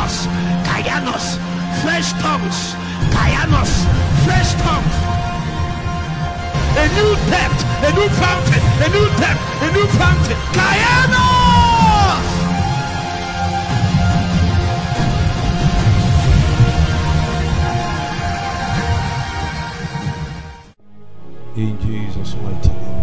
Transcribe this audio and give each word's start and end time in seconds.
Kainos, 0.00 0.28
Kainos, 0.64 1.38
fresh 1.82 2.12
tongues, 2.22 2.74
Kainos, 3.12 3.84
fresh 4.24 4.54
tongues. 4.62 4.96
A 6.76 6.88
new 6.96 7.16
depth, 7.28 7.64
a 7.84 7.92
new 7.92 8.08
fountain, 8.08 8.62
a 8.80 8.88
new 8.88 9.06
depth, 9.18 9.42
a 9.60 9.72
new 9.72 9.86
fountain. 9.98 10.36
Kainos! 10.56 11.20
In 21.56 21.78
Jesus' 21.80 22.34
mighty 22.36 22.68
name. 22.70 22.99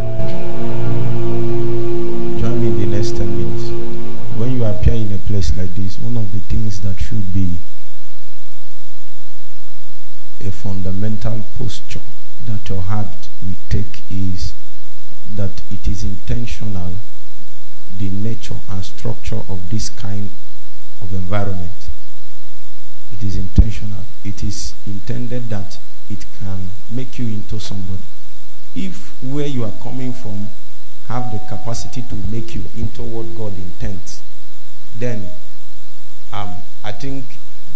Like 5.57 5.73
this, 5.75 5.97
one 5.99 6.15
of 6.17 6.31
the 6.31 6.39
things 6.39 6.81
that 6.81 6.99
should 6.99 7.33
be 7.33 7.57
a 10.45 10.51
fundamental 10.51 11.43
posture 11.57 12.01
that 12.45 12.69
your 12.69 12.81
heart 12.81 13.29
will 13.41 13.55
take 13.69 14.03
is 14.11 14.53
that 15.35 15.61
it 15.71 15.87
is 15.87 16.03
intentional, 16.03 16.93
the 17.97 18.09
nature 18.09 18.55
and 18.69 18.85
structure 18.85 19.41
of 19.49 19.69
this 19.71 19.89
kind 19.89 20.29
of 21.01 21.11
environment. 21.13 21.89
It 23.11 23.23
is 23.23 23.35
intentional. 23.35 24.03
It 24.23 24.43
is 24.43 24.75
intended 24.85 25.49
that 25.49 25.79
it 26.09 26.25
can 26.39 26.69
make 26.91 27.17
you 27.17 27.25
into 27.25 27.59
somebody. 27.59 28.03
If 28.75 29.21
where 29.23 29.47
you 29.47 29.63
are 29.63 29.73
coming 29.81 30.13
from 30.13 30.49
have 31.07 31.31
the 31.31 31.39
capacity 31.49 32.03
to 32.03 32.15
make 32.29 32.53
you 32.53 32.65
into 32.77 33.01
what 33.01 33.35
God 33.35 33.57
intends, 33.57 34.21
then 34.99 35.29
um, 36.31 36.55
I 36.83 36.91
think 36.91 37.25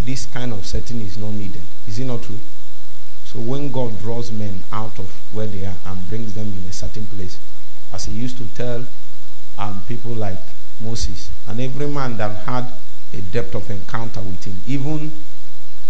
this 0.04 0.26
kind 0.26 0.52
of 0.52 0.66
setting 0.66 1.00
is 1.00 1.16
not 1.16 1.32
needed. 1.32 1.62
Is 1.86 1.98
it 1.98 2.04
not 2.04 2.22
true? 2.22 2.38
So 3.24 3.38
when 3.38 3.72
God 3.72 3.98
draws 3.98 4.30
men 4.30 4.62
out 4.72 4.98
of 4.98 5.10
where 5.32 5.46
they 5.46 5.64
are 5.64 5.74
and 5.86 6.08
brings 6.08 6.34
them 6.34 6.48
in 6.48 6.68
a 6.68 6.72
certain 6.72 7.06
place, 7.06 7.38
as 7.92 8.06
he 8.06 8.12
used 8.12 8.36
to 8.38 8.46
tell 8.54 8.86
um, 9.58 9.82
people 9.86 10.12
like 10.12 10.38
Moses, 10.80 11.30
and 11.46 11.60
every 11.60 11.86
man 11.86 12.16
that 12.18 12.44
had 12.44 12.66
a 13.14 13.20
depth 13.20 13.54
of 13.54 13.70
encounter 13.70 14.20
with 14.20 14.44
him, 14.44 14.58
even 14.66 15.12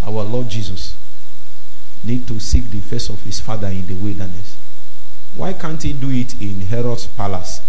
our 0.04 0.22
Lord 0.22 0.48
Jesus, 0.48 0.96
need 2.04 2.26
to 2.28 2.38
seek 2.40 2.70
the 2.70 2.80
face 2.80 3.08
of 3.08 3.22
his 3.22 3.40
father 3.40 3.68
in 3.68 3.86
the 3.86 3.94
wilderness. 3.94 4.56
Why 5.36 5.52
can't 5.52 5.82
he 5.82 5.92
do 5.92 6.10
it 6.10 6.40
in 6.40 6.60
Herod's 6.62 7.06
palace? 7.06 7.60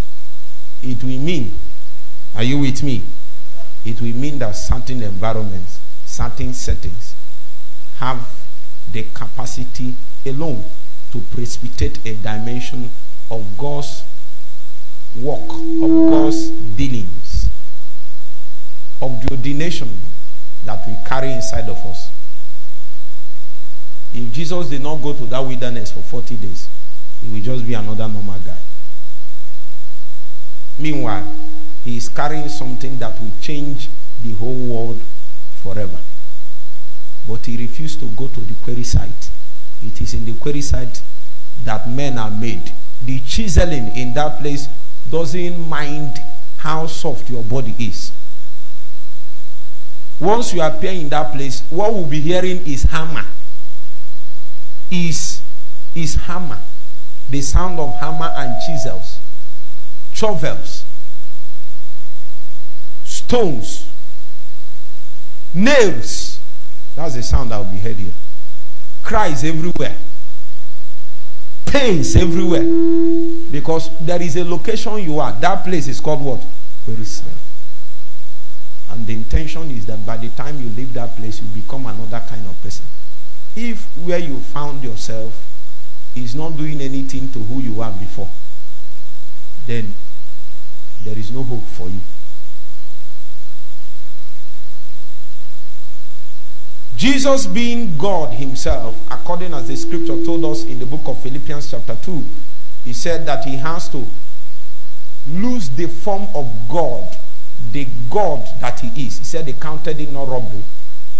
It 0.81 1.03
will 1.03 1.19
mean, 1.19 1.53
are 2.35 2.43
you 2.43 2.59
with 2.59 2.83
me? 2.83 3.03
It 3.85 3.99
will 4.01 4.15
mean 4.15 4.39
that 4.39 4.55
certain 4.55 5.01
environments, 5.01 5.79
certain 6.05 6.53
settings 6.53 7.15
have 7.97 8.27
the 8.91 9.03
capacity 9.13 9.95
alone 10.25 10.63
to 11.11 11.19
precipitate 11.19 12.05
a 12.05 12.15
dimension 12.15 12.89
of 13.29 13.57
God's 13.57 14.03
work, 15.15 15.49
of 15.49 16.09
God's 16.09 16.49
dealings, 16.49 17.49
of 19.01 19.21
the 19.21 19.31
ordination 19.31 19.89
that 20.65 20.87
we 20.87 20.95
carry 21.05 21.31
inside 21.33 21.69
of 21.69 21.77
us. 21.85 22.09
If 24.13 24.31
Jesus 24.31 24.69
did 24.69 24.81
not 24.81 25.01
go 25.01 25.13
to 25.13 25.25
that 25.25 25.39
wilderness 25.39 25.91
for 25.91 26.01
40 26.01 26.35
days, 26.37 26.67
he 27.21 27.29
will 27.29 27.41
just 27.41 27.65
be 27.65 27.73
another 27.73 28.07
normal 28.07 28.39
guy. 28.39 28.57
Meanwhile, 30.77 31.27
he 31.83 31.97
is 31.97 32.09
carrying 32.09 32.49
something 32.49 32.97
that 32.99 33.19
will 33.19 33.31
change 33.41 33.89
the 34.23 34.33
whole 34.33 34.53
world 34.53 35.01
forever. 35.61 35.99
But 37.27 37.45
he 37.45 37.57
refused 37.57 37.99
to 37.99 38.05
go 38.07 38.27
to 38.27 38.39
the 38.39 38.53
quarry 38.55 38.83
site. 38.83 39.29
It 39.81 40.01
is 40.01 40.13
in 40.13 40.25
the 40.25 40.33
quarry 40.33 40.61
site 40.61 41.01
that 41.65 41.89
men 41.89 42.17
are 42.17 42.31
made. 42.31 42.71
The 43.05 43.19
chiseling 43.19 43.95
in 43.95 44.13
that 44.13 44.39
place 44.39 44.67
doesn't 45.09 45.67
mind 45.69 46.19
how 46.57 46.87
soft 46.87 47.29
your 47.29 47.43
body 47.43 47.75
is. 47.77 48.11
Once 50.19 50.53
you 50.53 50.61
appear 50.61 50.91
in 50.91 51.09
that 51.09 51.33
place, 51.33 51.63
what 51.69 51.93
we'll 51.93 52.05
be 52.07 52.21
hearing 52.21 52.65
is 52.65 52.83
hammer. 52.83 53.25
Is 54.89 55.41
is 55.95 56.15
hammer. 56.15 56.59
The 57.29 57.41
sound 57.41 57.79
of 57.79 57.95
hammer 57.95 58.31
and 58.35 58.53
chisels, 58.65 59.19
shovels, 60.13 60.82
stones, 63.27 63.87
nails. 65.53 66.39
That's 66.95 67.15
the 67.15 67.23
sound 67.23 67.49
will 67.49 67.63
be 67.63 67.77
heard 67.77 67.95
here. 67.95 68.13
Cries 69.01 69.43
everywhere. 69.43 69.95
Pains 71.65 72.15
everywhere. 72.15 72.63
Because 73.51 73.89
there 73.99 74.21
is 74.21 74.35
a 74.35 74.43
location 74.43 74.99
you 74.99 75.19
are. 75.19 75.31
That 75.33 75.63
place 75.63 75.87
is 75.87 75.99
called 75.99 76.21
what? 76.21 76.45
Jerusalem. 76.85 77.35
And 78.91 79.07
the 79.07 79.13
intention 79.13 79.71
is 79.71 79.87
that 79.87 80.05
by 80.05 80.17
the 80.17 80.29
time 80.29 80.61
you 80.61 80.69
leave 80.69 80.93
that 80.93 81.15
place, 81.15 81.41
you 81.41 81.47
become 81.47 81.87
another 81.87 82.21
kind 82.29 82.45
of 82.45 82.61
person. 82.61 82.85
If 83.55 83.85
where 83.97 84.19
you 84.19 84.39
found 84.39 84.83
yourself 84.83 85.49
is 86.15 86.35
not 86.35 86.55
doing 86.55 86.79
anything 86.79 87.31
to 87.31 87.39
who 87.39 87.59
you 87.59 87.73
were 87.73 87.91
before, 87.99 88.29
then 89.65 89.93
there 91.03 91.17
is 91.17 91.31
no 91.31 91.43
hope 91.43 91.63
for 91.63 91.89
you. 91.89 91.99
Jesus 96.95 97.47
being 97.47 97.97
God 97.97 98.33
himself, 98.33 98.95
according 99.11 99.53
as 99.53 99.67
the 99.67 99.75
scripture 99.75 100.23
told 100.23 100.45
us 100.45 100.63
in 100.63 100.79
the 100.79 100.85
book 100.85 101.01
of 101.05 101.19
Philippians 101.21 101.71
chapter 101.71 101.95
2, 101.95 102.23
he 102.85 102.93
said 102.93 103.25
that 103.25 103.45
he 103.45 103.55
has 103.57 103.89
to 103.89 104.05
lose 105.27 105.69
the 105.69 105.87
form 105.87 106.27
of 106.35 106.51
God, 106.69 107.17
the 107.71 107.87
God 108.09 108.47
that 108.61 108.79
he 108.81 109.07
is. 109.07 109.19
He 109.19 109.25
said 109.25 109.45
they 109.45 109.53
counted 109.53 109.99
it 109.99 110.11
not 110.11 110.27
robbery 110.27 110.63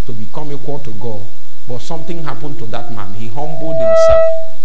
to 0.06 0.12
become 0.14 0.52
equal 0.52 0.80
to 0.80 0.92
God. 0.92 1.22
But 1.68 1.80
something 1.80 2.24
happened 2.24 2.60
to 2.60 2.66
that 2.68 2.94
man. 2.94 3.14
He 3.14 3.28
humbled 3.30 3.76
himself. 3.76 4.58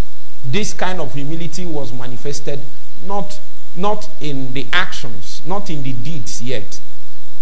This 0.45 0.73
kind 0.73 1.01
of 1.01 1.15
humility 1.15 1.65
was 1.65 1.93
manifested 1.93 2.61
not, 3.05 3.41
not 3.77 4.11
in 4.21 4.53
the 4.55 4.67
actions, 4.73 5.43
not 5.47 5.71
in 5.71 5.83
the 5.83 5.93
deeds 5.93 6.43
yet, 6.43 6.81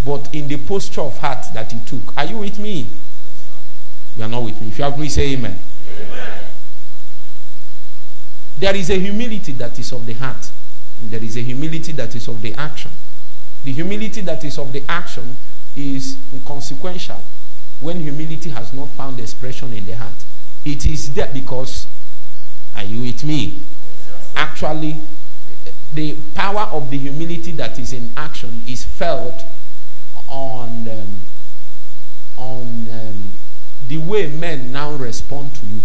but 0.04 0.32
in 0.34 0.48
the 0.48 0.56
posture 0.56 1.00
of 1.00 1.18
heart 1.18 1.46
that 1.54 1.72
he 1.72 1.80
took. 1.80 2.16
Are 2.16 2.26
you 2.26 2.38
with 2.38 2.58
me? 2.58 2.86
You 4.16 4.24
are 4.24 4.28
not 4.28 4.42
with 4.42 4.60
me. 4.60 4.68
If 4.68 4.78
you 4.78 4.84
agree, 4.84 5.08
say 5.08 5.32
amen. 5.34 5.58
amen. 5.90 6.44
There 8.58 8.74
is 8.74 8.90
a 8.90 8.98
humility 8.98 9.52
that 9.52 9.78
is 9.78 9.92
of 9.92 10.06
the 10.06 10.14
heart. 10.14 10.50
There 11.02 11.22
is 11.22 11.36
a 11.36 11.42
humility 11.42 11.92
that 11.92 12.14
is 12.14 12.26
of 12.28 12.40
the 12.40 12.54
action. 12.54 12.90
The 13.64 13.72
humility 13.72 14.22
that 14.22 14.42
is 14.44 14.58
of 14.58 14.72
the 14.72 14.82
action 14.88 15.36
is 15.76 16.16
inconsequential 16.32 17.22
when 17.80 18.00
humility 18.00 18.50
has 18.50 18.72
not 18.72 18.88
found 18.90 19.20
expression 19.20 19.72
in 19.72 19.84
the 19.84 19.96
heart. 19.96 20.24
It 20.64 20.86
is 20.86 21.12
there 21.12 21.30
because, 21.32 21.86
are 22.74 22.84
you 22.84 23.02
with 23.02 23.22
me? 23.24 23.60
Actually, 24.34 24.96
the 25.92 26.14
power 26.34 26.68
of 26.72 26.90
the 26.90 26.98
humility 26.98 27.52
that 27.52 27.78
is 27.78 27.92
in 27.92 28.10
action 28.16 28.62
is 28.66 28.84
felt 28.84 29.44
on 30.28 30.88
um, 30.88 31.20
on 32.36 32.86
um, 32.90 33.25
the 33.88 33.98
way 33.98 34.26
men 34.28 34.72
now 34.72 34.92
respond 34.92 35.54
to 35.56 35.66
you. 35.66 35.80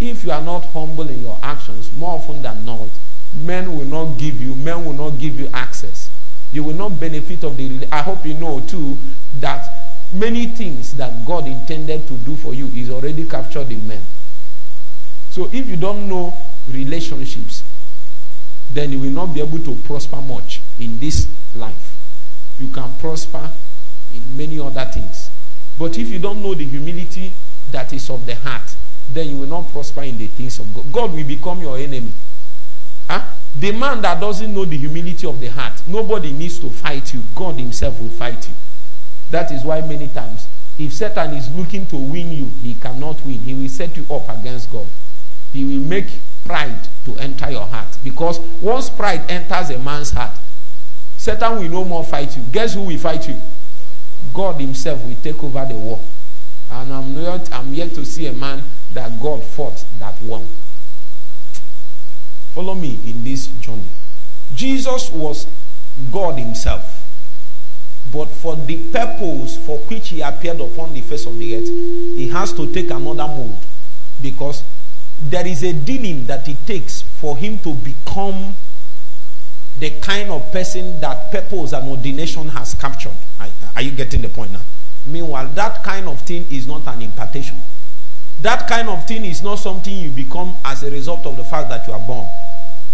If 0.00 0.24
you 0.24 0.30
are 0.30 0.42
not 0.42 0.66
humble 0.66 1.08
in 1.08 1.22
your 1.22 1.38
actions, 1.42 1.90
more 1.96 2.16
often 2.16 2.42
than 2.42 2.64
not, 2.64 2.88
men 3.34 3.76
will 3.76 3.84
not 3.84 4.18
give 4.18 4.40
you, 4.40 4.54
men 4.54 4.84
will 4.84 4.92
not 4.92 5.18
give 5.18 5.38
you 5.38 5.48
access. 5.52 6.10
You 6.52 6.64
will 6.64 6.74
not 6.74 7.00
benefit 7.00 7.42
of 7.44 7.56
the. 7.56 7.86
I 7.92 8.02
hope 8.02 8.24
you 8.24 8.34
know 8.34 8.60
too 8.60 8.96
that 9.40 9.68
many 10.12 10.46
things 10.46 10.94
that 10.94 11.26
God 11.26 11.46
intended 11.46 12.06
to 12.08 12.14
do 12.14 12.36
for 12.36 12.54
you 12.54 12.66
is 12.68 12.90
already 12.90 13.24
captured 13.24 13.70
in 13.70 13.86
men. 13.86 14.02
So 15.30 15.50
if 15.52 15.68
you 15.68 15.76
don't 15.76 16.08
know 16.08 16.34
relationships, 16.68 17.62
then 18.72 18.92
you 18.92 18.98
will 18.98 19.10
not 19.10 19.34
be 19.34 19.40
able 19.40 19.58
to 19.58 19.74
prosper 19.84 20.20
much 20.20 20.60
in 20.78 20.98
this 21.00 21.28
life. 21.54 21.96
You 22.58 22.68
can 22.68 22.92
prosper 22.98 23.50
in 24.14 24.36
many 24.36 24.58
other 24.58 24.84
things. 24.84 25.27
But 25.78 25.96
if 25.98 26.08
you 26.08 26.18
don't 26.18 26.42
know 26.42 26.54
the 26.54 26.64
humility 26.64 27.32
that 27.70 27.92
is 27.92 28.10
of 28.10 28.26
the 28.26 28.34
heart, 28.34 28.74
then 29.12 29.28
you 29.28 29.36
will 29.38 29.46
not 29.46 29.70
prosper 29.70 30.02
in 30.02 30.18
the 30.18 30.26
things 30.26 30.58
of 30.58 30.74
God. 30.74 30.92
God 30.92 31.14
will 31.14 31.24
become 31.24 31.60
your 31.60 31.78
enemy. 31.78 32.12
Huh? 33.08 33.22
The 33.58 33.72
man 33.72 34.02
that 34.02 34.20
doesn't 34.20 34.52
know 34.52 34.64
the 34.64 34.76
humility 34.76 35.26
of 35.26 35.40
the 35.40 35.48
heart, 35.48 35.82
nobody 35.86 36.32
needs 36.32 36.58
to 36.58 36.70
fight 36.70 37.14
you. 37.14 37.22
God 37.34 37.54
Himself 37.54 38.00
will 38.00 38.10
fight 38.10 38.48
you. 38.48 38.54
That 39.30 39.50
is 39.52 39.64
why 39.64 39.80
many 39.80 40.08
times, 40.08 40.46
if 40.78 40.92
Satan 40.92 41.34
is 41.34 41.52
looking 41.54 41.86
to 41.86 41.96
win 41.96 42.32
you, 42.32 42.50
he 42.62 42.74
cannot 42.74 43.24
win. 43.24 43.40
He 43.40 43.54
will 43.54 43.68
set 43.68 43.96
you 43.96 44.06
up 44.10 44.28
against 44.28 44.70
God. 44.70 44.86
He 45.52 45.64
will 45.64 45.84
make 45.84 46.06
pride 46.44 46.88
to 47.04 47.16
enter 47.16 47.50
your 47.50 47.66
heart. 47.66 47.98
Because 48.04 48.38
once 48.60 48.88
pride 48.88 49.28
enters 49.28 49.70
a 49.70 49.78
man's 49.78 50.10
heart, 50.10 50.32
Satan 51.16 51.58
will 51.58 51.68
no 51.68 51.84
more 51.84 52.04
fight 52.04 52.36
you. 52.36 52.42
Guess 52.52 52.74
who 52.74 52.82
will 52.82 52.98
fight 52.98 53.28
you? 53.28 53.36
God 54.34 54.60
Himself 54.60 55.04
will 55.04 55.16
take 55.22 55.42
over 55.42 55.64
the 55.64 55.74
war. 55.74 56.00
And 56.70 56.92
I'm 56.92 57.14
not 57.14 57.52
I'm 57.52 57.72
yet 57.72 57.94
to 57.94 58.04
see 58.04 58.26
a 58.26 58.32
man 58.32 58.62
that 58.92 59.20
God 59.20 59.42
fought 59.42 59.84
that 59.98 60.20
won. 60.22 60.46
Follow 62.54 62.74
me 62.74 62.98
in 63.06 63.24
this 63.24 63.46
journey. 63.46 63.88
Jesus 64.54 65.10
was 65.10 65.46
God 66.10 66.38
Himself. 66.38 67.04
But 68.12 68.26
for 68.26 68.56
the 68.56 68.76
purpose 68.90 69.58
for 69.58 69.78
which 69.78 70.08
He 70.08 70.20
appeared 70.22 70.60
upon 70.60 70.94
the 70.94 71.02
face 71.02 71.26
of 71.26 71.38
the 71.38 71.56
earth, 71.56 71.68
He 72.16 72.28
has 72.28 72.52
to 72.54 72.72
take 72.72 72.90
another 72.90 73.28
mode. 73.28 73.56
Because 74.20 74.64
there 75.20 75.46
is 75.46 75.62
a 75.62 75.72
dealing 75.72 76.26
that 76.26 76.48
it 76.48 76.66
takes 76.66 77.02
for 77.02 77.36
Him 77.36 77.58
to 77.60 77.74
become 77.74 78.54
the 79.78 79.90
kind 80.00 80.30
of 80.30 80.50
person 80.50 81.00
that 81.00 81.30
purpose 81.30 81.72
and 81.72 81.88
ordination 81.88 82.48
has 82.48 82.74
captured. 82.74 83.16
Are, 83.76 83.82
you 83.82 83.92
getting 83.92 84.22
the 84.22 84.28
point 84.28 84.52
now? 84.52 84.60
Meanwhile, 85.06 85.48
that 85.54 85.84
kind 85.84 86.08
of 86.08 86.20
thing 86.22 86.44
is 86.50 86.66
not 86.66 86.86
an 86.86 87.00
impartation. 87.02 87.56
That 88.40 88.68
kind 88.68 88.88
of 88.88 89.06
thing 89.06 89.24
is 89.24 89.42
not 89.42 89.56
something 89.56 89.96
you 89.96 90.10
become 90.10 90.56
as 90.64 90.82
a 90.82 90.90
result 90.90 91.24
of 91.26 91.36
the 91.36 91.44
fact 91.44 91.68
that 91.68 91.86
you 91.86 91.92
are 91.92 92.00
born. 92.00 92.26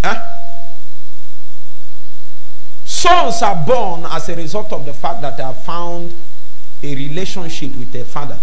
Huh? 0.02 0.40
Sons 2.84 3.42
are 3.42 3.64
born 3.66 4.04
as 4.10 4.28
a 4.28 4.36
result 4.36 4.72
of 4.72 4.84
the 4.84 4.92
fact 4.92 5.22
that 5.22 5.36
they 5.36 5.42
have 5.42 5.62
found 5.64 6.14
a 6.82 6.94
relationship 6.94 7.74
with 7.76 7.92
their 7.92 8.04
father. 8.04 8.38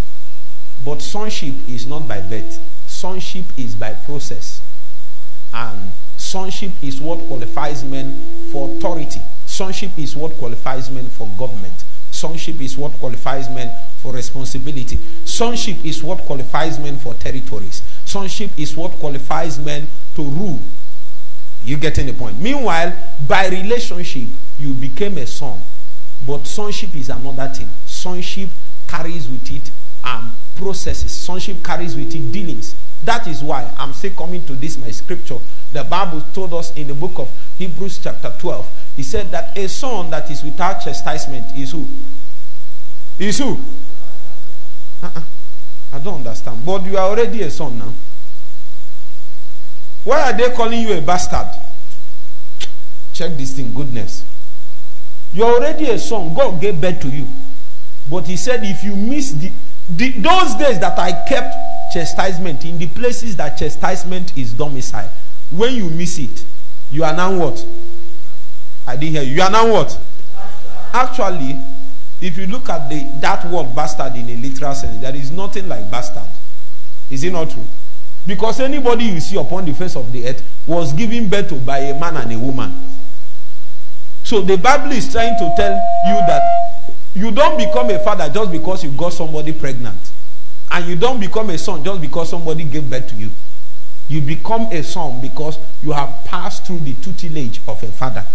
But 0.84 1.02
sonship 1.02 1.54
is 1.68 1.86
not 1.86 2.08
by 2.08 2.22
birth, 2.22 2.60
sonship 2.88 3.46
is 3.58 3.76
by 3.76 3.94
process. 3.94 4.62
And 5.54 5.94
sonship 6.31 6.72
is 6.81 7.01
what 7.01 7.19
qualifies 7.28 7.83
men 7.83 8.18
for 8.51 8.69
authority, 8.69 9.19
sonship 9.45 9.92
is 9.98 10.16
what 10.16 10.31
qualifies 10.38 10.89
men 10.89 11.07
for 11.10 11.28
government, 11.38 11.83
sonship 12.10 12.62
is 12.62 12.78
what 12.78 12.94
qualifies 12.94 13.50
men 13.50 13.69
for 13.98 14.13
responsibility, 14.13 14.98
sonship 15.25 15.83
is 15.83 16.01
what 16.01 16.19
qualifies 16.19 16.80
men 16.80 16.98
for 16.98 17.13
territories, 17.16 17.81
sonship 18.06 18.50
is 18.57 18.78
what 18.78 18.92
qualifies 18.94 19.60
men 19.60 19.88
to 20.16 20.24
rule 20.24 20.60
you 21.63 21.78
getting 21.78 22.07
the 22.07 22.13
point? 22.13 22.39
Meanwhile, 22.39 22.95
by 23.27 23.48
relationship, 23.48 24.27
you 24.60 24.74
became 24.74 25.18
a 25.18 25.27
son. 25.27 25.60
But 26.25 26.48
sonship 26.48 26.95
is 26.95 27.10
another 27.10 27.48
thing. 27.50 27.69
Sonship 27.86 28.50
carries 28.88 29.27
with 29.30 29.51
it 29.51 29.69
um, 30.04 30.34
processes. 30.56 31.12
Sonship 31.12 31.63
carries 31.63 31.95
with 31.95 32.13
it 32.16 32.31
dealings. 32.31 32.75
That 33.04 33.27
is 33.27 33.44
why 33.44 33.72
I'm 33.77 33.94
still 33.94 34.12
coming 34.12 34.44
to 34.45 34.54
this, 34.54 34.77
my 34.77 34.92
scripture. 34.92 35.38
The 35.72 35.84
Bible 35.84 36.22
told 36.34 36.54
us 36.54 36.76
in 36.76 36.88
the 36.88 36.94
book 36.94 37.18
of 37.18 37.32
Hebrews, 37.58 38.00
chapter 38.04 38.34
12, 38.40 38.94
he 38.98 39.04
said 39.04 39.32
that 39.32 39.58
a 39.58 39.70
son 39.70 40.10
that 40.10 40.30
is 40.30 40.44
without 40.44 40.82
chastisement 40.82 41.56
is 41.56 41.72
who? 41.72 41.88
Is 43.18 43.38
who? 43.38 43.58
Uh-uh. 45.02 45.22
I 45.94 46.00
don't 46.00 46.16
understand. 46.16 46.66
But 46.66 46.84
you 46.86 46.98
are 46.98 47.10
already 47.10 47.42
a 47.44 47.50
son 47.50 47.78
now. 47.78 47.94
Why 50.04 50.32
are 50.32 50.34
they 50.38 50.50
calling 50.52 50.82
you 50.82 50.94
a 50.98 51.02
bastard? 51.02 51.48
Check 53.14 53.38
this 53.38 53.54
thing, 53.54 53.74
goodness. 53.74 54.24
You're 55.34 55.54
already 55.54 55.90
a 55.90 56.00
son. 56.00 56.34
God 56.34 56.60
gave 56.60 56.82
birth 56.82 57.02
to 57.02 57.10
you. 57.10 57.28
But 58.10 58.28
he 58.28 58.36
said, 58.36 58.64
if 58.64 58.84
you 58.84 58.96
miss 58.96 59.32
the, 59.32 59.52
the 59.90 60.12
those 60.12 60.56
days 60.56 60.80
that 60.80 60.98
I 60.98 61.12
kept 61.28 61.56
chastisement 61.94 62.66
in 62.66 62.78
the 62.78 62.88
places 62.88 63.36
that 63.38 63.58
chastisement 63.58 64.38
is 64.38 64.54
domicile, 64.54 65.10
when 65.51 65.75
you 65.75 65.89
miss 65.89 66.18
it, 66.18 66.45
you 66.92 67.03
are 67.03 67.15
now 67.15 67.38
what? 67.38 67.65
I 68.88 68.95
didn't 68.95 69.13
hear 69.13 69.24
you. 69.24 69.36
You 69.36 69.42
are 69.44 69.51
now 69.51 69.71
what? 69.71 70.00
Actually, 70.94 71.57
if 72.19 72.38
you 72.38 72.48
look 72.48 72.69
at 72.69 72.89
the 72.89 73.03
that 73.19 73.45
word 73.50 73.75
bastard 73.75 74.15
in 74.15 74.30
a 74.30 74.36
literal 74.36 74.74
sense, 74.75 75.00
there 75.01 75.15
is 75.15 75.31
nothing 75.31 75.68
like 75.68 75.89
bastard. 75.89 76.27
Is 77.09 77.24
it 77.24 77.31
not 77.31 77.50
true? 77.50 77.65
Because 78.25 78.59
anybody 78.59 79.06
you 79.06 79.19
see 79.19 79.38
upon 79.38 79.65
the 79.65 79.74
face 79.74 79.95
of 79.95 80.12
the 80.12 80.27
earth 80.27 80.44
was 80.68 80.94
given 80.94 81.27
birth 81.27 81.50
to 81.50 81.56
by 81.56 81.80
a 81.80 82.00
man 82.00 82.18
and 82.18 82.31
a 82.31 82.38
woman. 82.39 82.74
So 84.24 84.42
the 84.42 84.57
Bible 84.57 84.92
is 84.92 85.12
trying 85.12 85.38
to 85.39 85.53
tell 85.57 85.74
you 85.74 86.25
that 86.27 86.94
you 87.15 87.31
don't 87.31 87.57
become 87.57 87.89
a 87.89 88.00
father 88.00 88.30
just 88.31 88.51
because 88.51 88.83
you 88.83 88.92
got 88.92 89.13
somebody 89.13 89.51
pregnant. 89.51 90.12
And 90.69 90.86
you 90.88 90.95
don't 90.95 91.19
become 91.19 91.50
a 91.50 91.57
son 91.57 91.83
just 91.83 92.00
because 92.00 92.30
somebody 92.30 92.63
gave 92.63 92.89
birth 92.89 93.09
to 93.09 93.15
you. 93.15 93.30
You 94.12 94.22
become 94.22 94.63
a 94.72 94.84
son 94.84 95.22
because 95.22 95.58
you 95.81 95.92
have 95.94 96.25
passed 96.25 96.66
through 96.66 96.80
the 96.80 96.94
tutelage 96.96 97.62
of 97.68 97.81
a 97.84 97.88
father 97.88 98.25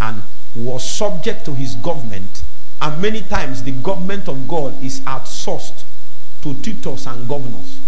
and 0.00 0.22
was 0.54 0.88
subject 0.88 1.44
to 1.46 1.54
his 1.54 1.74
government. 1.76 2.42
And 2.80 3.00
many 3.02 3.22
times 3.22 3.62
the 3.62 3.72
government 3.72 4.28
of 4.28 4.46
God 4.46 4.82
is 4.82 5.00
outsourced 5.00 5.82
to 6.42 6.54
tutors 6.62 7.06
and 7.06 7.28
governors 7.28 7.80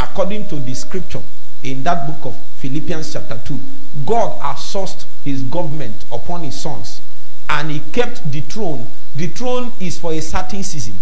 according 0.00 0.48
to 0.48 0.56
the 0.56 0.74
scripture 0.74 1.22
in 1.62 1.82
that 1.82 2.06
book 2.06 2.34
of 2.34 2.36
Philippians 2.56 3.12
chapter 3.12 3.38
2, 3.44 3.58
God 4.06 4.38
assured 4.42 5.04
his 5.24 5.42
government 5.42 6.04
upon 6.10 6.42
his 6.42 6.60
sons 6.60 7.00
and 7.48 7.70
he 7.70 7.80
kept 7.92 8.30
the 8.30 8.40
throne. 8.40 8.86
The 9.14 9.26
throne 9.28 9.72
is 9.80 9.98
for 9.98 10.12
a 10.12 10.20
certain 10.20 10.62
season, 10.62 10.94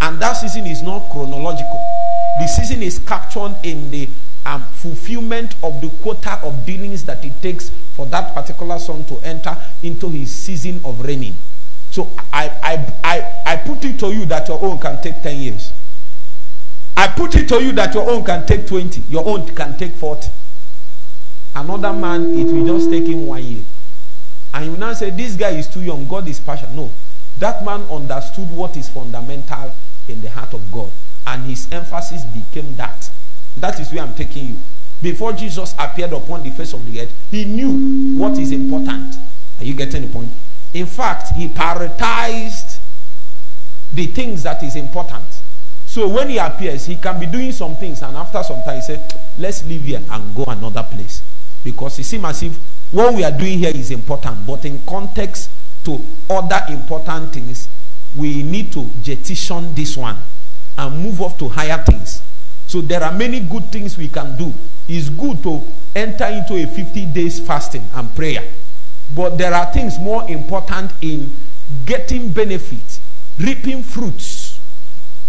and 0.00 0.20
that 0.20 0.34
season 0.34 0.66
is 0.66 0.82
not 0.82 1.10
chronological. 1.10 1.82
The 2.38 2.46
season 2.46 2.82
is 2.82 2.98
captured 2.98 3.56
in 3.62 3.90
the 3.90 4.08
fulfillment 4.74 5.54
of 5.62 5.80
the 5.80 5.88
quota 6.02 6.38
of 6.42 6.64
dealings 6.64 7.04
that 7.04 7.24
it 7.24 7.40
takes 7.42 7.70
for 7.94 8.06
that 8.06 8.34
particular 8.34 8.78
son 8.78 9.04
to 9.04 9.18
enter 9.26 9.56
into 9.82 10.08
his 10.08 10.34
season 10.34 10.80
of 10.84 11.00
reigning. 11.04 11.34
So 11.90 12.10
I, 12.32 12.48
I, 12.62 12.94
I, 13.02 13.52
I 13.52 13.56
put 13.56 13.84
it 13.84 13.98
to 14.00 14.12
you 14.12 14.24
that 14.26 14.48
your 14.48 14.62
own 14.62 14.78
can 14.78 15.00
take 15.02 15.22
10 15.22 15.36
years. 15.36 15.72
I 16.96 17.08
put 17.08 17.34
it 17.36 17.48
to 17.48 17.62
you 17.62 17.72
that 17.72 17.94
your 17.94 18.08
own 18.08 18.24
can 18.24 18.46
take 18.46 18.66
20, 18.66 19.02
your 19.10 19.26
own 19.26 19.46
can 19.54 19.76
take 19.76 19.92
40. 19.92 20.30
Another 21.54 21.92
man, 21.92 22.38
it 22.38 22.44
will 22.44 22.66
just 22.66 22.90
take 22.90 23.06
him 23.06 23.26
one 23.26 23.42
year. 23.42 23.64
And 24.52 24.72
you 24.72 24.76
now 24.76 24.92
say, 24.92 25.10
This 25.10 25.36
guy 25.36 25.50
is 25.50 25.68
too 25.68 25.82
young, 25.82 26.06
God 26.06 26.28
is 26.28 26.40
partial. 26.40 26.70
No. 26.70 26.90
That 27.38 27.64
man 27.64 27.82
understood 27.82 28.50
what 28.50 28.76
is 28.76 28.88
fundamental 28.88 29.74
in 30.08 30.20
the 30.20 30.30
heart 30.30 30.54
of 30.54 30.72
God. 30.72 30.90
And 31.26 31.44
his 31.44 31.66
emphasis 31.72 32.24
became 32.24 32.76
that. 32.76 33.05
That 33.56 33.80
is 33.80 33.92
where 33.92 34.02
I'm 34.02 34.14
taking 34.14 34.48
you. 34.48 34.56
Before 35.02 35.32
Jesus 35.32 35.74
appeared 35.78 36.12
upon 36.12 36.42
the 36.42 36.50
face 36.50 36.72
of 36.72 36.90
the 36.90 37.00
earth, 37.00 37.12
he 37.30 37.44
knew 37.44 38.16
what 38.18 38.38
is 38.38 38.52
important. 38.52 39.16
Are 39.58 39.64
you 39.64 39.74
getting 39.74 40.02
the 40.02 40.08
point? 40.08 40.30
In 40.74 40.86
fact, 40.86 41.34
he 41.34 41.48
prioritized 41.48 42.78
the 43.92 44.06
things 44.06 44.42
that 44.42 44.62
is 44.62 44.76
important. 44.76 45.24
So 45.86 46.08
when 46.08 46.28
he 46.28 46.38
appears, 46.38 46.86
he 46.86 46.96
can 46.96 47.18
be 47.18 47.26
doing 47.26 47.52
some 47.52 47.76
things, 47.76 48.02
and 48.02 48.16
after 48.16 48.42
some 48.42 48.62
time, 48.62 48.76
he 48.76 48.82
said, 48.82 49.14
"Let's 49.38 49.64
leave 49.64 49.84
here 49.84 50.02
and 50.10 50.34
go 50.34 50.44
another 50.44 50.82
place," 50.82 51.22
because 51.64 51.98
it 51.98 52.04
seems 52.04 52.24
as 52.24 52.42
if 52.42 52.58
what 52.90 53.14
we 53.14 53.24
are 53.24 53.30
doing 53.32 53.58
here 53.58 53.74
is 53.74 53.90
important, 53.90 54.46
but 54.46 54.64
in 54.64 54.80
context 54.86 55.48
to 55.84 56.04
other 56.28 56.62
important 56.68 57.32
things, 57.32 57.68
we 58.14 58.42
need 58.42 58.72
to 58.72 58.90
jettison 59.02 59.74
this 59.74 59.96
one 59.96 60.16
and 60.76 61.02
move 61.02 61.22
off 61.22 61.38
to 61.38 61.48
higher 61.48 61.82
things. 61.84 62.20
So 62.66 62.80
there 62.80 63.02
are 63.02 63.12
many 63.12 63.40
good 63.40 63.70
things 63.70 63.96
we 63.96 64.08
can 64.08 64.36
do. 64.36 64.52
It's 64.88 65.08
good 65.08 65.42
to 65.44 65.62
enter 65.94 66.26
into 66.26 66.54
a 66.54 66.66
50 66.66 67.06
days 67.06 67.40
fasting 67.40 67.88
and 67.94 68.14
prayer. 68.14 68.42
But 69.14 69.38
there 69.38 69.54
are 69.54 69.72
things 69.72 69.98
more 69.98 70.28
important 70.28 70.92
in 71.00 71.32
getting 71.84 72.32
benefit, 72.32 73.00
reaping 73.38 73.82
fruits 73.82 74.46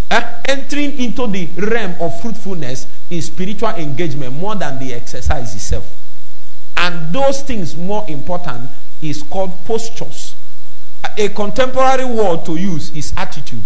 uh, 0.09 0.41
entering 0.45 0.97
into 0.99 1.27
the 1.27 1.47
realm 1.57 1.95
of 1.99 2.19
fruitfulness 2.21 2.87
in 3.09 3.21
spiritual 3.21 3.69
engagement 3.69 4.33
more 4.33 4.55
than 4.55 4.79
the 4.79 4.93
exercise 4.93 5.53
itself. 5.53 5.93
And 6.77 7.13
those 7.13 7.41
things 7.41 7.75
more 7.75 8.05
important 8.07 8.69
is 9.01 9.23
called 9.23 9.51
postures. 9.65 10.35
A 11.17 11.29
contemporary 11.29 12.05
word 12.05 12.45
to 12.45 12.55
use 12.55 12.95
is 12.95 13.13
attitude. 13.17 13.63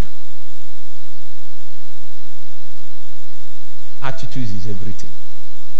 Attitude 4.02 4.44
is 4.44 4.68
everything. 4.68 5.10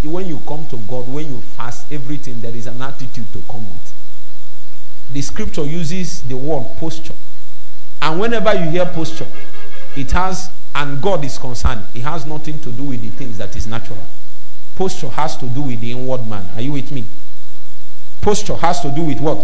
When 0.04 0.28
you 0.28 0.40
come 0.48 0.66
to 0.68 0.78
God, 0.78 1.08
when 1.08 1.28
you 1.28 1.42
fast, 1.42 1.92
everything, 1.92 2.42
there 2.42 2.56
is 2.56 2.68
an 2.68 2.82
attitude 2.82 3.32
to 3.34 3.44
come 3.50 3.66
with. 3.68 3.94
The 5.12 5.22
scripture 5.22 5.64
uses 5.64 6.22
the 6.24 6.36
word 6.36 6.66
posture. 6.78 7.14
And 8.02 8.20
whenever 8.20 8.54
you 8.54 8.70
hear 8.72 8.86
posture, 8.86 9.28
it 9.96 10.12
has, 10.12 10.50
and 10.74 11.02
God 11.02 11.24
is 11.24 11.38
concerned, 11.38 11.86
it 11.94 12.02
has 12.02 12.26
nothing 12.26 12.60
to 12.62 12.72
do 12.72 12.84
with 12.84 13.02
the 13.02 13.10
things 13.10 13.38
that 13.38 13.56
is 13.56 13.68
natural. 13.68 14.00
Posture 14.76 15.10
has 15.10 15.38
to 15.38 15.48
do 15.48 15.62
with 15.62 15.82
the 15.82 15.92
inward 15.92 16.26
man. 16.26 16.48
Are 16.56 16.62
you 16.62 16.72
with 16.72 16.92
me? 16.92 17.04
Posture 18.22 18.56
has 18.56 18.80
to 18.82 18.90
do 18.92 19.04
with 19.04 19.20
what? 19.20 19.38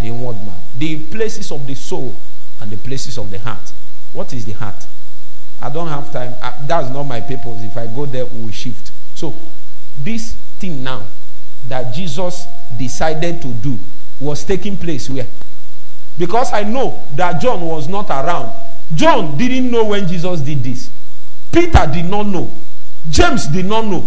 The 0.00 0.08
inward 0.08 0.36
man. 0.36 0.60
The 0.76 0.98
places 1.04 1.50
of 1.52 1.66
the 1.66 1.74
soul 1.74 2.14
and 2.60 2.70
the 2.70 2.76
places 2.76 3.16
of 3.16 3.30
the 3.30 3.38
heart. 3.38 3.72
What 4.12 4.32
is 4.34 4.44
the 4.44 4.52
heart? 4.52 4.86
I 5.62 5.70
don't 5.70 5.88
have 5.88 6.12
time. 6.12 6.34
I, 6.42 6.54
that's 6.66 6.90
not 6.90 7.04
my 7.04 7.20
purpose. 7.20 7.62
If 7.62 7.76
I 7.76 7.86
go 7.86 8.06
there, 8.06 8.26
we 8.26 8.42
will 8.42 8.50
shift. 8.50 8.90
So, 9.14 9.34
this 9.98 10.32
thing 10.58 10.82
now 10.82 11.02
that 11.68 11.94
Jesus 11.94 12.46
decided 12.76 13.40
to 13.42 13.48
do 13.48 13.78
was 14.20 14.44
taking 14.44 14.76
place 14.76 15.08
where? 15.08 15.26
Because 16.18 16.52
I 16.52 16.64
know 16.64 17.02
that 17.14 17.40
John 17.40 17.60
was 17.62 17.88
not 17.88 18.10
around 18.10 18.52
John 18.94 19.36
didn't 19.38 19.70
know 19.70 19.84
when 19.84 20.06
Jesus 20.06 20.40
did 20.40 20.62
this. 20.62 20.90
Peter 21.50 21.90
did 21.92 22.06
not 22.06 22.26
know. 22.26 22.50
James 23.10 23.46
did 23.46 23.64
not 23.64 23.84
know. 23.84 24.06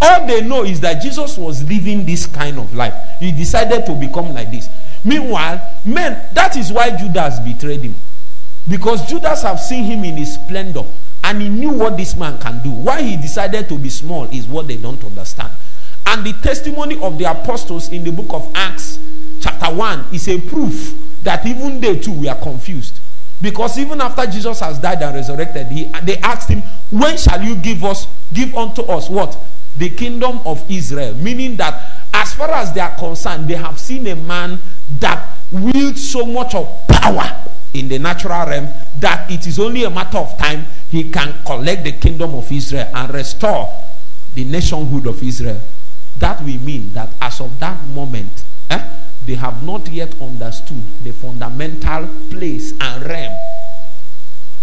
All 0.00 0.26
they 0.26 0.42
know 0.42 0.64
is 0.64 0.80
that 0.80 1.02
Jesus 1.02 1.38
was 1.38 1.62
living 1.64 2.04
this 2.04 2.26
kind 2.26 2.58
of 2.58 2.74
life. 2.74 2.94
He 3.18 3.32
decided 3.32 3.86
to 3.86 3.94
become 3.94 4.34
like 4.34 4.50
this. 4.50 4.68
Meanwhile, 5.04 5.80
men, 5.84 6.28
that 6.32 6.56
is 6.56 6.70
why 6.70 6.94
Judas 6.96 7.40
betrayed 7.40 7.82
him. 7.82 7.94
Because 8.68 9.08
Judas 9.08 9.42
have 9.42 9.60
seen 9.60 9.84
him 9.84 10.04
in 10.04 10.16
his 10.16 10.34
splendor 10.34 10.84
and 11.22 11.42
he 11.42 11.48
knew 11.48 11.70
what 11.70 11.96
this 11.96 12.16
man 12.16 12.38
can 12.38 12.62
do. 12.62 12.70
Why 12.70 13.02
he 13.02 13.16
decided 13.16 13.68
to 13.68 13.78
be 13.78 13.90
small 13.90 14.24
is 14.24 14.46
what 14.46 14.68
they 14.68 14.76
don't 14.76 15.02
understand. 15.04 15.52
And 16.06 16.24
the 16.24 16.32
testimony 16.34 17.00
of 17.00 17.18
the 17.18 17.30
apostles 17.30 17.90
in 17.90 18.04
the 18.04 18.12
book 18.12 18.28
of 18.30 18.50
Acts, 18.54 18.98
chapter 19.40 19.74
1, 19.74 20.06
is 20.12 20.28
a 20.28 20.40
proof 20.40 20.94
that 21.22 21.44
even 21.44 21.80
they 21.80 21.98
too 21.98 22.12
were 22.12 22.34
confused. 22.34 23.00
Because 23.42 23.78
even 23.78 24.00
after 24.00 24.24
Jesus 24.26 24.60
has 24.60 24.78
died 24.78 25.02
and 25.02 25.14
resurrected, 25.14 25.66
he, 25.66 25.84
they 26.04 26.16
asked 26.18 26.48
him, 26.48 26.62
When 26.90 27.16
shall 27.18 27.42
you 27.42 27.56
give 27.56 27.84
us, 27.84 28.06
give 28.32 28.56
unto 28.56 28.82
us 28.82 29.10
what? 29.10 29.36
The 29.76 29.90
kingdom 29.90 30.40
of 30.46 30.68
Israel. 30.70 31.14
Meaning 31.14 31.56
that 31.56 32.06
as 32.14 32.32
far 32.34 32.50
as 32.50 32.72
they 32.72 32.80
are 32.80 32.96
concerned, 32.96 33.48
they 33.48 33.56
have 33.56 33.78
seen 33.78 34.06
a 34.06 34.16
man 34.16 34.58
that 35.00 35.36
wields 35.50 36.08
so 36.08 36.24
much 36.24 36.54
of 36.54 36.66
power 36.88 37.44
in 37.76 37.88
the 37.88 37.98
natural 37.98 38.46
realm 38.46 38.68
that 38.98 39.30
it 39.30 39.46
is 39.46 39.58
only 39.58 39.84
a 39.84 39.90
matter 39.90 40.18
of 40.18 40.36
time 40.38 40.64
he 40.90 41.10
can 41.10 41.34
collect 41.44 41.84
the 41.84 41.92
kingdom 41.92 42.34
of 42.34 42.50
Israel 42.50 42.88
and 42.94 43.12
restore 43.12 43.68
the 44.34 44.44
nationhood 44.44 45.06
of 45.06 45.22
Israel. 45.22 45.60
That 46.18 46.40
will 46.40 46.60
mean 46.60 46.92
that 46.94 47.10
as 47.20 47.40
of 47.40 47.58
that 47.60 47.86
moment, 47.88 48.44
eh, 48.70 48.82
they 49.26 49.34
have 49.34 49.62
not 49.62 49.88
yet 49.88 50.20
understood 50.20 50.82
the 51.04 51.12
fundamental 51.12 52.08
place 52.30 52.72
and 52.80 53.04
realm 53.04 53.32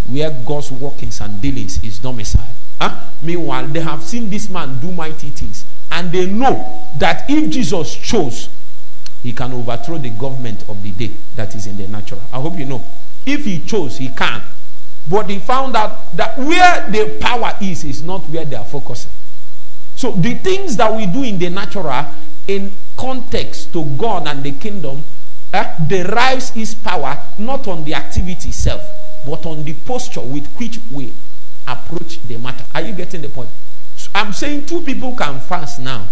where 0.08 0.32
God's 0.46 0.72
workings 0.72 1.22
and 1.22 1.42
dealings 1.42 1.84
is 1.84 2.00
domiciled. 2.00 2.56
Huh? 2.80 3.00
Meanwhile, 3.22 3.68
they 3.68 3.80
have 3.80 4.04
seen 4.04 4.30
this 4.30 4.50
man 4.50 4.80
do 4.80 4.92
mighty 4.92 5.30
things, 5.30 5.66
and 5.92 6.12
they 6.12 6.26
know 6.26 6.88
that 6.98 7.30
if 7.30 7.50
Jesus 7.52 7.96
chose, 7.96 8.50
he 9.22 9.32
can 9.32 9.54
overthrow 9.54 9.98
the 9.98 10.10
government 10.10 10.68
of 10.68 10.84
the 10.84 10.92
day 10.92 11.12
that 11.36 11.56
is 11.56 11.66
in 11.66 11.78
the 11.78 11.88
natural. 11.88 12.22
I 12.32 12.42
hope 12.42 12.58
you 12.58 12.66
know. 12.66 12.84
If 13.26 13.46
he 13.46 13.60
chose, 13.60 13.98
he 13.98 14.10
can. 14.10 14.42
But 15.10 15.30
he 15.30 15.40
found 15.40 15.76
out 15.76 16.16
that 16.16 16.38
where 16.38 16.90
the 16.90 17.18
power 17.20 17.56
is, 17.62 17.84
is 17.84 18.02
not 18.04 18.22
where 18.30 18.46
they 18.46 18.56
are 18.56 18.66
focusing. 18.66 19.12
So 19.96 20.12
the 20.12 20.36
things 20.36 20.78
that 20.78 20.94
we 20.94 21.06
do 21.06 21.24
in 21.24 21.38
the 21.40 21.50
natural, 21.50 22.06
in 22.48 22.72
context 22.98 23.74
to 23.74 23.84
God 23.98 24.28
and 24.28 24.44
the 24.44 24.52
kingdom, 24.54 25.04
eh, 25.54 25.76
derives 25.88 26.56
its 26.56 26.74
power 26.74 27.18
not 27.38 27.68
on 27.68 27.84
the 27.84 27.94
activity 27.94 28.50
itself, 28.50 28.82
but 29.26 29.46
on 29.46 29.64
the 29.64 29.74
posture 29.74 30.22
with 30.22 30.48
which 30.56 30.80
we 30.92 31.14
approach 31.68 32.22
the 32.22 32.38
matter. 32.38 32.66
Are 32.74 32.82
you 32.82 32.94
getting 32.94 33.22
the 33.22 33.30
point? 33.30 33.50
So 33.96 34.10
I'm 34.16 34.34
saying 34.34 34.66
two 34.66 34.82
people 34.82 35.16
can 35.16 35.40
fast 35.40 35.80
now. 35.80 36.08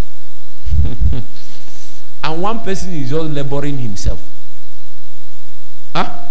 and 2.24 2.42
one 2.42 2.60
person 2.60 2.92
is 2.94 3.10
just 3.10 3.32
laboring 3.32 3.78
himself. 3.78 4.22
Huh? 5.96 6.31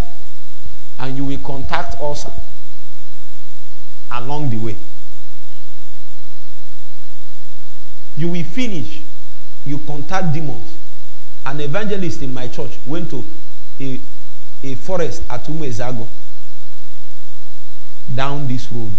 And 1.01 1.17
you 1.17 1.25
will 1.25 1.39
contact 1.39 2.01
us 2.01 2.27
along 4.13 4.51
the 4.51 4.59
way. 4.59 4.77
You 8.17 8.29
will 8.29 8.45
finish, 8.45 9.01
you 9.65 9.79
contact 9.79 10.35
demons. 10.35 10.77
An 11.47 11.61
evangelist 11.61 12.21
in 12.23 12.35
my 12.35 12.49
church 12.49 12.79
went 12.87 13.09
to 13.11 13.25
a, 13.81 13.99
a 14.63 14.75
forest 14.75 15.23
at 15.31 15.43
Umezago, 15.45 16.07
down 18.15 18.47
this 18.47 18.71
road, 18.71 18.93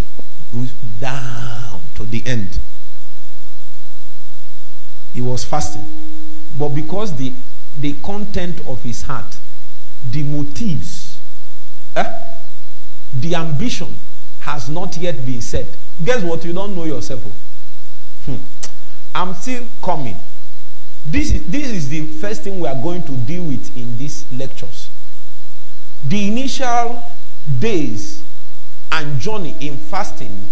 down 0.99 1.81
to 1.95 2.03
the 2.03 2.23
end. 2.25 2.59
He 5.13 5.21
was 5.21 5.43
fasting. 5.43 5.85
But 6.57 6.69
because 6.69 7.15
the, 7.15 7.33
the 7.79 7.93
content 8.01 8.59
of 8.65 8.81
his 8.83 9.03
heart, 9.03 9.37
the 10.09 10.23
motives, 10.23 11.00
eh, 11.95 12.21
the 13.13 13.35
ambition 13.35 13.95
has 14.41 14.69
not 14.69 14.97
yet 14.97 15.25
been 15.25 15.41
set. 15.41 15.67
Guess 16.03 16.23
what? 16.23 16.43
You 16.45 16.53
don't 16.53 16.75
know 16.75 16.85
yourself. 16.85 17.21
Hmm. 18.25 18.35
I'm 19.13 19.33
still 19.35 19.63
coming. 19.81 20.17
This 21.05 21.31
is, 21.31 21.45
this 21.47 21.67
is 21.67 21.89
the 21.89 22.05
first 22.19 22.43
thing 22.43 22.59
we 22.59 22.67
are 22.67 22.81
going 22.81 23.03
to 23.03 23.11
deal 23.11 23.43
with 23.43 23.75
in 23.75 23.97
these 23.97 24.25
lectures. 24.31 24.89
The 26.03 26.27
initial 26.27 27.03
days 27.59 28.23
and 28.91 29.19
journey 29.19 29.55
in 29.59 29.77
fasting 29.77 30.47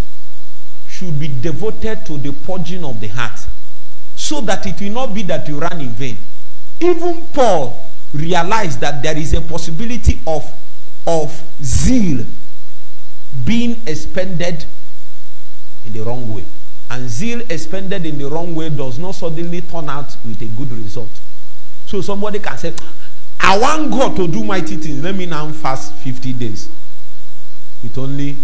should 0.88 1.19
be 1.19 1.27
devoted 1.27 2.05
to 2.05 2.17
the 2.17 2.31
purging 2.34 2.84
of 2.84 3.00
the 3.00 3.08
heart 3.08 3.39
so 4.15 4.41
that 4.41 4.65
it 4.65 4.79
will 4.81 4.91
not 4.91 5.13
be 5.13 5.24
that 5.24 5.48
you 5.48 5.60
run 5.60 5.79
in 5.79 5.89
vain. 5.89 6.17
Even 6.81 7.22
Paul 7.34 7.89
realized 8.13 8.79
that 8.81 9.01
there 9.03 9.17
is 9.17 9.34
a 9.34 9.41
possibility 9.41 10.19
of, 10.25 10.43
of 11.08 11.44
zeal 11.62 12.25
being 13.46 13.79
expended 13.86 14.65
in 15.86 15.94
the 15.94 16.01
wrong 16.01 16.34
way. 16.34 16.46
And 16.89 17.08
zeal 17.08 17.41
expended 17.50 18.06
in 18.06 18.18
the 18.18 18.27
wrong 18.29 18.56
way 18.56 18.70
does 18.70 18.98
not 18.98 19.15
suddenly 19.15 19.62
turn 19.62 19.89
out 19.89 20.15
with 20.25 20.41
a 20.41 20.46
good 20.46 20.72
result. 20.72 21.20
So 21.86 22.01
somebody 22.01 22.39
can 22.39 22.58
say, 22.58 22.74
I 23.39 23.58
want 23.58 23.91
God 23.91 24.15
to 24.18 24.27
do 24.27 24.44
mighty 24.44 24.75
things. 24.75 25.01
Let 25.01 25.15
me 25.15 25.25
now 25.25 25.50
fast 25.51 25.94
50 25.96 26.34
days. 26.34 26.70
With 27.82 27.98
only, 27.98 28.36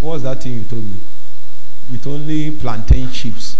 what's 0.00 0.24
that 0.24 0.42
thing 0.42 0.54
you 0.54 0.64
told 0.64 0.84
me? 0.84 1.00
With 1.90 2.06
only 2.06 2.50
plantain 2.50 3.10
chips. 3.10 3.56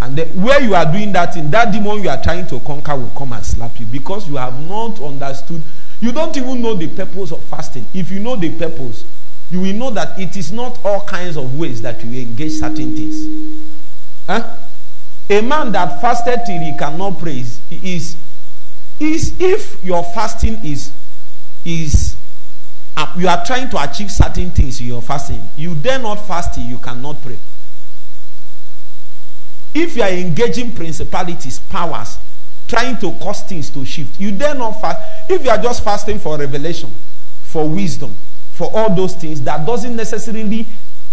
And 0.00 0.16
then 0.16 0.28
where 0.42 0.60
you 0.62 0.74
are 0.74 0.90
doing 0.90 1.12
that 1.12 1.34
thing, 1.34 1.50
that 1.50 1.72
demon 1.72 2.02
you 2.02 2.08
are 2.08 2.22
trying 2.22 2.46
to 2.48 2.58
conquer 2.60 2.96
will 2.96 3.10
come 3.10 3.32
and 3.34 3.44
slap 3.44 3.78
you 3.78 3.86
because 3.86 4.28
you 4.28 4.36
have 4.36 4.58
not 4.68 5.00
understood. 5.00 5.62
You 6.00 6.12
don't 6.12 6.34
even 6.36 6.62
know 6.62 6.74
the 6.74 6.88
purpose 6.88 7.32
of 7.32 7.42
fasting. 7.44 7.86
If 7.92 8.10
you 8.10 8.20
know 8.20 8.36
the 8.36 8.50
purpose, 8.56 9.04
you 9.50 9.60
will 9.60 9.74
know 9.74 9.90
that 9.90 10.18
it 10.18 10.36
is 10.36 10.52
not 10.52 10.78
all 10.84 11.00
kinds 11.02 11.36
of 11.36 11.58
ways 11.58 11.82
that 11.82 12.02
you 12.04 12.20
engage 12.20 12.52
certain 12.52 12.96
things. 12.96 13.26
Huh? 14.26 14.56
A 15.28 15.40
man 15.42 15.72
that 15.72 16.00
fasted 16.00 16.40
till 16.46 16.60
he 16.60 16.76
cannot 16.76 17.18
pray 17.18 17.38
is, 17.40 17.60
is, 17.70 18.16
is 18.98 19.34
if 19.40 19.82
your 19.84 20.02
fasting 20.02 20.58
is 20.64 20.92
is 21.64 22.16
uh, 22.96 23.12
you 23.16 23.28
are 23.28 23.44
trying 23.44 23.68
to 23.70 23.82
achieve 23.82 24.10
certain 24.10 24.50
things 24.50 24.80
in 24.80 24.86
your 24.86 25.02
fasting, 25.02 25.42
you 25.56 25.74
dare 25.74 25.98
not 25.98 26.16
fast 26.26 26.58
you 26.58 26.78
cannot 26.78 27.20
pray. 27.22 27.38
If 29.74 29.96
you 29.96 30.02
are 30.02 30.08
engaging 30.10 30.72
principalities, 30.72 31.60
powers, 31.60 32.18
trying 32.70 32.96
to 32.98 33.10
cause 33.18 33.42
things 33.42 33.68
to 33.70 33.84
shift, 33.84 34.20
you 34.20 34.30
dare 34.30 34.54
not 34.54 34.80
fast. 34.80 34.98
If 35.28 35.44
you 35.44 35.50
are 35.50 35.58
just 35.60 35.82
fasting 35.82 36.20
for 36.20 36.38
revelation, 36.38 36.90
for 37.42 37.68
wisdom, 37.68 38.14
for 38.52 38.70
all 38.72 38.94
those 38.94 39.14
things, 39.16 39.42
that 39.42 39.66
doesn't 39.66 39.96
necessarily 39.96 40.66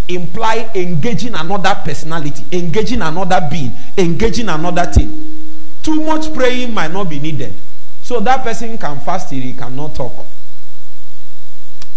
imply 0.07 0.69
engaging 0.75 1.33
another 1.33 1.75
personality, 1.83 2.45
engaging 2.51 3.01
another 3.01 3.45
being, 3.49 3.71
engaging 3.97 4.49
another 4.49 4.85
thing. 4.85 5.09
Too 5.81 5.99
much 6.01 6.31
praying 6.33 6.73
might 6.73 6.91
not 6.91 7.09
be 7.09 7.19
needed. 7.19 7.55
So 8.03 8.19
that 8.19 8.43
person 8.43 8.77
can 8.77 8.99
fast 8.99 9.29
till 9.29 9.41
he 9.41 9.53
cannot 9.53 9.95
talk. 9.95 10.13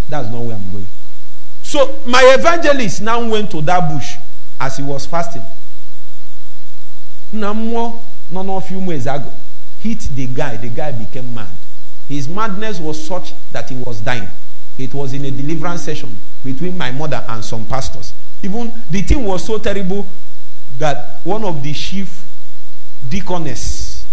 That's 0.09 0.29
not 0.29 0.41
where 0.41 0.57
I'm 0.57 0.71
going. 0.73 0.87
So 1.63 2.01
my 2.07 2.23
evangelist 2.37 3.03
now 3.03 3.29
went 3.29 3.51
to 3.53 3.61
that 3.63 3.89
bush 3.91 4.17
as 4.59 4.79
he 4.79 4.83
was 4.83 5.07
fasting. 5.07 5.43
Namwo, 7.33 8.01
none 8.31 8.49
of 8.49 8.69
you 8.71 8.81
ago, 8.91 9.33
hit 9.83 10.01
the 10.15 10.27
guy. 10.27 10.57
The 10.57 10.69
guy 10.69 10.93
became 10.93 11.35
mad. 11.35 11.49
His 12.09 12.29
madness 12.29 12.81
was 12.81 13.03
such 13.03 13.33
that 13.53 13.69
he 13.71 13.77
was 13.77 14.01
dying. 14.01 14.29
It 14.79 14.93
was 14.95 15.13
in 15.13 15.25
a 15.25 15.31
deliverance 15.31 15.83
session 15.83 16.17
between 16.45 16.77
my 16.77 16.91
mother 16.91 17.25
and 17.29 17.45
some 17.45 17.67
pastors. 17.67 18.13
Even 18.43 18.73
the 18.91 19.03
thing 19.03 19.25
was 19.25 19.45
so 19.45 19.59
terrible 19.59 20.07
that 20.79 21.21
one 21.25 21.45
of 21.45 21.63
the 21.63 21.73
chief 21.73 22.25
deaconess 23.09 24.07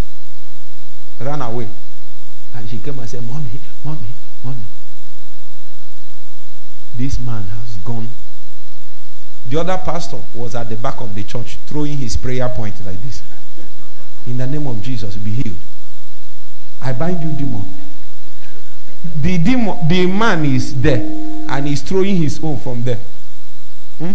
ran 1.20 1.42
away. 1.42 1.68
And 2.54 2.70
she 2.70 2.78
came 2.80 3.00
and 3.00 3.10
said, 3.10 3.24
Mommy, 3.24 3.50
Mommy, 3.84 4.08
Mommy, 4.44 4.62
this 6.98 7.20
man 7.20 7.44
has 7.44 7.76
gone. 7.78 8.10
The 9.50 9.60
other 9.60 9.78
pastor 9.78 10.22
was 10.34 10.56
at 10.56 10.70
the 10.70 10.76
back 10.76 11.00
of 11.00 11.16
the 11.16 11.24
church 11.24 11.58
throwing 11.68 11.98
his 11.98 12.18
prayer 12.18 12.50
point 12.50 12.86
like 12.86 13.02
this. 13.02 13.22
In 14.28 14.38
the 14.38 14.46
name 14.46 14.68
of 14.68 14.82
Jesus, 14.82 15.16
be 15.16 15.32
healed. 15.32 15.58
I 16.82 16.94
bind 16.94 17.22
you, 17.22 17.32
demon. 17.32 17.66
The 19.22 19.38
demon, 19.38 19.88
the 19.88 20.06
man 20.06 20.46
is 20.46 20.80
there 20.82 21.00
and 21.50 21.68
he's 21.68 21.82
throwing 21.82 22.18
his 22.18 22.44
own 22.44 22.58
from 22.58 22.84
there. 22.84 23.00
Hmm? 23.98 24.12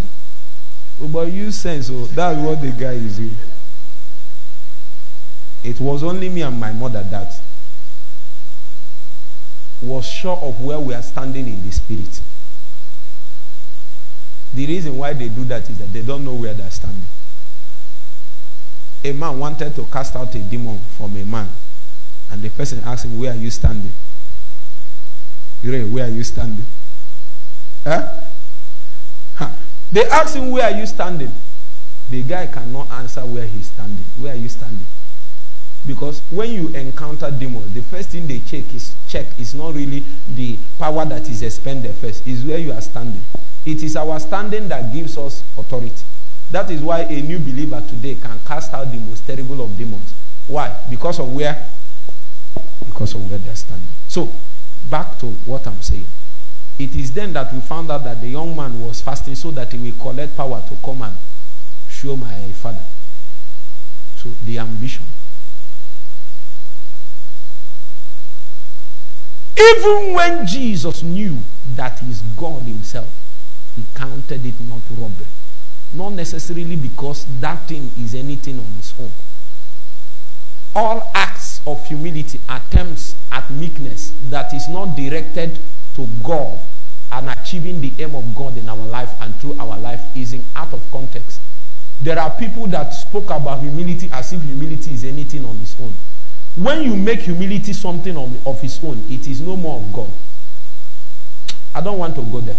Oh, 1.02 1.08
but 1.08 1.32
you 1.32 1.50
sense, 1.50 1.90
oh, 1.90 2.04
that's 2.04 2.38
what 2.38 2.60
the 2.60 2.70
guy 2.70 2.92
is 2.92 3.16
doing. 3.16 3.36
It 5.64 5.80
was 5.80 6.02
only 6.02 6.28
me 6.28 6.42
and 6.42 6.58
my 6.58 6.72
mother 6.72 7.02
that 7.02 7.40
was 9.80 10.06
sure 10.06 10.36
of 10.36 10.60
where 10.60 10.78
we 10.78 10.94
are 10.94 11.02
standing 11.02 11.46
in 11.46 11.64
the 11.64 11.72
spirit. 11.72 12.20
The 14.54 14.66
reason 14.66 14.98
why 14.98 15.12
they 15.14 15.28
do 15.28 15.44
that 15.44 15.68
is 15.70 15.78
that 15.78 15.92
they 15.92 16.02
don't 16.02 16.24
know 16.24 16.34
where 16.34 16.54
they're 16.54 16.70
standing. 16.70 17.02
A 19.04 19.12
man 19.12 19.38
wanted 19.38 19.74
to 19.74 19.84
cast 19.84 20.14
out 20.16 20.34
a 20.34 20.38
demon 20.38 20.78
from 20.96 21.16
a 21.16 21.24
man, 21.24 21.48
and 22.30 22.40
the 22.42 22.50
person 22.50 22.80
asked 22.84 23.04
him, 23.04 23.18
Where 23.18 23.32
are 23.32 23.36
you 23.36 23.50
standing? 23.50 23.92
Where 25.62 26.04
are 26.04 26.10
you 26.10 26.24
standing? 26.24 26.64
Huh? 27.84 28.20
Huh. 29.36 29.50
They 29.90 30.04
asked 30.06 30.36
him, 30.36 30.50
Where 30.50 30.64
are 30.72 30.78
you 30.78 30.86
standing? 30.86 31.32
The 32.10 32.22
guy 32.22 32.46
cannot 32.46 32.90
answer 32.90 33.22
where 33.22 33.46
he's 33.46 33.66
standing. 33.68 34.04
Where 34.20 34.32
are 34.34 34.36
you 34.36 34.48
standing? 34.48 34.86
Because 35.86 36.20
when 36.30 36.50
you 36.50 36.68
encounter 36.68 37.30
demons, 37.30 37.74
the 37.74 37.82
first 37.82 38.10
thing 38.10 38.26
they 38.26 38.38
check 38.40 38.72
is 38.72 38.94
check 39.08 39.26
is 39.38 39.54
not 39.54 39.74
really 39.74 40.04
the 40.32 40.56
power 40.78 41.04
that 41.06 41.28
is 41.28 41.42
expended 41.42 41.94
first, 41.96 42.26
is 42.26 42.44
where 42.44 42.58
you 42.58 42.72
are 42.72 42.80
standing. 42.80 43.22
It 43.66 43.82
is 43.82 43.96
our 43.96 44.20
standing 44.20 44.68
that 44.68 44.92
gives 44.92 45.18
us 45.18 45.42
authority. 45.56 46.02
That 46.52 46.70
is 46.70 46.82
why 46.82 47.00
a 47.00 47.22
new 47.22 47.38
believer 47.38 47.82
today 47.88 48.14
can 48.14 48.38
cast 48.44 48.74
out 48.74 48.92
the 48.92 48.98
most 48.98 49.26
terrible 49.26 49.62
of 49.62 49.74
demons. 49.76 50.12
Why? 50.46 50.78
Because 50.90 51.18
of 51.18 51.34
where? 51.34 51.66
Because 52.84 53.14
of 53.14 53.28
where 53.28 53.38
they 53.38 53.48
are 53.48 53.56
standing. 53.56 53.88
So, 54.06 54.30
back 54.90 55.18
to 55.20 55.28
what 55.46 55.66
I'm 55.66 55.80
saying. 55.80 56.04
It 56.78 56.94
is 56.94 57.10
then 57.12 57.32
that 57.32 57.54
we 57.54 57.60
found 57.60 57.90
out 57.90 58.04
that 58.04 58.20
the 58.20 58.28
young 58.28 58.54
man 58.54 58.78
was 58.84 59.00
fasting 59.00 59.34
so 59.34 59.50
that 59.52 59.72
he 59.72 59.78
will 59.78 59.98
collect 59.98 60.36
power 60.36 60.62
to 60.68 60.76
come 60.84 61.00
and 61.00 61.16
show 61.88 62.18
my 62.18 62.52
father. 62.52 62.84
So, 64.16 64.28
the 64.44 64.58
ambition. 64.58 65.06
Even 69.58 70.12
when 70.12 70.46
Jesus 70.46 71.02
knew 71.02 71.38
that 71.76 71.98
he's 72.00 72.20
God 72.36 72.64
himself, 72.64 73.08
he 73.74 73.84
counted 73.94 74.44
it 74.44 74.60
not 74.68 74.82
robbery. 74.90 75.26
Not 75.94 76.10
necessarily 76.10 76.76
because 76.76 77.26
that 77.40 77.68
thing 77.68 77.90
is 77.98 78.14
anything 78.14 78.58
on 78.58 78.66
its 78.78 78.94
own. 78.98 79.10
All 80.74 81.10
acts 81.14 81.60
of 81.66 81.86
humility, 81.86 82.40
attempts 82.48 83.14
at 83.30 83.50
meekness 83.50 84.12
that 84.30 84.54
is 84.54 84.68
not 84.68 84.96
directed 84.96 85.58
to 85.96 86.08
God 86.22 86.58
and 87.10 87.28
achieving 87.28 87.80
the 87.80 87.92
aim 87.98 88.14
of 88.14 88.34
God 88.34 88.56
in 88.56 88.68
our 88.68 88.76
life 88.76 89.10
and 89.20 89.34
through 89.36 89.58
our 89.60 89.78
life 89.78 90.00
is 90.16 90.32
in 90.32 90.44
out 90.56 90.72
of 90.72 90.90
context. 90.90 91.40
There 92.00 92.18
are 92.18 92.30
people 92.30 92.66
that 92.68 92.90
spoke 92.94 93.30
about 93.30 93.60
humility 93.60 94.08
as 94.10 94.32
if 94.32 94.42
humility 94.42 94.94
is 94.94 95.04
anything 95.04 95.44
on 95.44 95.56
its 95.60 95.78
own. 95.78 95.92
When 96.56 96.82
you 96.82 96.96
make 96.96 97.20
humility 97.20 97.72
something 97.72 98.16
of, 98.16 98.46
of 98.46 98.64
its 98.64 98.82
own, 98.82 99.04
it 99.10 99.26
is 99.26 99.40
no 99.40 99.56
more 99.56 99.78
of 99.78 99.92
God. 99.92 100.10
I 101.74 101.80
don't 101.80 101.98
want 101.98 102.14
to 102.16 102.22
go 102.22 102.40
there. 102.40 102.56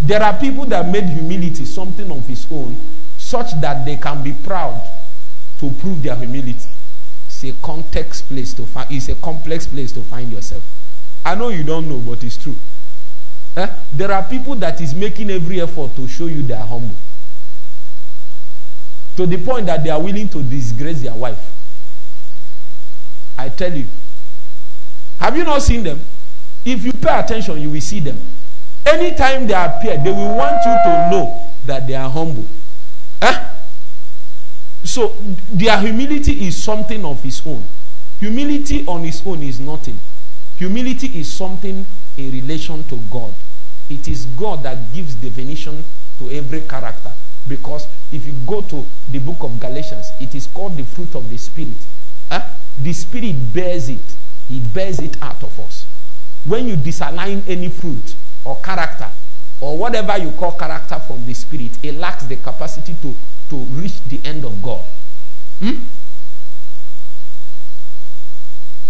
There 0.00 0.22
are 0.22 0.38
people 0.38 0.64
that 0.66 0.86
made 0.88 1.04
humility 1.04 1.64
something 1.64 2.10
of 2.10 2.26
his 2.26 2.46
own, 2.50 2.76
such 3.16 3.52
that 3.60 3.84
they 3.84 3.96
can 3.96 4.22
be 4.22 4.32
proud 4.32 4.80
to 5.60 5.70
prove 5.70 6.02
their 6.02 6.14
humility. 6.16 6.68
It's 7.26 7.44
a 7.44 7.52
context 7.62 8.28
place 8.28 8.54
to 8.54 8.66
find. 8.66 8.90
It's 8.90 9.08
a 9.08 9.14
complex 9.16 9.66
place 9.66 9.92
to 9.92 10.02
find 10.02 10.32
yourself. 10.32 10.64
I 11.24 11.34
know 11.34 11.48
you 11.48 11.62
don't 11.64 11.88
know, 11.88 11.98
but 11.98 12.22
it's 12.24 12.36
true. 12.36 12.56
Eh? 13.56 13.68
There 13.92 14.12
are 14.12 14.22
people 14.22 14.54
that 14.56 14.80
is 14.80 14.94
making 14.94 15.30
every 15.30 15.60
effort 15.60 15.94
to 15.96 16.06
show 16.06 16.26
you 16.26 16.42
they 16.42 16.54
are 16.54 16.66
humble, 16.66 16.94
to 19.16 19.26
the 19.26 19.36
point 19.38 19.66
that 19.66 19.82
they 19.82 19.90
are 19.90 20.00
willing 20.00 20.28
to 20.28 20.42
disgrace 20.42 21.02
their 21.02 21.14
wife. 21.14 21.52
I 23.36 23.48
tell 23.48 23.72
you. 23.72 23.86
Have 25.18 25.36
you 25.36 25.44
not 25.44 25.62
seen 25.62 25.82
them? 25.82 26.00
If 26.64 26.84
you 26.84 26.92
pay 26.92 27.18
attention, 27.18 27.60
you 27.60 27.70
will 27.70 27.80
see 27.80 28.00
them. 28.00 28.18
Anytime 28.88 29.46
they 29.46 29.54
appear, 29.54 29.98
they 29.98 30.10
will 30.10 30.34
want 30.34 30.56
you 30.64 30.72
to 30.72 31.08
know 31.10 31.46
that 31.66 31.86
they 31.86 31.94
are 31.94 32.08
humble. 32.08 32.46
Eh? 33.20 33.48
So 34.82 35.14
their 35.52 35.78
humility 35.78 36.46
is 36.46 36.60
something 36.62 37.04
of 37.04 37.22
its 37.24 37.46
own. 37.46 37.62
Humility 38.20 38.86
on 38.86 39.04
its 39.04 39.22
own 39.26 39.42
is 39.42 39.60
nothing. 39.60 39.98
Humility 40.56 41.18
is 41.20 41.30
something 41.30 41.84
in 42.16 42.30
relation 42.32 42.82
to 42.84 42.96
God. 43.10 43.34
It 43.90 44.08
is 44.08 44.24
God 44.24 44.62
that 44.62 44.92
gives 44.94 45.14
definition 45.14 45.84
to 46.18 46.30
every 46.30 46.62
character. 46.62 47.12
Because 47.46 47.86
if 48.10 48.26
you 48.26 48.32
go 48.46 48.62
to 48.62 48.86
the 49.10 49.18
book 49.18 49.42
of 49.42 49.60
Galatians, 49.60 50.10
it 50.18 50.34
is 50.34 50.46
called 50.46 50.76
the 50.78 50.84
fruit 50.84 51.14
of 51.14 51.28
the 51.28 51.36
Spirit. 51.36 51.76
Eh? 52.30 52.42
The 52.78 52.92
Spirit 52.94 53.52
bears 53.52 53.90
it, 53.90 54.16
He 54.48 54.60
bears 54.60 54.98
it 54.98 55.20
out 55.22 55.42
of 55.42 55.60
us. 55.60 55.84
When 56.46 56.66
you 56.68 56.76
disalign 56.76 57.42
any 57.46 57.68
fruit 57.68 58.14
or 58.48 58.56
character, 58.62 59.08
or 59.60 59.76
whatever 59.76 60.16
you 60.16 60.30
call 60.32 60.52
character 60.52 60.98
from 61.00 61.24
the 61.26 61.34
Spirit, 61.34 61.72
it 61.82 61.94
lacks 61.96 62.24
the 62.24 62.36
capacity 62.36 62.96
to, 63.02 63.14
to 63.50 63.56
reach 63.56 64.02
the 64.04 64.18
end 64.24 64.42
of 64.44 64.62
God. 64.62 64.82
Hmm? 65.60 65.74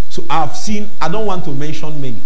So 0.09 0.23
I've 0.29 0.55
seen, 0.55 0.89
I 1.01 1.09
don't 1.09 1.25
want 1.25 1.43
to 1.45 1.51
mention 1.51 1.99
many. 1.99 2.21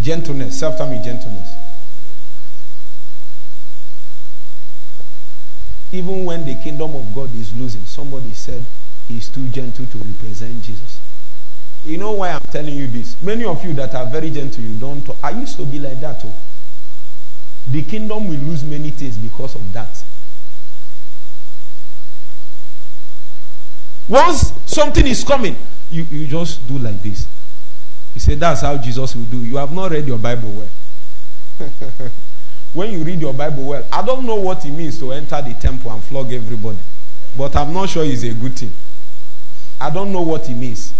Gentleness, 0.00 0.58
self 0.58 0.78
tell 0.78 0.88
me 0.88 1.02
gentleness. 1.04 1.50
Even 5.92 6.24
when 6.24 6.46
the 6.46 6.54
kingdom 6.54 6.94
of 6.94 7.14
God 7.14 7.34
is 7.34 7.54
losing, 7.54 7.84
somebody 7.84 8.32
said 8.32 8.64
he's 9.08 9.28
too 9.28 9.48
gentle 9.48 9.84
to 9.86 9.98
represent 9.98 10.62
Jesus. 10.62 10.97
You 11.88 11.96
know 11.96 12.12
why 12.12 12.32
I'm 12.32 12.40
telling 12.52 12.74
you 12.74 12.86
this? 12.86 13.20
Many 13.22 13.46
of 13.46 13.64
you 13.64 13.72
that 13.72 13.94
are 13.94 14.04
very 14.04 14.30
gentle, 14.30 14.62
you 14.62 14.78
don't 14.78 15.00
talk. 15.06 15.16
I 15.22 15.30
used 15.30 15.56
to 15.56 15.64
be 15.64 15.78
like 15.78 15.98
that 16.00 16.20
too. 16.20 16.30
The 17.70 17.82
kingdom 17.82 18.28
will 18.28 18.36
lose 18.36 18.62
many 18.62 18.90
things 18.90 19.16
because 19.16 19.54
of 19.54 19.72
that. 19.72 20.04
Once 24.06 24.52
something 24.66 25.06
is 25.06 25.24
coming, 25.24 25.56
you, 25.90 26.06
you 26.10 26.26
just 26.26 26.66
do 26.68 26.76
like 26.76 27.02
this. 27.02 27.26
He 28.12 28.20
said 28.20 28.38
that's 28.38 28.60
how 28.60 28.76
Jesus 28.76 29.16
will 29.16 29.24
do. 29.24 29.38
You 29.38 29.56
have 29.56 29.72
not 29.72 29.90
read 29.90 30.06
your 30.06 30.18
Bible 30.18 30.50
well. 30.50 31.70
when 32.74 32.90
you 32.90 33.02
read 33.02 33.18
your 33.18 33.32
Bible 33.32 33.64
well, 33.64 33.86
I 33.90 34.02
don't 34.02 34.26
know 34.26 34.36
what 34.36 34.62
it 34.66 34.70
means 34.70 34.98
to 34.98 35.12
enter 35.12 35.40
the 35.40 35.54
temple 35.54 35.90
and 35.90 36.04
flog 36.04 36.34
everybody. 36.34 36.78
But 37.36 37.56
I'm 37.56 37.72
not 37.72 37.88
sure 37.88 38.04
it's 38.04 38.24
a 38.24 38.34
good 38.34 38.58
thing. 38.58 38.72
I 39.80 39.88
don't 39.88 40.12
know 40.12 40.22
what 40.22 40.50
it 40.50 40.54
means. 40.54 40.92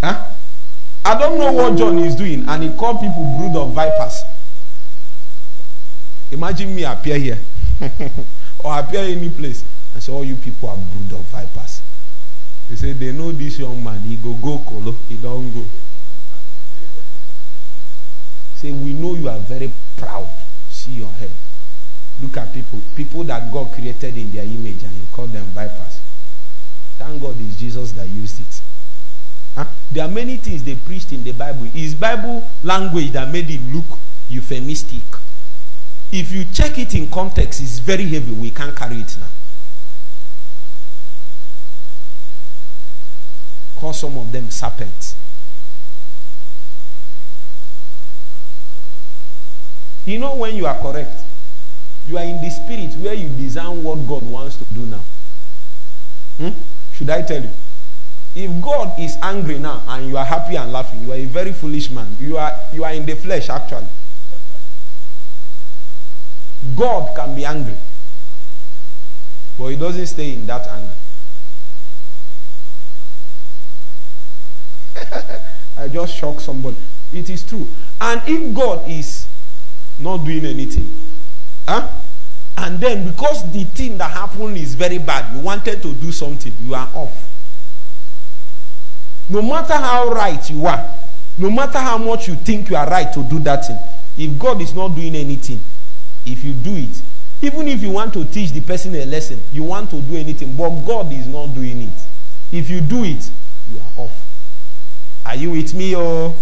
Huh? 0.00 0.26
I 1.04 1.18
don't 1.18 1.38
know 1.38 1.52
what 1.52 1.76
John 1.76 1.98
is 1.98 2.14
doing, 2.16 2.48
and 2.48 2.62
he 2.62 2.70
called 2.76 3.00
people 3.00 3.24
brood 3.36 3.56
of 3.56 3.72
vipers. 3.74 4.22
Imagine 6.30 6.74
me 6.74 6.84
appear 6.84 7.18
here 7.18 7.38
or 8.64 8.78
appear 8.78 9.00
any 9.00 9.30
place 9.30 9.64
and 9.94 10.02
say, 10.02 10.12
All 10.12 10.24
you 10.24 10.36
people 10.36 10.68
are 10.68 10.76
brood 10.76 11.18
of 11.18 11.24
vipers. 11.26 11.82
He 12.68 12.76
said, 12.76 12.98
They 12.98 13.12
know 13.12 13.32
this 13.32 13.58
young 13.58 13.82
man, 13.82 14.00
he 14.00 14.16
go 14.16 14.34
go 14.34 14.58
colo, 14.58 14.92
he 15.08 15.16
don't 15.16 15.52
go. 15.52 15.64
Say, 18.54 18.70
We 18.70 18.92
know 18.92 19.14
you 19.14 19.28
are 19.28 19.38
very 19.38 19.72
proud. 19.96 20.28
See 20.68 20.92
your 20.92 21.08
head. 21.08 21.30
Look 22.22 22.36
at 22.36 22.52
people, 22.52 22.80
people 22.94 23.24
that 23.24 23.50
God 23.52 23.72
created 23.72 24.16
in 24.16 24.30
their 24.30 24.44
image, 24.44 24.82
and 24.84 24.92
you 24.92 25.06
call 25.10 25.26
them 25.26 25.46
vipers. 25.46 26.00
Thank 26.98 27.22
God 27.22 27.34
it's 27.40 27.58
Jesus 27.58 27.92
that 27.92 28.06
used 28.08 28.40
it. 28.40 28.59
Huh? 29.54 29.64
There 29.90 30.04
are 30.04 30.10
many 30.10 30.36
things 30.36 30.62
they 30.62 30.74
preached 30.74 31.12
in 31.12 31.24
the 31.24 31.32
Bible. 31.32 31.68
It's 31.74 31.94
Bible 31.94 32.48
language 32.62 33.12
that 33.12 33.28
made 33.30 33.50
it 33.50 33.60
look 33.72 33.98
euphemistic. 34.28 35.02
If 36.12 36.32
you 36.32 36.44
check 36.52 36.78
it 36.78 36.94
in 36.94 37.08
context, 37.08 37.60
it's 37.60 37.78
very 37.78 38.04
heavy. 38.06 38.32
We 38.32 38.50
can't 38.50 38.74
carry 38.74 38.96
it 38.96 39.16
now. 39.18 39.26
Call 43.76 43.92
some 43.92 44.18
of 44.18 44.30
them 44.30 44.50
serpents. 44.50 45.14
You 50.04 50.18
know 50.18 50.34
when 50.34 50.56
you 50.56 50.66
are 50.66 50.76
correct, 50.78 51.22
you 52.06 52.18
are 52.18 52.24
in 52.24 52.42
the 52.42 52.50
spirit 52.50 52.94
where 52.94 53.14
you 53.14 53.28
design 53.28 53.82
what 53.82 54.06
God 54.06 54.22
wants 54.22 54.56
to 54.56 54.64
do 54.74 54.80
now. 54.86 55.04
Hmm? 56.38 56.48
Should 56.94 57.10
I 57.10 57.22
tell 57.22 57.42
you? 57.42 57.50
If 58.34 58.62
God 58.62 58.98
is 58.98 59.16
angry 59.22 59.58
now 59.58 59.82
and 59.88 60.06
you 60.08 60.16
are 60.16 60.24
happy 60.24 60.56
and 60.56 60.72
laughing, 60.72 61.02
you 61.02 61.12
are 61.12 61.16
a 61.16 61.24
very 61.24 61.52
foolish 61.52 61.90
man. 61.90 62.16
You 62.20 62.38
are 62.38 62.52
you 62.72 62.84
are 62.84 62.92
in 62.92 63.04
the 63.04 63.16
flesh 63.16 63.48
actually. 63.48 63.88
God 66.76 67.14
can 67.16 67.34
be 67.34 67.44
angry. 67.44 67.76
But 69.58 69.66
he 69.68 69.76
doesn't 69.76 70.06
stay 70.06 70.34
in 70.34 70.46
that 70.46 70.66
anger. 70.68 70.94
I 75.76 75.88
just 75.88 76.14
shocked 76.16 76.42
somebody. 76.42 76.76
It 77.12 77.28
is 77.28 77.42
true. 77.42 77.66
And 78.00 78.22
if 78.26 78.54
God 78.54 78.88
is 78.88 79.26
not 79.98 80.18
doing 80.18 80.44
anything, 80.46 80.88
huh? 81.66 81.88
and 82.56 82.78
then 82.78 83.06
because 83.10 83.50
the 83.52 83.64
thing 83.64 83.98
that 83.98 84.10
happened 84.10 84.56
is 84.56 84.74
very 84.74 84.98
bad, 84.98 85.34
you 85.34 85.40
wanted 85.40 85.82
to 85.82 85.92
do 85.94 86.12
something, 86.12 86.52
you 86.62 86.74
are 86.74 86.88
off. 86.94 87.29
No 89.30 89.40
matter 89.42 89.74
how 89.74 90.10
right 90.10 90.50
you 90.50 90.66
are, 90.66 90.84
No 91.40 91.50
matter 91.50 91.78
how 91.78 91.96
much 91.96 92.28
you 92.28 92.34
think 92.34 92.68
you 92.68 92.76
are 92.76 92.86
right 92.86 93.10
to 93.14 93.22
do 93.22 93.38
that 93.38 93.66
thing, 93.66 93.78
if 94.18 94.38
God 94.38 94.60
is 94.60 94.74
not 94.74 94.88
doing 94.88 95.16
anything, 95.16 95.58
if 96.26 96.44
you 96.44 96.52
do 96.52 96.76
it, 96.76 97.00
even 97.40 97.66
if 97.66 97.80
you 97.82 97.88
want 97.90 98.12
to 98.12 98.26
teach 98.26 98.50
the 98.50 98.60
person 98.60 98.94
a 98.94 99.06
lesson, 99.06 99.40
you 99.50 99.62
want 99.62 99.88
to 99.88 100.02
do 100.02 100.16
anything, 100.16 100.54
but 100.54 100.68
God 100.80 101.10
is 101.14 101.26
not 101.26 101.54
doing 101.54 101.80
it. 101.80 101.98
If 102.52 102.68
you 102.68 102.82
do 102.82 103.04
it, 103.04 103.30
you 103.72 103.78
are 103.78 104.04
off. 104.04 104.26
Are 105.24 105.34
you 105.34 105.52
with 105.52 105.72
me 105.72 105.94
or? 105.96 106.34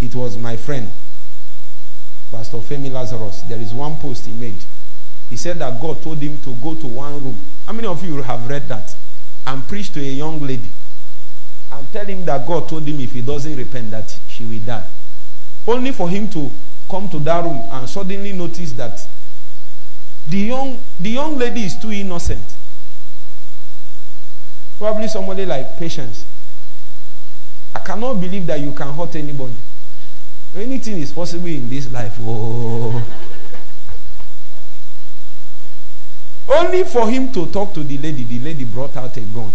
It 0.00 0.14
was 0.14 0.38
my 0.38 0.56
friend, 0.56 0.88
Pastor 2.30 2.56
Femi 2.58 2.90
Lazarus. 2.90 3.42
There 3.42 3.58
is 3.60 3.74
one 3.74 3.96
post 3.96 4.24
he 4.24 4.32
made. 4.32 4.56
He 5.28 5.36
said 5.36 5.58
that 5.58 5.78
God 5.78 6.00
told 6.00 6.18
him 6.18 6.40
to 6.40 6.54
go 6.54 6.74
to 6.74 6.86
one 6.86 7.22
room. 7.22 7.38
How 7.66 7.74
many 7.74 7.86
of 7.86 8.02
you 8.02 8.22
have 8.22 8.48
read 8.48 8.66
that? 8.68 8.94
And 9.48 9.66
preach 9.66 9.90
to 9.94 10.00
a 10.00 10.12
young 10.12 10.40
lady. 10.40 10.68
And 11.72 11.90
tell 11.90 12.04
him 12.04 12.24
that 12.26 12.46
God 12.46 12.68
told 12.68 12.86
him 12.86 13.00
if 13.00 13.12
he 13.12 13.22
doesn't 13.22 13.56
repent 13.56 13.90
that 13.92 14.14
she 14.28 14.44
will 14.44 14.60
die. 14.60 14.84
Only 15.66 15.92
for 15.92 16.08
him 16.08 16.28
to 16.30 16.50
come 16.88 17.08
to 17.08 17.18
that 17.20 17.44
room 17.44 17.62
and 17.70 17.88
suddenly 17.88 18.32
notice 18.32 18.72
that 18.72 19.06
the 20.28 20.38
young, 20.38 20.78
the 21.00 21.10
young 21.10 21.38
lady 21.38 21.64
is 21.64 21.76
too 21.76 21.90
innocent. 21.90 22.44
Probably 24.76 25.08
somebody 25.08 25.46
like 25.46 25.78
patience. 25.78 26.26
I 27.74 27.78
cannot 27.78 28.20
believe 28.20 28.46
that 28.46 28.60
you 28.60 28.72
can 28.72 28.92
hurt 28.92 29.16
anybody. 29.16 29.56
Anything 30.54 30.98
is 30.98 31.12
possible 31.12 31.46
in 31.46 31.68
this 31.70 31.90
life. 31.90 32.16
Oh. 32.20 33.02
Only 36.48 36.84
for 36.84 37.08
him 37.08 37.30
to 37.32 37.46
talk 37.46 37.74
to 37.74 37.84
the 37.84 37.98
lady, 37.98 38.24
the 38.24 38.38
lady 38.38 38.64
brought 38.64 38.96
out 38.96 39.16
a 39.16 39.20
gun. 39.20 39.52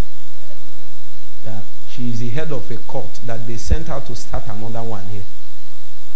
That 1.44 1.62
she 1.90 2.10
is 2.10 2.20
the 2.20 2.28
head 2.28 2.52
of 2.52 2.70
a 2.70 2.76
court, 2.76 3.20
that 3.26 3.46
they 3.46 3.56
sent 3.56 3.88
her 3.88 4.00
to 4.00 4.14
start 4.14 4.44
another 4.48 4.82
one 4.82 5.04
here. 5.06 5.22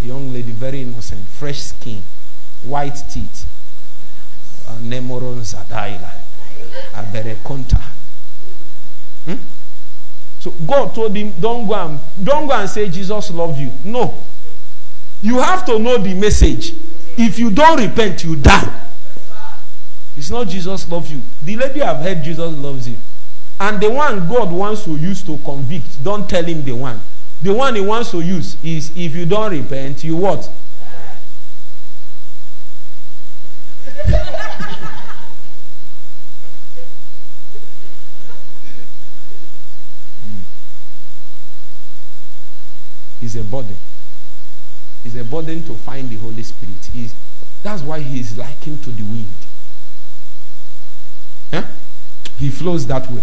A 0.02 0.06
young 0.06 0.32
lady, 0.32 0.52
very 0.52 0.82
innocent, 0.82 1.26
fresh 1.26 1.60
skin, 1.60 2.02
white 2.62 3.02
teeth. 3.10 3.46
Nemoron 4.82 5.40
Zadaila. 5.40 6.12
Aberekonta. 6.94 7.80
Hmm? 9.24 9.34
So 10.38 10.50
God 10.66 10.94
told 10.94 11.16
him, 11.16 11.32
Don't 11.40 11.66
go 11.66 11.74
and 11.74 11.98
don't 12.22 12.46
go 12.46 12.52
and 12.52 12.68
say 12.68 12.88
Jesus 12.88 13.30
loves 13.30 13.58
you. 13.58 13.72
No. 13.84 14.14
You 15.22 15.38
have 15.40 15.66
to 15.66 15.78
know 15.78 15.98
the 15.98 16.14
message. 16.14 16.74
If 17.16 17.38
you 17.38 17.50
don't 17.50 17.80
repent, 17.80 18.22
you 18.22 18.36
die. 18.36 18.87
It's 20.18 20.30
not 20.30 20.48
Jesus 20.48 20.90
loves 20.90 21.12
you. 21.12 21.22
The 21.44 21.56
lady 21.56 21.78
have 21.78 21.98
heard 21.98 22.24
Jesus 22.24 22.52
loves 22.56 22.88
you. 22.88 22.96
And 23.60 23.80
the 23.80 23.88
one 23.88 24.28
God 24.28 24.50
wants 24.50 24.82
to 24.84 24.96
use 24.96 25.22
to 25.22 25.38
convict, 25.38 26.02
don't 26.02 26.28
tell 26.28 26.42
him 26.44 26.64
the 26.64 26.72
one. 26.72 27.00
The 27.40 27.54
one 27.54 27.76
he 27.76 27.80
wants 27.80 28.10
to 28.10 28.20
use 28.20 28.56
is 28.64 28.90
if 28.96 29.14
you 29.14 29.26
don't 29.26 29.52
repent, 29.52 30.02
you 30.02 30.16
what? 30.16 30.50
Is 43.22 43.36
a 43.36 43.44
burden. 43.44 43.76
It's 45.04 45.14
a 45.14 45.22
burden 45.22 45.62
to 45.64 45.74
find 45.74 46.10
the 46.10 46.16
Holy 46.16 46.42
Spirit. 46.42 46.90
He's, 46.92 47.14
that's 47.62 47.82
why 47.82 48.00
he 48.00 48.18
is 48.18 48.36
likened 48.36 48.82
to 48.82 48.90
the 48.90 49.04
wind. 49.04 49.28
Eh? 51.52 51.62
He 52.38 52.50
flows 52.50 52.86
that 52.86 53.10
way. 53.10 53.22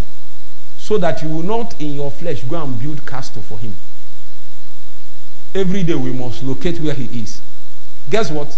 So 0.77 0.97
that 0.97 1.21
you 1.21 1.29
will 1.29 1.43
not 1.43 1.79
in 1.81 1.95
your 1.95 2.11
flesh 2.11 2.43
go 2.43 2.61
and 2.61 2.79
build 2.79 3.05
castle 3.05 3.41
for 3.41 3.57
him. 3.57 3.75
Every 5.53 5.83
day 5.83 5.95
we 5.95 6.11
must 6.11 6.43
locate 6.43 6.79
where 6.79 6.93
he 6.93 7.21
is. 7.21 7.41
Guess 8.09 8.29
what? 8.29 8.57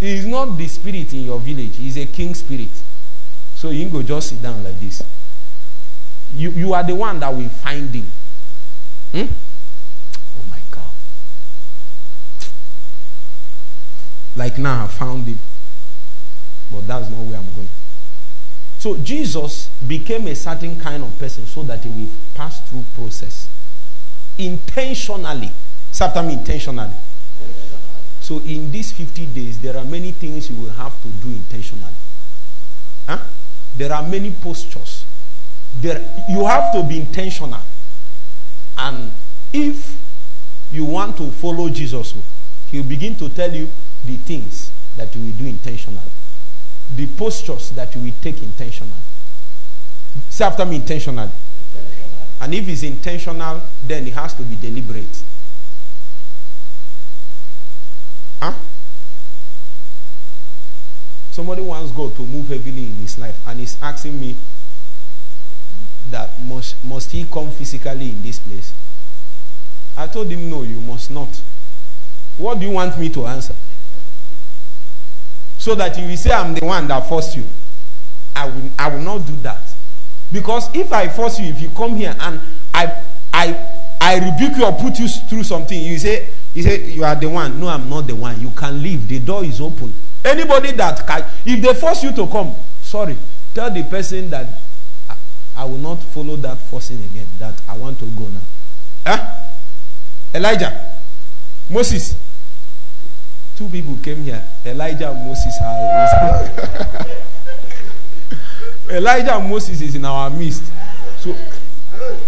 He 0.00 0.12
is 0.12 0.26
not 0.26 0.56
the 0.56 0.66
spirit 0.66 1.12
in 1.12 1.20
your 1.20 1.38
village, 1.38 1.76
he 1.76 1.88
is 1.88 1.96
a 1.96 2.06
king 2.06 2.34
spirit. 2.34 2.70
So 3.54 3.70
you 3.70 3.88
go 3.88 4.02
just 4.02 4.30
sit 4.30 4.42
down 4.42 4.64
like 4.64 4.78
this. 4.80 5.02
You, 6.34 6.50
you 6.50 6.74
are 6.74 6.82
the 6.82 6.94
one 6.94 7.20
that 7.20 7.32
will 7.34 7.48
find 7.48 7.94
him. 7.94 8.10
Hmm? 9.12 9.32
Oh 10.38 10.44
my 10.50 10.58
God. 10.70 10.90
Like 14.36 14.58
now, 14.58 14.84
I 14.84 14.88
found 14.88 15.26
him. 15.26 15.38
But 16.72 16.86
that's 16.88 17.08
not 17.08 17.20
where 17.20 17.38
I'm 17.38 17.54
going. 17.54 17.68
So 18.84 18.98
Jesus 18.98 19.70
became 19.88 20.26
a 20.26 20.34
certain 20.34 20.78
kind 20.78 21.02
of 21.02 21.18
person 21.18 21.46
so 21.46 21.62
that 21.62 21.82
he 21.82 21.88
will 21.88 22.10
pass 22.34 22.60
through 22.68 22.84
process 22.94 23.48
intentionally. 24.36 25.50
After 25.98 26.22
me, 26.22 26.34
intentionally. 26.34 26.92
So 28.20 28.40
in 28.40 28.70
these 28.70 28.92
50 28.92 29.24
days, 29.24 29.58
there 29.58 29.74
are 29.78 29.86
many 29.86 30.12
things 30.12 30.50
you 30.50 30.56
will 30.56 30.72
have 30.72 31.00
to 31.00 31.08
do 31.08 31.28
intentionally. 31.28 31.94
Huh? 33.08 33.20
There 33.74 33.90
are 33.90 34.06
many 34.06 34.32
postures. 34.32 35.06
There, 35.80 36.06
you 36.28 36.44
have 36.44 36.70
to 36.74 36.82
be 36.82 37.00
intentional. 37.00 37.62
And 38.76 39.12
if 39.50 39.98
you 40.70 40.84
want 40.84 41.16
to 41.16 41.30
follow 41.30 41.70
Jesus, 41.70 42.12
he'll 42.70 42.84
begin 42.84 43.16
to 43.16 43.30
tell 43.30 43.50
you 43.50 43.70
the 44.04 44.18
things 44.18 44.72
that 44.98 45.14
you 45.14 45.22
will 45.22 45.36
do 45.38 45.46
intentionally 45.46 46.10
the 46.94 47.06
postures 47.06 47.70
that 47.70 47.94
we 47.96 48.12
take 48.12 48.42
intentionally. 48.42 48.92
Say 50.28 50.44
after 50.44 50.64
me 50.64 50.76
intentionally. 50.76 51.30
And 52.40 52.54
if 52.54 52.68
it's 52.68 52.82
intentional, 52.82 53.62
then 53.82 54.06
it 54.06 54.12
has 54.14 54.34
to 54.34 54.42
be 54.42 54.56
deliberate. 54.56 55.22
Huh? 58.40 58.52
Somebody 61.30 61.62
wants 61.62 61.90
God 61.92 62.14
to 62.16 62.22
move 62.22 62.48
heavily 62.48 62.84
in 62.84 62.96
his 62.96 63.18
life 63.18 63.40
and 63.46 63.58
he's 63.58 63.76
asking 63.82 64.20
me 64.20 64.36
that 66.10 66.40
must, 66.42 66.82
must 66.84 67.10
he 67.10 67.24
come 67.24 67.50
physically 67.50 68.10
in 68.10 68.22
this 68.22 68.38
place? 68.38 68.72
I 69.96 70.06
told 70.06 70.28
him, 70.28 70.50
no, 70.50 70.62
you 70.62 70.80
must 70.80 71.10
not. 71.10 71.40
What 72.36 72.58
do 72.58 72.66
you 72.66 72.72
want 72.72 72.98
me 72.98 73.08
to 73.10 73.26
answer? 73.26 73.54
So 75.64 75.74
that 75.74 75.96
you 75.98 76.06
will 76.06 76.16
say 76.18 76.30
I'm 76.30 76.52
the 76.52 76.62
one 76.66 76.86
that 76.88 77.08
forced 77.08 77.34
you. 77.34 77.44
I 78.36 78.44
will, 78.44 78.70
I 78.78 78.88
will 78.90 79.00
not 79.00 79.26
do 79.26 79.34
that. 79.36 79.62
Because 80.30 80.68
if 80.76 80.92
I 80.92 81.08
force 81.08 81.40
you, 81.40 81.46
if 81.46 81.58
you 81.62 81.70
come 81.70 81.96
here 81.96 82.14
and 82.20 82.38
I, 82.74 82.94
I, 83.32 83.56
I 83.98 84.14
rebuke 84.16 84.58
you 84.58 84.66
or 84.66 84.72
put 84.72 84.98
you 84.98 85.08
through 85.08 85.42
something, 85.42 85.80
you 85.82 85.98
say, 85.98 86.28
you 86.52 86.62
say 86.62 86.90
you 86.90 87.02
are 87.02 87.14
the 87.14 87.30
one. 87.30 87.58
No, 87.58 87.68
I'm 87.68 87.88
not 87.88 88.06
the 88.06 88.14
one. 88.14 88.38
You 88.42 88.50
can 88.50 88.82
leave. 88.82 89.08
The 89.08 89.20
door 89.20 89.42
is 89.42 89.58
open. 89.58 89.94
Anybody 90.22 90.72
that 90.72 91.06
can, 91.06 91.24
if 91.46 91.62
they 91.62 91.72
force 91.72 92.02
you 92.02 92.12
to 92.12 92.26
come, 92.26 92.54
sorry, 92.82 93.16
tell 93.54 93.70
the 93.70 93.84
person 93.84 94.28
that 94.28 94.46
I, 95.08 95.14
I 95.56 95.64
will 95.64 95.78
not 95.78 96.02
follow 96.02 96.36
that 96.36 96.58
forcing 96.58 97.02
again. 97.02 97.26
That 97.38 97.58
I 97.66 97.74
want 97.74 97.98
to 98.00 98.04
go 98.04 98.28
now. 98.28 98.40
Huh? 99.06 99.34
Elijah, 100.34 100.92
Moses, 101.70 102.16
two 103.56 103.68
people 103.68 103.96
came 104.02 104.24
here. 104.24 104.42
Elijah 104.66 105.10
and 105.10 105.26
moses 105.26 105.56
are 105.62 106.50
elijah 108.90 109.36
and 109.36 109.48
moses 109.48 109.80
is 109.80 109.94
in 109.94 110.04
our 110.04 110.28
midst. 110.30 110.64
So 111.18 111.34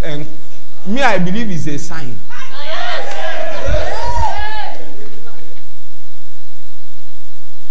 and 0.04 0.26
me 0.86 1.02
i 1.02 1.18
believe 1.18 1.50
is 1.50 1.66
a 1.66 1.78
sign. 1.78 2.16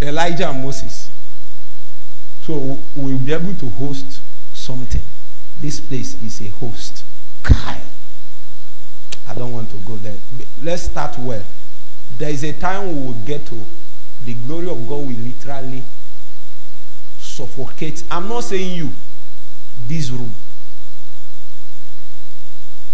Elijah 0.02 0.50
and 0.50 0.62
moses. 0.62 1.10
So 2.42 2.78
we'll 2.96 3.18
be 3.18 3.34
able 3.34 3.56
to 3.56 3.70
host 3.70 4.22
something. 4.54 5.02
This 5.62 5.80
place 5.80 6.22
is 6.22 6.42
a 6.42 6.50
host. 6.50 7.04
Kai. 7.42 7.80
i 9.30 9.34
don't 9.34 9.54
want 9.54 9.70
to 9.72 9.78
go 9.78 9.96
there. 9.98 10.18
Let's 10.62 10.84
start 10.84 11.18
well 11.18 11.44
there 12.18 12.30
is 12.30 12.44
a 12.44 12.54
time 12.54 12.88
we 12.88 13.08
will 13.08 13.14
get 13.26 13.46
to 13.48 13.56
the 14.26 14.34
glory 14.34 14.70
of 14.70 14.88
God 14.88 15.08
will 15.08 15.18
literally 15.18 15.84
suffocate. 17.20 18.04
I'm 18.10 18.28
not 18.28 18.44
saying 18.44 18.76
you, 18.76 18.92
this 19.88 20.10
room. 20.10 20.34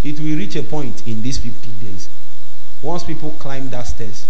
It 0.04 0.20
will 0.20 0.36
reach 0.36 0.56
a 0.56 0.64
point 0.64 1.08
in 1.08 1.22
these 1.22 1.38
50 1.38 1.70
days. 1.86 2.10
Once 2.82 3.04
people 3.04 3.32
climb 3.40 3.70
that 3.70 3.88
stairs, 3.88 4.26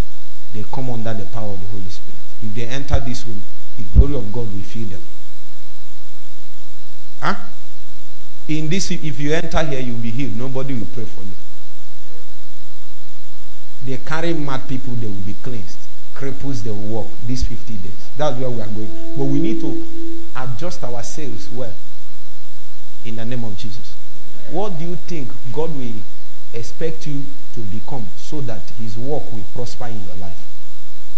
they 0.53 0.63
come 0.71 0.89
under 0.89 1.13
the 1.13 1.25
power 1.25 1.51
of 1.53 1.61
the 1.61 1.67
Holy 1.67 1.89
Spirit. 1.89 2.19
If 2.43 2.53
they 2.53 2.67
enter 2.67 2.99
this 2.99 3.25
room, 3.25 3.41
the 3.77 3.83
glory 3.97 4.15
of 4.15 4.31
God 4.33 4.53
will 4.53 4.61
fill 4.61 4.87
them. 4.87 5.01
Huh? 7.21 7.35
In 8.47 8.69
this, 8.69 8.91
if 8.91 9.19
you 9.19 9.33
enter 9.33 9.63
here, 9.63 9.79
you'll 9.79 9.97
be 9.97 10.11
healed. 10.11 10.35
Nobody 10.35 10.73
will 10.73 10.87
pray 10.87 11.05
for 11.05 11.21
you. 11.21 11.31
They 13.85 13.97
carry 13.97 14.33
mad 14.33 14.67
people, 14.67 14.93
they 14.93 15.07
will 15.07 15.13
be 15.25 15.35
cleansed. 15.41 15.77
Cripples, 16.13 16.63
they 16.63 16.69
will 16.69 16.77
walk 16.77 17.07
these 17.25 17.43
50 17.43 17.73
days. 17.73 18.09
That's 18.17 18.37
where 18.39 18.49
we 18.49 18.61
are 18.61 18.67
going. 18.67 19.15
But 19.17 19.25
we 19.25 19.39
need 19.39 19.61
to 19.61 19.87
adjust 20.35 20.83
ourselves 20.83 21.49
well 21.51 21.73
in 23.05 23.15
the 23.15 23.25
name 23.25 23.43
of 23.43 23.57
Jesus. 23.57 23.95
What 24.51 24.77
do 24.77 24.85
you 24.85 24.95
think 25.07 25.29
God 25.53 25.75
will 25.75 25.93
expect 26.53 27.07
you 27.07 27.23
to 27.55 27.61
become 27.61 28.05
so 28.17 28.41
that 28.41 28.61
his 28.79 28.97
work 28.97 29.31
will 29.31 29.43
prosper 29.53 29.87
in 29.87 30.05
your 30.05 30.15
life? 30.17 30.45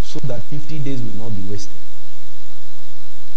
So 0.04 0.20
that 0.26 0.44
50 0.44 0.80
days 0.80 1.02
will 1.02 1.24
not 1.24 1.36
be 1.36 1.42
wasted. 1.50 1.76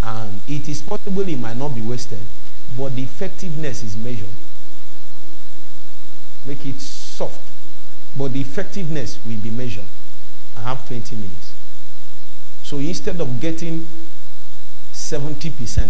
And 0.02 0.40
it 0.46 0.68
is 0.68 0.82
possible 0.82 1.28
it 1.28 1.38
might 1.38 1.56
not 1.56 1.74
be 1.74 1.80
wasted, 1.80 2.20
but 2.76 2.94
the 2.94 3.02
effectiveness 3.02 3.82
is 3.82 3.96
measured. 3.96 4.28
Make 6.46 6.64
it 6.64 6.80
soft, 6.80 7.40
but 8.16 8.32
the 8.32 8.40
effectiveness 8.40 9.18
will 9.26 9.36
be 9.36 9.50
measured. 9.50 9.84
I 10.56 10.62
have 10.62 10.86
20 10.88 11.14
minutes. 11.16 11.52
So 12.62 12.78
instead 12.78 13.20
of 13.20 13.40
getting 13.40 13.86
70% 14.92 15.88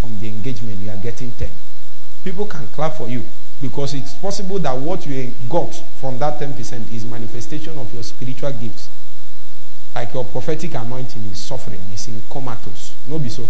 from 0.00 0.18
the 0.18 0.28
engagement, 0.28 0.80
you 0.80 0.90
are 0.90 0.96
getting 0.96 1.30
10. 1.32 1.48
People 2.24 2.46
can 2.46 2.66
clap 2.68 2.94
for 2.94 3.08
you 3.08 3.22
because 3.60 3.94
it's 3.94 4.14
possible 4.14 4.58
that 4.60 4.76
what 4.76 5.06
you 5.06 5.32
got 5.48 5.74
from 6.00 6.18
that 6.18 6.40
10% 6.40 6.92
is 6.92 7.04
manifestation 7.04 7.76
of 7.78 7.92
your 7.92 8.02
spiritual 8.02 8.52
gifts. 8.52 8.88
Like 9.94 10.14
your 10.14 10.24
prophetic 10.24 10.74
anointing 10.74 11.24
is 11.26 11.38
suffering, 11.38 11.80
is 11.92 12.08
in 12.08 12.22
comatose. 12.30 12.94
No 13.06 13.18
be 13.18 13.28
so. 13.28 13.48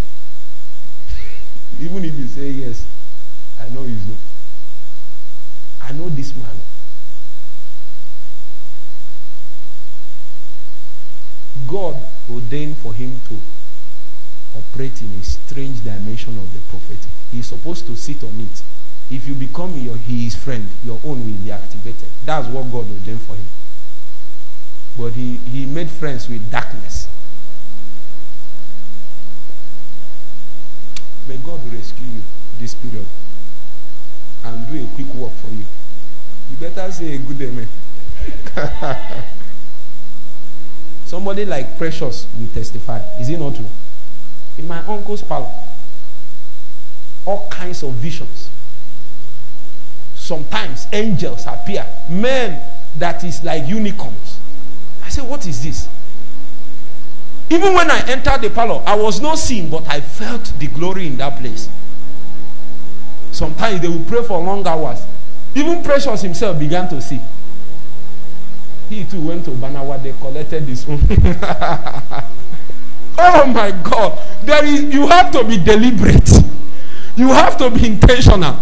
Even 1.80 2.04
if 2.04 2.14
you 2.14 2.26
say 2.26 2.50
yes, 2.50 2.86
I 3.60 3.68
know 3.68 3.84
he's 3.84 4.06
no. 4.06 4.14
I 5.82 5.92
know 5.92 6.08
this 6.08 6.34
man. 6.36 6.56
God 11.66 11.96
ordained 12.30 12.76
for 12.76 12.92
him 12.94 13.20
to 13.28 13.40
operate 14.56 15.00
in 15.02 15.10
a 15.18 15.22
strange 15.22 15.82
dimension 15.82 16.38
of 16.38 16.52
the 16.52 16.60
prophetic. 16.70 17.10
He's 17.30 17.46
supposed 17.46 17.86
to 17.86 17.96
sit 17.96 18.22
on 18.22 18.38
it. 18.40 18.62
If 19.10 19.26
you 19.26 19.34
become 19.34 19.76
your 19.78 19.96
his 19.96 20.34
friend, 20.34 20.68
your 20.84 21.00
own 21.04 21.24
will 21.24 21.38
be 21.38 21.50
activated. 21.50 22.08
That's 22.24 22.46
what 22.48 22.70
God 22.70 22.90
ordained 22.90 23.22
for 23.22 23.34
him. 23.34 23.46
But 24.96 25.12
he, 25.12 25.36
he 25.36 25.64
made 25.64 25.90
friends 25.90 26.28
with 26.28 26.50
darkness. 26.50 27.08
May 31.26 31.36
God 31.36 31.60
rescue 31.72 32.06
you 32.06 32.22
this 32.58 32.74
period 32.74 33.06
and 34.44 34.66
do 34.66 34.84
a 34.84 34.86
quick 34.94 35.14
work 35.14 35.32
for 35.34 35.48
you. 35.48 35.64
You 36.50 36.56
better 36.58 36.90
say 36.90 37.14
a 37.14 37.18
good 37.18 37.40
amen. 37.42 37.68
Somebody 41.08 41.46
like 41.46 41.78
Precious 41.78 42.26
will 42.38 42.48
testify. 42.48 43.00
Is 43.18 43.30
it 43.30 43.40
not 43.40 43.56
true? 43.56 43.64
In 44.58 44.68
my 44.68 44.80
uncle's 44.80 45.22
parlor, 45.22 45.50
all 47.24 47.48
kinds 47.48 47.82
of 47.82 47.94
visions. 47.94 48.50
Sometimes 50.14 50.86
angels 50.92 51.46
appear, 51.46 51.86
men 52.10 52.60
that 52.98 53.24
is 53.24 53.42
like 53.42 53.66
unicorns. 53.66 54.38
I 55.02 55.08
say, 55.08 55.22
What 55.22 55.46
is 55.46 55.64
this? 55.64 55.88
Even 57.48 57.72
when 57.72 57.90
I 57.90 58.06
entered 58.06 58.42
the 58.42 58.50
parlor, 58.50 58.82
I 58.84 58.94
was 58.94 59.18
not 59.18 59.38
seen, 59.38 59.70
but 59.70 59.88
I 59.88 60.02
felt 60.02 60.52
the 60.58 60.66
glory 60.66 61.06
in 61.06 61.16
that 61.16 61.38
place. 61.40 61.70
Sometimes 63.32 63.80
they 63.80 63.88
will 63.88 64.04
pray 64.04 64.22
for 64.24 64.38
long 64.38 64.66
hours. 64.66 65.02
Even 65.54 65.82
Precious 65.82 66.20
himself 66.20 66.58
began 66.58 66.86
to 66.90 67.00
see. 67.00 67.18
He 68.88 69.04
too 69.04 69.20
went 69.20 69.44
to 69.44 69.50
Banawa, 69.50 70.02
they 70.02 70.12
collected 70.12 70.66
this 70.66 70.86
one. 70.86 70.98
oh 73.18 73.46
my 73.46 73.70
God. 73.70 74.18
There 74.44 74.64
is 74.64 74.82
you 74.82 75.06
have 75.08 75.30
to 75.32 75.44
be 75.44 75.58
deliberate. 75.58 76.30
You 77.16 77.28
have 77.28 77.56
to 77.58 77.70
be 77.70 77.86
intentional. 77.86 78.58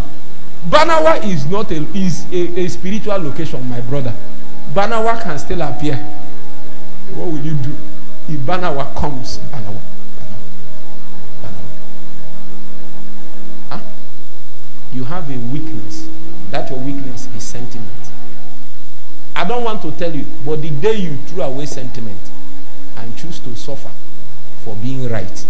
Banawa 0.68 1.22
is 1.24 1.46
not 1.46 1.70
a 1.70 1.76
is 1.96 2.24
a, 2.32 2.60
a 2.60 2.68
spiritual 2.68 3.18
location, 3.18 3.68
my 3.68 3.80
brother. 3.80 4.14
Banawa 4.74 5.22
can 5.22 5.38
still 5.38 5.62
appear. 5.62 5.96
What 7.14 7.28
will 7.28 7.38
you 7.38 7.54
do? 7.54 7.76
If 8.28 8.40
Banawa 8.40 8.92
comes, 8.96 9.38
Banawa. 9.38 9.80
You 14.92 15.04
have 15.04 15.30
a 15.30 15.36
weakness. 15.52 16.08
That 16.50 16.70
your 16.70 16.78
weakness 16.78 17.28
is 17.36 17.42
sentiment. 17.42 18.10
I 19.36 19.44
don't 19.44 19.64
want 19.64 19.82
to 19.82 19.92
tell 19.92 20.14
you, 20.14 20.24
but 20.46 20.62
the 20.62 20.70
day 20.70 20.94
you 20.96 21.18
threw 21.26 21.42
away 21.42 21.66
sentiment 21.66 22.18
and 22.96 23.14
choose 23.18 23.38
to 23.40 23.54
suffer 23.54 23.90
for 24.64 24.74
being 24.76 25.06
right, 25.10 25.46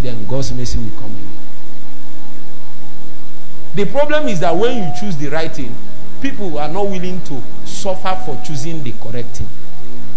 then 0.00 0.26
God's 0.26 0.50
mercy 0.52 0.78
will 0.78 0.98
come 0.98 1.10
in. 1.10 1.28
The 3.74 3.84
problem 3.84 4.28
is 4.28 4.40
that 4.40 4.56
when 4.56 4.78
you 4.78 4.92
choose 4.98 5.14
the 5.18 5.28
right 5.28 5.52
thing, 5.52 5.76
people 6.22 6.58
are 6.58 6.68
not 6.68 6.86
willing 6.88 7.20
to 7.24 7.42
suffer 7.66 8.18
for 8.24 8.40
choosing 8.42 8.82
the 8.82 8.92
correct 8.92 9.36
thing. 9.36 9.48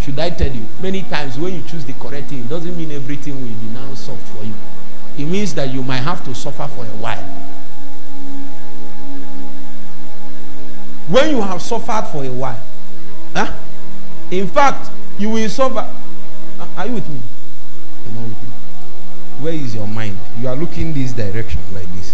Should 0.02 0.18
I 0.18 0.30
tell 0.30 0.52
you? 0.52 0.66
Many 0.82 1.02
times 1.04 1.38
when 1.38 1.54
you 1.54 1.64
choose 1.64 1.84
the 1.84 1.94
correct 1.94 2.30
thing, 2.30 2.40
it 2.46 2.50
doesn't 2.50 2.78
mean 2.78 2.94
everything 2.94 3.36
will 3.42 3.60
be 3.60 3.68
now 3.74 3.94
soft 3.94 4.26
for 4.30 4.46
you. 4.46 4.54
It 5.18 5.26
means 5.26 5.54
that 5.56 5.70
you 5.70 5.84
might 5.84 5.98
have 5.98 6.24
to 6.24 6.34
suffer 6.34 6.68
for 6.68 6.86
a 6.86 6.96
while. 6.98 7.24
When 11.10 11.30
you 11.30 11.42
have 11.42 11.62
suffered 11.62 12.08
for 12.12 12.24
a 12.24 12.32
while, 12.32 12.62
Huh? 13.36 13.52
In 14.32 14.48
fact, 14.48 14.90
you 15.20 15.30
will 15.30 15.50
suffer. 15.50 15.86
Are 16.78 16.88
you 16.88 16.94
with 16.94 17.10
me? 17.10 17.20
Am 18.08 18.18
I 18.18 18.22
with 18.24 18.42
you? 18.42 19.44
Where 19.44 19.54
is 19.54 19.76
your 19.76 19.88
mind? 19.88 20.18
You 20.40 20.48
are 20.48 20.56
looking 20.56 20.94
this 20.94 21.12
direction 21.12 21.60
like 21.74 21.86
this. 21.96 22.14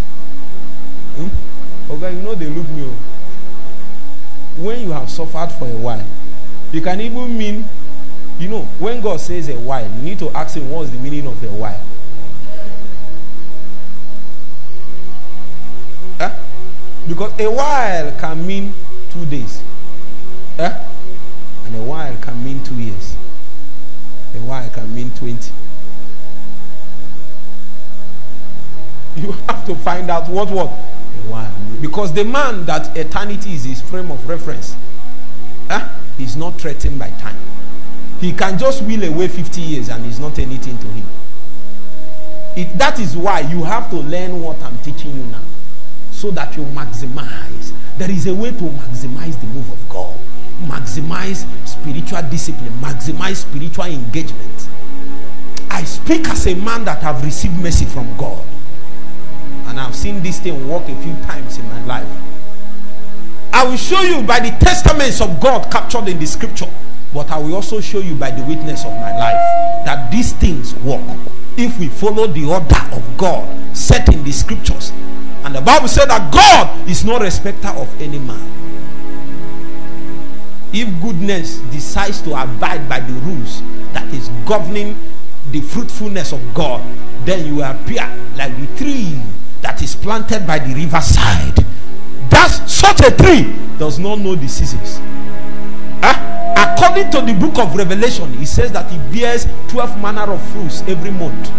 Hmm? 1.18 1.28
Okay, 1.92 2.16
you 2.16 2.22
know 2.24 2.34
they 2.34 2.48
look 2.48 2.68
me. 2.70 2.90
When 4.58 4.82
you 4.82 4.92
have 4.92 5.10
suffered 5.12 5.52
for 5.52 5.66
a 5.66 5.78
while, 5.78 6.06
you 6.72 6.82
can 6.82 7.00
even 7.02 7.38
mean, 7.38 7.66
you 8.40 8.50
know, 8.50 8.64
when 8.80 9.00
God 9.00 9.20
says 9.20 9.48
a 9.50 9.60
while, 9.60 9.88
you 9.88 10.02
need 10.02 10.20
to 10.20 10.32
ask 10.32 10.58
him 10.58 10.70
what's 10.72 10.90
the 10.90 10.98
meaning 10.98 11.28
of 11.28 11.42
a 11.44 11.48
while. 11.48 11.82
Huh? 16.18 16.36
Because 17.08 17.40
a 17.40 17.52
while 17.52 18.12
can 18.20 18.46
mean 18.48 18.74
two 19.12 19.26
days. 19.28 19.62
Huh? 20.58 20.88
And 21.72 21.80
a 21.80 21.84
while 21.84 22.18
can 22.18 22.44
mean 22.44 22.62
two 22.66 22.76
years. 22.76 23.16
A 24.36 24.40
while 24.40 24.70
can 24.72 24.94
mean 24.94 25.10
20. 25.12 25.54
You 29.16 29.32
have 29.48 29.66
to 29.68 29.76
find 29.76 30.12
out 30.12 30.28
what 30.28 30.50
what 30.50 30.68
a 30.68 31.30
while. 31.30 31.54
Because 31.80 32.12
the 32.12 32.26
man 32.26 32.66
that 32.66 32.98
eternity 32.98 33.54
is 33.54 33.64
his 33.64 33.82
frame 33.82 34.12
of 34.12 34.28
reference, 34.28 34.76
eh, 35.70 35.88
is 36.20 36.36
not 36.36 36.60
threatened 36.60 37.00
by 37.00 37.10
time. 37.12 37.38
He 38.20 38.34
can 38.34 38.58
just 38.60 38.82
wheel 38.84 39.06
away 39.06 39.30
50 39.30 39.62
years 39.62 39.88
and 39.88 40.06
it's 40.06 40.20
not 40.20 40.40
anything 40.40 40.78
to 40.78 40.88
him. 40.88 41.06
It, 42.58 42.78
that 42.78 43.00
is 43.00 43.16
why 43.16 43.40
you 43.40 43.64
have 43.64 43.90
to 43.92 43.96
learn 43.96 44.42
what 44.42 44.62
I'm 44.62 44.78
teaching 44.80 45.16
you 45.16 45.24
now. 45.24 45.42
So 46.12 46.32
that 46.32 46.58
you 46.58 46.64
maximize. 46.64 47.74
There 47.98 48.12
is 48.12 48.28
a 48.28 48.36
way 48.36 48.52
to 48.52 48.64
maximize 48.64 49.40
the 49.40 49.48
move 49.48 49.72
of 49.72 49.88
God 49.88 50.20
maximize 50.62 51.46
spiritual 51.68 52.22
discipline, 52.30 52.72
maximize 52.80 53.38
spiritual 53.38 53.86
engagement. 53.86 54.70
I 55.70 55.84
speak 55.84 56.28
as 56.28 56.48
a 56.48 56.56
man 56.56 56.86
that 56.86 57.02
have 57.02 57.24
received 57.24 57.58
mercy 57.60 57.86
from 57.86 58.16
God. 58.18 58.46
And 59.68 59.80
I've 59.80 59.96
seen 59.96 60.22
this 60.22 60.40
thing 60.40 60.68
work 60.68 60.84
a 60.90 60.96
few 61.02 61.14
times 61.24 61.58
in 61.58 61.68
my 61.70 61.84
life. 61.86 62.08
I 63.54 63.66
will 63.66 63.78
show 63.78 64.02
you 64.02 64.22
by 64.24 64.40
the 64.40 64.52
testaments 64.64 65.22
of 65.22 65.40
God 65.40 65.72
captured 65.72 66.08
in 66.08 66.20
the 66.20 66.26
scripture, 66.26 66.70
but 67.14 67.30
I 67.32 67.38
will 67.38 67.56
also 67.56 67.80
show 67.80 68.00
you 68.00 68.16
by 68.16 68.32
the 68.32 68.44
witness 68.44 68.86
of 68.86 68.92
my 68.94 69.18
life 69.18 69.86
that 69.86 70.12
these 70.12 70.34
things 70.34 70.76
work 70.76 71.02
if 71.58 71.78
we 71.80 71.88
follow 71.88 72.28
the 72.28 72.46
order 72.46 72.96
of 72.96 73.18
God 73.18 73.48
set 73.76 74.14
in 74.14 74.24
the 74.24 74.32
scriptures. 74.32 74.92
And 75.44 75.56
the 75.56 75.62
Bible 75.62 75.88
said 75.88 76.06
that 76.10 76.34
God 76.34 76.90
is 76.90 77.04
no 77.04 77.20
respecter 77.20 77.70
of 77.70 78.02
any 78.02 78.20
man 78.20 78.62
if 80.74 81.02
goodness 81.02 81.58
decides 81.72 82.22
to 82.22 82.32
abide 82.42 82.88
by 82.88 83.00
the 83.00 83.14
rules 83.14 83.62
that 83.94 84.08
is 84.14 84.30
governing 84.46 84.98
the 85.52 85.62
fruitfulness 85.62 86.32
of 86.32 86.54
God, 86.54 86.82
then 87.26 87.46
you 87.46 87.62
appear 87.62 88.10
like 88.36 88.56
the 88.58 88.68
tree 88.78 89.22
that 89.62 89.82
is 89.82 89.96
planted 89.96 90.48
by 90.48 90.60
the 90.60 90.74
riverside. 90.74 91.66
That's 92.30 92.72
such 92.72 93.02
a 93.02 93.16
tree 93.16 93.54
does 93.78 94.00
not 94.00 94.20
know 94.20 94.36
the 94.36 94.48
seasons. 94.48 95.00
Huh? 96.02 96.76
According 96.76 97.12
to 97.12 97.22
the 97.22 97.34
book 97.38 97.60
of 97.60 97.76
Revelation, 97.76 98.34
it 98.42 98.48
says 98.48 98.72
that 98.72 98.92
it 98.92 99.14
bears 99.14 99.46
12 99.68 100.02
manner 100.02 100.32
of 100.32 100.42
fruits 100.52 100.82
every 100.88 101.12
month. 101.12 101.52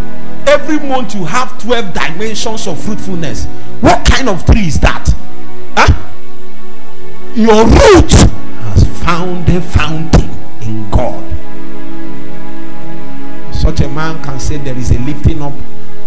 Every 0.48 0.78
month 0.78 1.14
you 1.14 1.24
have 1.24 1.60
12 1.62 1.92
dimensions 1.92 2.66
of 2.66 2.82
fruitfulness. 2.82 3.46
What 3.80 4.04
kind 4.06 4.28
of 4.28 4.44
tree 4.46 4.66
is 4.66 4.80
that? 4.80 5.08
Huh? 5.76 5.92
Your 7.34 7.64
root 7.64 8.32
found 9.02 9.48
a 9.48 9.60
fountain 9.60 10.30
in 10.62 10.88
God. 10.90 11.22
Such 13.54 13.80
a 13.80 13.88
man 13.88 14.22
can 14.22 14.40
say 14.40 14.58
there 14.58 14.76
is 14.76 14.90
a 14.90 14.98
lifting 15.00 15.42
up 15.42 15.52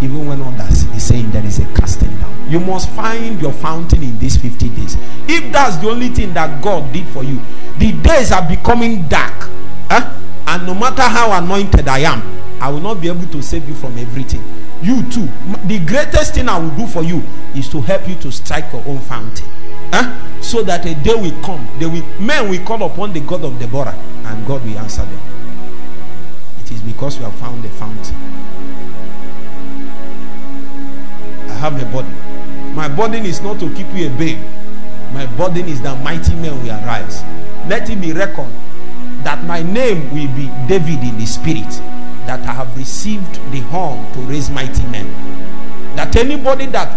even 0.01 0.27
when 0.27 0.41
others 0.41 0.83
is 0.83 1.03
saying 1.03 1.31
there 1.31 1.45
is 1.45 1.59
a 1.59 1.65
casting 1.73 2.09
down. 2.17 2.49
You 2.49 2.59
must 2.59 2.89
find 2.91 3.41
your 3.41 3.53
fountain 3.53 4.03
in 4.03 4.19
these 4.19 4.37
50 4.37 4.69
days. 4.69 4.97
If 5.27 5.51
that's 5.51 5.77
the 5.77 5.89
only 5.89 6.09
thing 6.09 6.33
that 6.33 6.61
God 6.61 6.91
did 6.93 7.07
for 7.07 7.23
you, 7.23 7.41
the 7.77 7.91
days 8.01 8.31
are 8.31 8.47
becoming 8.47 9.07
dark. 9.07 9.49
Huh? 9.89 10.13
And 10.47 10.65
no 10.65 10.75
matter 10.75 11.01
how 11.01 11.31
anointed 11.41 11.87
I 11.87 11.99
am, 11.99 12.21
I 12.61 12.69
will 12.69 12.81
not 12.81 13.01
be 13.01 13.07
able 13.07 13.27
to 13.27 13.41
save 13.41 13.67
you 13.67 13.75
from 13.75 13.97
everything. 13.97 14.43
You 14.81 15.09
too. 15.09 15.27
The 15.65 15.79
greatest 15.85 16.35
thing 16.35 16.49
I 16.49 16.59
will 16.59 16.75
do 16.75 16.87
for 16.87 17.03
you 17.03 17.23
is 17.55 17.67
to 17.69 17.81
help 17.81 18.07
you 18.07 18.15
to 18.15 18.31
strike 18.31 18.71
your 18.71 18.83
own 18.85 18.99
fountain. 18.99 19.47
Huh? 19.93 20.41
So 20.41 20.61
that 20.63 20.85
a 20.85 20.93
day 20.95 21.15
will 21.15 21.41
come, 21.41 21.67
they 21.79 21.85
will 21.85 22.05
men 22.19 22.49
will 22.49 22.63
call 22.65 22.83
upon 22.83 23.13
the 23.13 23.19
God 23.21 23.43
of 23.43 23.59
Deborah, 23.59 23.95
and 24.25 24.45
God 24.45 24.63
will 24.63 24.77
answer 24.77 25.03
them. 25.03 25.19
It 26.61 26.71
is 26.71 26.81
because 26.81 27.17
you 27.17 27.23
have 27.23 27.35
found 27.35 27.63
the 27.63 27.69
fountain. 27.69 28.15
I 31.49 31.53
have 31.53 31.81
a 31.81 31.85
body. 31.91 32.09
My 32.75 32.87
burden 32.89 33.25
is 33.25 33.41
not 33.41 33.59
to 33.61 33.73
keep 33.73 33.87
you 33.93 34.07
a 34.07 34.09
babe. 34.17 34.39
My 35.13 35.25
burden 35.37 35.67
is 35.67 35.81
that 35.81 36.03
mighty 36.03 36.35
men 36.35 36.61
will 36.61 36.71
arise. 36.71 37.23
Let 37.67 37.89
it 37.89 38.01
be 38.01 38.13
reckoned 38.13 38.53
that 39.23 39.43
my 39.45 39.63
name 39.63 40.03
will 40.11 40.27
be 40.35 40.47
David 40.67 41.01
in 41.03 41.17
the 41.17 41.25
spirit, 41.25 41.69
that 42.27 42.39
I 42.47 42.53
have 42.53 42.77
received 42.77 43.35
the 43.51 43.61
horn 43.61 44.11
to 44.13 44.19
raise 44.19 44.49
mighty 44.49 44.85
men. 44.87 45.07
That 45.95 46.15
anybody 46.15 46.67
that 46.67 46.89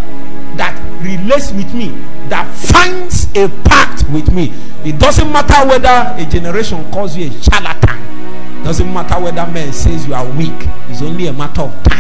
that 0.57 0.77
relates 1.01 1.53
with 1.53 1.73
me, 1.75 1.89
that 2.29 2.47
finds 2.55 3.27
a 3.37 3.49
pact 3.65 4.09
with 4.11 4.33
me, 4.33 4.53
it 4.85 4.99
doesn't 4.99 5.31
matter 5.33 5.69
whether 5.69 6.15
a 6.17 6.27
generation 6.31 6.91
calls 6.93 7.17
you 7.17 7.29
a 7.29 7.31
charlatan, 7.43 8.65
doesn't 8.65 8.93
matter 8.93 9.23
whether 9.23 9.47
man 9.53 9.73
says 9.73 10.07
you 10.07 10.15
are 10.15 10.29
weak, 10.33 10.69
it's 10.89 11.03
only 11.03 11.27
a 11.27 11.33
matter 11.33 11.63
of 11.63 11.83
time. 11.85 11.99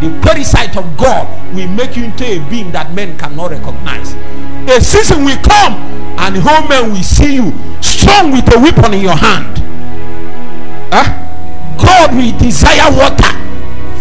The 0.00 0.10
very 0.20 0.44
sight 0.44 0.76
of 0.76 0.84
God 0.98 1.26
will 1.54 1.68
make 1.68 1.96
you 1.96 2.04
into 2.04 2.24
a 2.24 2.50
being 2.50 2.70
that 2.72 2.92
men 2.92 3.16
cannot 3.16 3.50
recognize. 3.50 4.12
A 4.68 4.80
season 4.80 5.24
will 5.24 5.38
come 5.38 5.72
and 6.18 6.36
whole 6.36 6.68
men 6.68 6.92
will 6.92 7.02
see 7.02 7.36
you 7.36 7.52
strong 7.80 8.32
with 8.32 8.44
a 8.54 8.58
weapon 8.58 8.92
in 8.92 9.00
your 9.00 9.16
hand. 9.16 9.56
Huh? 10.92 11.26
God 11.78 12.14
will 12.14 12.36
desire 12.38 12.90
water 12.92 13.32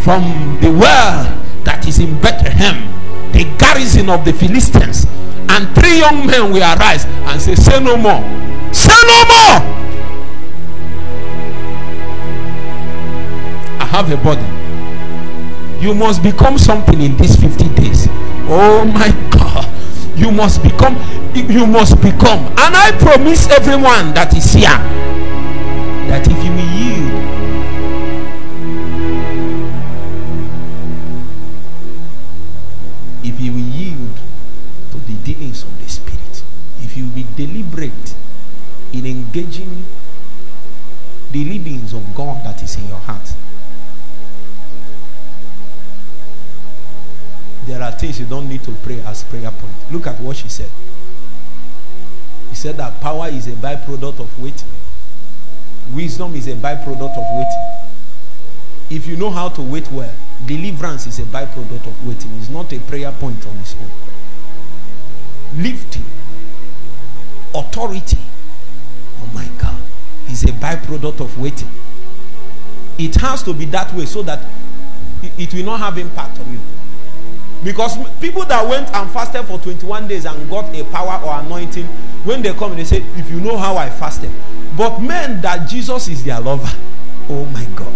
from 0.03 0.59
the 0.59 0.69
well 0.71 1.23
that 1.63 1.87
is 1.87 1.99
in 1.99 2.19
Bethlehem, 2.21 2.83
the 3.35 3.43
garrison 3.57 4.09
of 4.09 4.23
the 4.23 4.31
Philistines. 4.33 5.05
And 5.49 5.67
three 5.75 5.99
young 5.99 6.25
men 6.25 6.51
will 6.51 6.63
arise 6.63 7.05
and 7.05 7.41
say, 7.41 7.55
Say 7.55 7.79
no 7.83 7.97
more. 7.97 8.23
Say 8.73 8.95
no 9.05 9.19
more. 9.27 9.59
I 13.79 13.85
have 13.91 14.09
a 14.11 14.17
body. 14.17 14.47
You 15.85 15.93
must 15.93 16.23
become 16.23 16.57
something 16.57 16.99
in 17.01 17.15
these 17.17 17.35
50 17.35 17.69
days. 17.75 18.07
Oh 18.47 18.85
my 18.85 19.11
God. 19.29 19.67
You 20.17 20.31
must 20.31 20.63
become, 20.63 20.95
you 21.35 21.67
must 21.67 22.01
become. 22.01 22.39
And 22.57 22.75
I 22.75 22.95
promise 22.99 23.47
everyone 23.49 24.13
that 24.13 24.33
is 24.35 24.53
here 24.53 24.79
that 26.07 26.25
if 26.27 26.43
you 26.45 26.54
engaging 39.35 39.85
the 41.31 41.43
leadings 41.43 41.93
of 41.93 42.15
God 42.15 42.43
that 42.45 42.61
is 42.63 42.75
in 42.77 42.87
your 42.87 42.99
heart, 42.99 43.33
there 47.65 47.81
are 47.81 47.91
things 47.91 48.19
you 48.19 48.25
don't 48.25 48.47
need 48.47 48.63
to 48.63 48.71
pray 48.83 49.01
as 49.01 49.23
prayer 49.23 49.51
point. 49.51 49.73
Look 49.91 50.07
at 50.07 50.19
what 50.21 50.37
she 50.37 50.47
said. 50.47 50.69
He 52.49 52.55
said 52.55 52.77
that 52.77 53.01
power 53.01 53.27
is 53.27 53.47
a 53.47 53.51
byproduct 53.51 54.19
of 54.19 54.39
waiting. 54.39 54.69
Wisdom 55.93 56.35
is 56.35 56.47
a 56.47 56.53
byproduct 56.53 57.17
of 57.17 57.25
waiting. 57.35 57.71
If 58.89 59.07
you 59.07 59.17
know 59.17 59.31
how 59.31 59.49
to 59.49 59.61
wait 59.61 59.91
well, 59.91 60.13
deliverance 60.45 61.07
is 61.07 61.19
a 61.19 61.23
byproduct 61.23 61.87
of 61.87 62.07
waiting. 62.07 62.31
It's 62.37 62.49
not 62.49 62.71
a 62.71 62.79
prayer 62.79 63.11
point 63.11 63.45
on 63.47 63.57
its 63.57 63.75
own. 63.75 63.89
Lifting, 65.61 66.05
authority, 67.53 68.19
oh 69.21 69.29
my 69.33 69.47
God, 69.57 69.79
is 70.29 70.43
a 70.43 70.47
byproduct 70.47 71.19
of 71.19 71.37
waiting. 71.39 71.69
It 72.97 73.15
has 73.15 73.43
to 73.43 73.53
be 73.53 73.65
that 73.65 73.93
way 73.93 74.05
so 74.05 74.21
that 74.23 74.39
it 75.37 75.53
will 75.53 75.65
not 75.65 75.79
have 75.79 75.97
impact 75.97 76.39
on 76.39 76.51
you. 76.51 76.59
Because 77.63 77.97
people 78.19 78.45
that 78.45 78.67
went 78.67 78.93
and 78.93 79.09
fasted 79.09 79.45
for 79.45 79.57
21 79.57 80.07
days 80.07 80.25
and 80.25 80.49
got 80.49 80.73
a 80.75 80.83
power 80.85 81.19
or 81.25 81.39
anointing, 81.39 81.85
when 82.23 82.41
they 82.41 82.53
come, 82.53 82.75
they 82.75 82.83
say, 82.83 83.03
If 83.15 83.29
you 83.29 83.39
know 83.39 83.57
how 83.57 83.75
I 83.75 83.89
fasted. 83.89 84.31
But 84.77 84.99
men 84.99 85.41
that 85.41 85.67
Jesus 85.67 86.07
is 86.07 86.23
their 86.23 86.39
lover, 86.39 86.71
oh 87.29 87.45
my 87.45 87.65
God, 87.75 87.95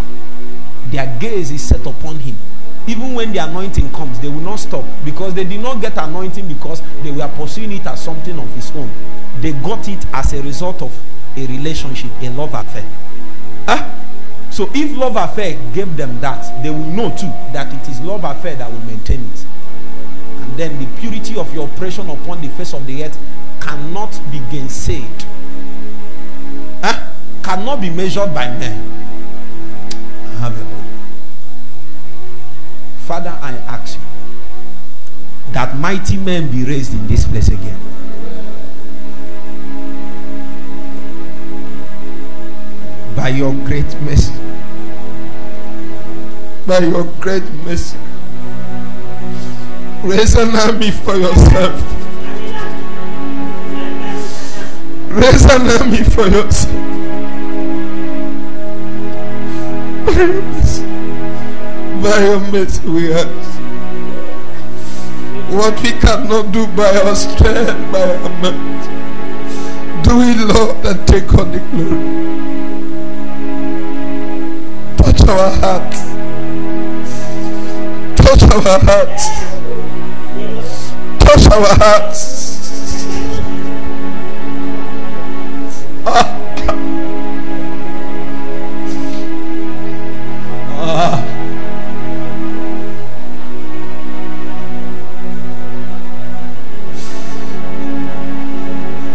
their 0.88 1.16
gaze 1.20 1.52
is 1.52 1.62
set 1.62 1.86
upon 1.86 2.18
him. 2.18 2.36
Even 2.88 3.14
when 3.14 3.32
the 3.32 3.40
anointing 3.40 3.92
comes, 3.92 4.20
they 4.20 4.30
will 4.30 4.40
not 4.40 4.56
stop 4.56 4.84
because 5.06 5.36
they 5.36 5.44
did 5.44 5.60
not 5.62 5.82
get 5.82 5.96
anointing 5.98 6.48
because 6.48 6.82
they 7.04 7.12
were 7.12 7.28
pursuing 7.36 7.72
it 7.72 7.86
as 7.86 8.02
something 8.04 8.40
of 8.40 8.52
his 8.56 8.72
own. 8.72 8.90
They 9.42 9.52
got 9.52 9.88
it 9.88 10.04
as 10.14 10.34
a 10.34 10.42
result 10.42 10.82
of 10.82 10.92
a 11.44 11.48
relationship, 11.48 12.12
a 12.22 12.30
love 12.30 12.54
affair. 12.54 12.86
Huh? 13.68 13.90
So 14.52 14.70
if 14.74 14.96
love 14.98 15.16
affair 15.16 15.58
gave 15.74 15.96
them 15.96 16.20
that, 16.22 16.64
they 16.64 16.70
will 16.70 16.80
know 16.80 17.16
too 17.16 17.32
that 17.54 17.74
it 17.74 17.88
is 17.90 18.02
love 18.02 18.24
affair 18.24 18.56
that 18.56 18.72
will 18.72 18.80
maintain 18.82 19.22
it 19.34 19.46
And 20.42 20.58
then 20.58 20.80
the 20.80 21.00
purity 21.00 21.38
of 21.38 21.54
your 21.54 21.68
operation 21.68 22.10
upon 22.10 22.42
the 22.42 22.50
face 22.50 22.74
of 22.74 22.86
the 22.86 23.04
earth 23.04 23.18
cannot 23.62 24.12
be 24.32 24.40
gainsaid. 24.52 25.26
Huh? 26.84 27.12
Cannot 27.44 27.82
be 27.82 27.90
measured 27.90 28.34
by 28.34 28.48
men. 28.48 28.98
Body. 30.40 30.66
Father, 33.10 33.38
I 33.42 33.54
ask 33.68 33.98
you 33.98 35.54
that 35.54 35.76
mighty 35.78 36.18
men 36.18 36.52
be 36.52 36.64
raised 36.64 36.94
in 36.94 37.08
this 37.08 37.26
place 37.28 37.48
again. 37.48 37.80
By 43.30 43.36
your 43.36 43.54
great 43.54 44.02
mercy. 44.02 44.34
By 46.66 46.80
your 46.80 47.04
great 47.22 47.44
mercy. 47.64 47.96
Raise 50.04 50.34
an 50.34 50.56
army 50.56 50.90
for 50.90 51.16
yourself. 51.16 51.80
Raise 55.12 55.46
an 55.46 55.68
army 55.78 56.04
for 56.06 56.26
yourself. 56.26 56.74
By 62.02 62.24
your 62.26 62.40
mercy, 62.52 62.90
we 62.90 63.14
ask. 63.14 63.60
What 65.52 65.80
we 65.84 65.92
cannot 65.92 66.52
do 66.52 66.66
by 66.76 66.98
our 67.06 67.14
strength, 67.14 67.92
by 67.92 68.16
our 68.16 68.30
might, 68.42 70.04
do 70.04 70.20
it, 70.20 70.38
Lord, 70.52 70.84
and 70.84 71.08
take 71.08 71.32
on 71.36 71.52
the 71.52 71.60
glory. 71.60 72.59
Our 75.30 75.50
hearts. 75.62 76.02
Touch 78.22 78.44
our 78.44 78.80
hearts 78.80 79.50
touch 81.30 81.52
our 81.52 81.76
hearts. 81.78 82.22
Ah. 86.06 86.26
Ah. 90.74 91.26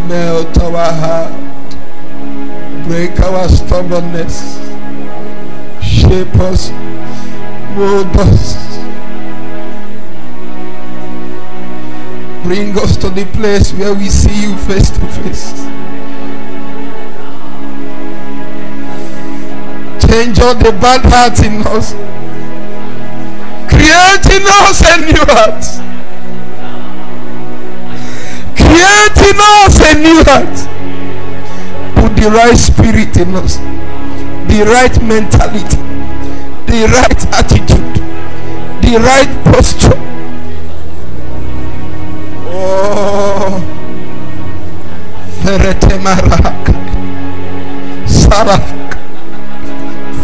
Melt 0.09 0.59
our 0.59 0.93
heart, 1.03 1.33
break 2.87 3.19
our 3.21 3.49
stubbornness, 3.49 4.59
us, 6.23 6.71
mold 7.77 8.07
us. 8.17 8.55
Bring 12.45 12.79
us 12.79 12.97
to 12.99 13.11
the 13.11 13.25
place 13.33 13.73
where 13.73 13.95
we 13.95 14.09
see 14.09 14.43
you 14.43 14.57
face 14.59 14.91
to 14.91 15.01
face. 15.09 15.53
Change 20.07 20.39
all 20.39 20.55
the 20.55 20.71
bad 20.81 21.01
hearts 21.05 21.43
in 21.43 21.67
us. 21.67 21.95
Create 23.69 24.27
in 24.31 24.47
us 24.47 24.83
a 24.87 25.01
new 25.01 25.25
heart. 25.35 25.65
Create 28.55 29.19
in 29.31 29.41
us 29.41 29.81
a 29.83 29.95
new 29.99 30.23
heart. 30.25 30.57
Put 31.97 32.17
the 32.17 32.31
right 32.31 32.57
spirit 32.57 33.17
in 33.17 33.35
us. 33.35 33.57
The 34.47 34.65
right 34.67 35.03
mentality. 35.03 35.84
The 36.67 36.87
right 36.87 37.27
attitude. 37.33 37.95
The 38.83 38.99
right 38.99 39.45
posture. 39.45 39.99
Oh, 42.47 43.63
Ferete 45.43 45.99
Marak, 45.99 46.65
Sarak, 48.07 48.97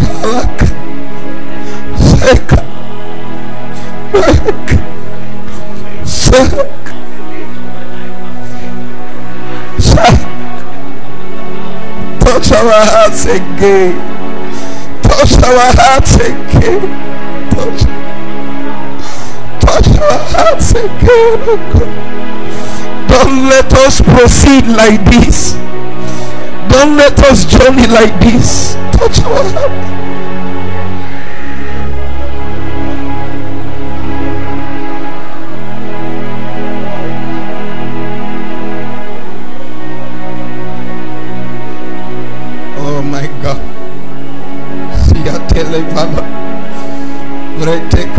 Falak, 0.01 0.59
Seka, 1.97 2.61
Mek, 4.13 4.69
Sek, 6.05 6.53
Sek. 9.79 10.19
Touch 12.21 12.53
our 12.53 12.73
hearts 12.91 13.25
again. 13.27 14.10
Touch 15.21 15.43
our 15.45 15.73
hearts 15.77 16.15
again. 16.15 16.81
Touch, 17.51 17.83
touch 19.61 19.89
our 20.01 20.19
hearts 20.33 20.71
again, 20.71 21.37
oh 21.45 21.61
God. 21.75 23.07
Don't 23.07 23.45
let 23.51 23.71
us 23.85 24.01
proceed 24.01 24.67
like 24.67 25.05
this. 25.05 25.53
Don't 26.73 26.97
let 26.97 27.21
us 27.25 27.45
journey 27.45 27.87
like 27.89 28.19
this. 28.21 28.73
Touch 28.97 29.21
our 29.21 29.45
hearts. 29.45 30.00
Brete 47.71 48.03
kana. 48.03 48.10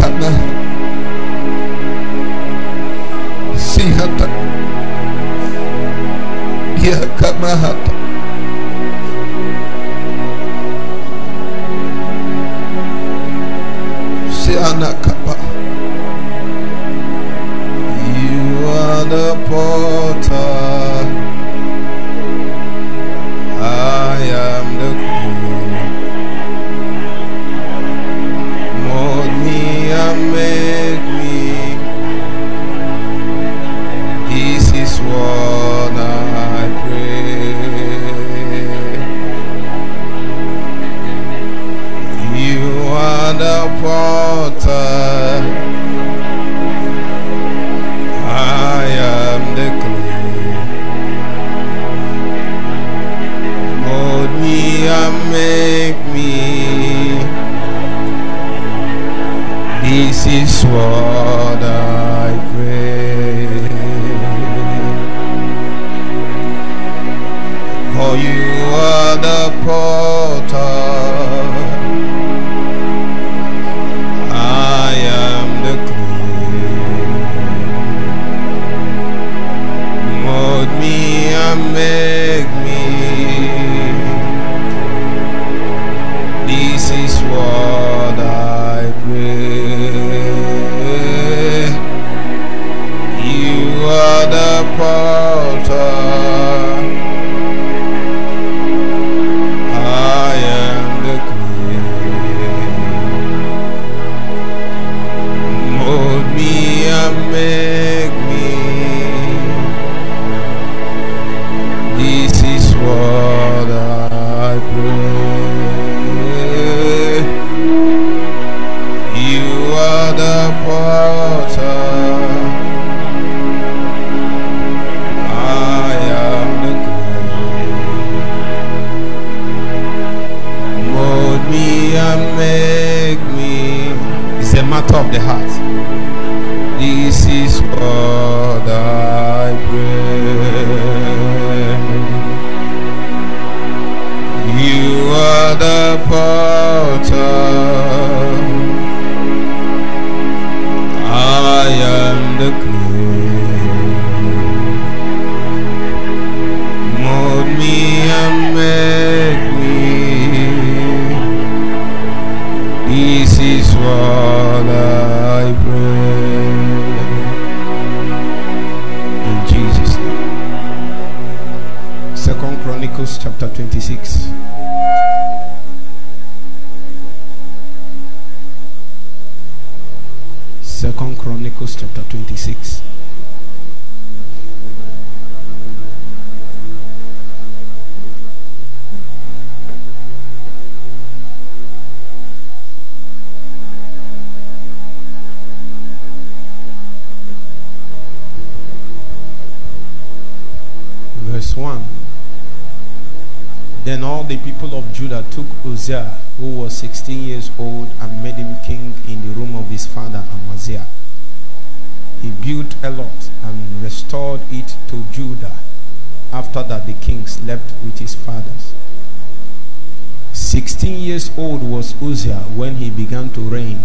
16 220.51 220.99
years 220.99 221.31
old 221.37 221.63
was 221.63 221.95
Uzziah 222.01 222.43
when 222.59 222.75
he 222.75 222.89
began 222.89 223.29
to 223.29 223.39
reign. 223.39 223.79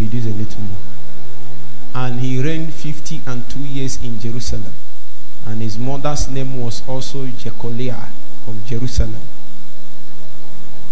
Reduce 0.00 0.24
a 0.24 0.30
little 0.30 0.62
more. 0.62 0.78
And 1.94 2.18
he 2.20 2.42
reigned 2.42 2.72
50 2.72 3.20
and 3.26 3.46
2 3.50 3.58
years 3.60 4.02
in 4.02 4.18
Jerusalem. 4.18 4.72
And 5.44 5.60
his 5.60 5.76
mother's 5.78 6.30
name 6.30 6.58
was 6.58 6.82
also 6.88 7.26
Jecoliah 7.26 8.08
of 8.48 8.64
Jerusalem. 8.64 9.20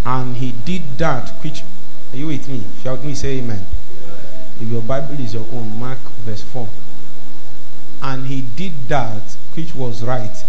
And 0.05 0.37
he 0.37 0.53
did 0.53 0.99
that 0.99 1.31
which, 1.43 1.63
are 2.13 2.17
you 2.19 2.27
with 2.27 2.47
me? 2.47 2.63
Shout 2.83 3.03
me, 3.03 3.15
say 3.15 3.39
amen. 3.39 3.65
If 4.61 4.69
your 4.69 4.83
Bible 4.83 5.19
is 5.19 5.33
your 5.33 5.47
own, 5.55 5.81
mark 5.81 6.01
verse 6.27 6.43
4. 6.43 6.69
And 8.03 8.27
he 8.27 8.43
did 8.43 8.87
that 8.89 9.35
which 9.57 9.75
was 9.75 10.03
right 10.05 10.45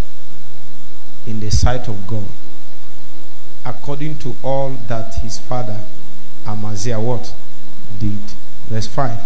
in 1.25 1.39
the 1.39 1.51
sight 1.51 1.87
of 1.87 2.05
God, 2.05 2.27
according 3.65 4.17
to 4.19 4.35
all 4.43 4.69
that 4.87 5.15
his 5.15 5.39
father 5.39 5.79
Amaziah 6.45 6.99
what 6.99 7.33
did. 7.99 8.19
Verse 8.67 8.87
5. 8.87 9.19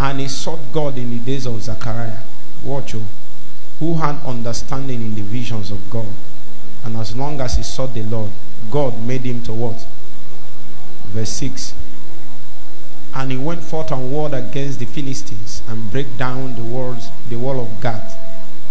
And 0.00 0.20
he 0.20 0.28
sought 0.28 0.72
God 0.72 0.98
in 0.98 1.10
the 1.10 1.18
days 1.18 1.46
of 1.46 1.62
Zechariah. 1.62 2.18
Watch. 2.64 2.96
Oh, 2.96 3.04
who 3.78 3.94
had 3.94 4.24
understanding 4.24 5.00
in 5.00 5.14
the 5.14 5.22
visions 5.22 5.70
of 5.70 5.90
God. 5.90 6.06
And 6.84 6.96
as 6.96 7.16
long 7.16 7.40
as 7.40 7.56
he 7.56 7.62
sought 7.62 7.94
the 7.94 8.02
Lord, 8.02 8.30
God 8.70 9.00
made 9.00 9.22
him 9.22 9.42
to 9.44 9.52
what? 9.52 9.86
Verse 11.06 11.30
6. 11.30 11.74
And 13.14 13.30
he 13.30 13.36
went 13.36 13.62
forth 13.62 13.92
and 13.92 14.10
warred 14.10 14.34
against 14.34 14.78
the 14.78 14.86
Philistines 14.86 15.62
and 15.68 15.90
break 15.90 16.16
down 16.16 16.56
the 16.56 16.62
walls, 16.62 17.10
the 17.28 17.36
wall 17.36 17.60
of 17.60 17.80
Gath 17.80 18.18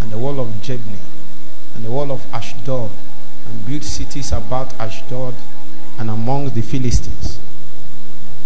and 0.02 0.12
the 0.12 0.18
wall 0.18 0.39
of 0.39 0.47
Jabneh 0.62 0.97
and 1.76 1.86
the 1.86 1.91
wall 1.91 2.12
of 2.12 2.26
Ashdod 2.34 2.89
and 3.46 3.66
built 3.66 3.84
cities 3.84 4.32
about 4.32 4.74
Ashdod 4.80 5.36
and 5.98 6.10
among 6.10 6.50
the 6.50 6.62
Philistines. 6.62 7.39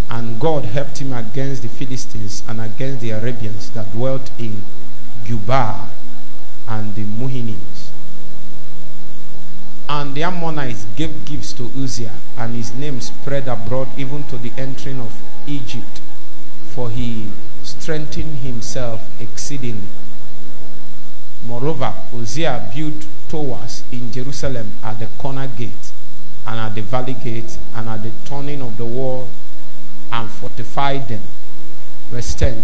And 0.09 0.39
God 0.39 0.65
helped 0.65 0.99
him 0.99 1.13
against 1.13 1.61
the 1.61 1.67
Philistines 1.67 2.43
and 2.47 2.61
against 2.61 3.01
the 3.01 3.11
Arabians 3.11 3.69
that 3.71 3.91
dwelt 3.91 4.31
in 4.37 4.61
Gurbaal 5.25 5.87
and 6.67 6.95
the 6.95 7.03
Mehunims. 7.03 7.89
And 9.87 10.15
the 10.15 10.23
Ammonites 10.23 10.85
gave 10.95 11.25
gifts 11.25 11.53
to 11.53 11.71
Uzziah, 11.75 12.19
and 12.37 12.55
his 12.55 12.73
name 12.73 13.01
spread 13.01 13.47
abroad 13.47 13.89
even 13.97 14.23
to 14.25 14.37
the 14.37 14.51
entering 14.57 14.99
of 14.99 15.13
Egypt, 15.47 16.01
for 16.69 16.89
he 16.89 17.27
strengthened 17.63 18.39
himself 18.39 19.09
exceedingly. 19.21 19.87
Moreover, 21.47 21.93
Uzziah 22.13 22.69
built 22.73 23.05
towers 23.29 23.83
in 23.91 24.11
Jerusalem 24.11 24.71
at 24.83 24.99
the 24.99 25.07
corner 25.17 25.47
gate, 25.47 25.91
and 26.45 26.59
at 26.59 26.75
the 26.75 26.81
valley 26.81 27.13
gate, 27.13 27.57
and 27.75 27.89
at 27.89 28.03
the 28.03 28.11
turning 28.25 28.61
of 28.61 28.77
the 28.77 28.85
wall, 28.85 29.27
and 30.11 30.29
fortified 30.29 31.07
them. 31.07 31.21
Verse 32.09 32.33
10 32.35 32.63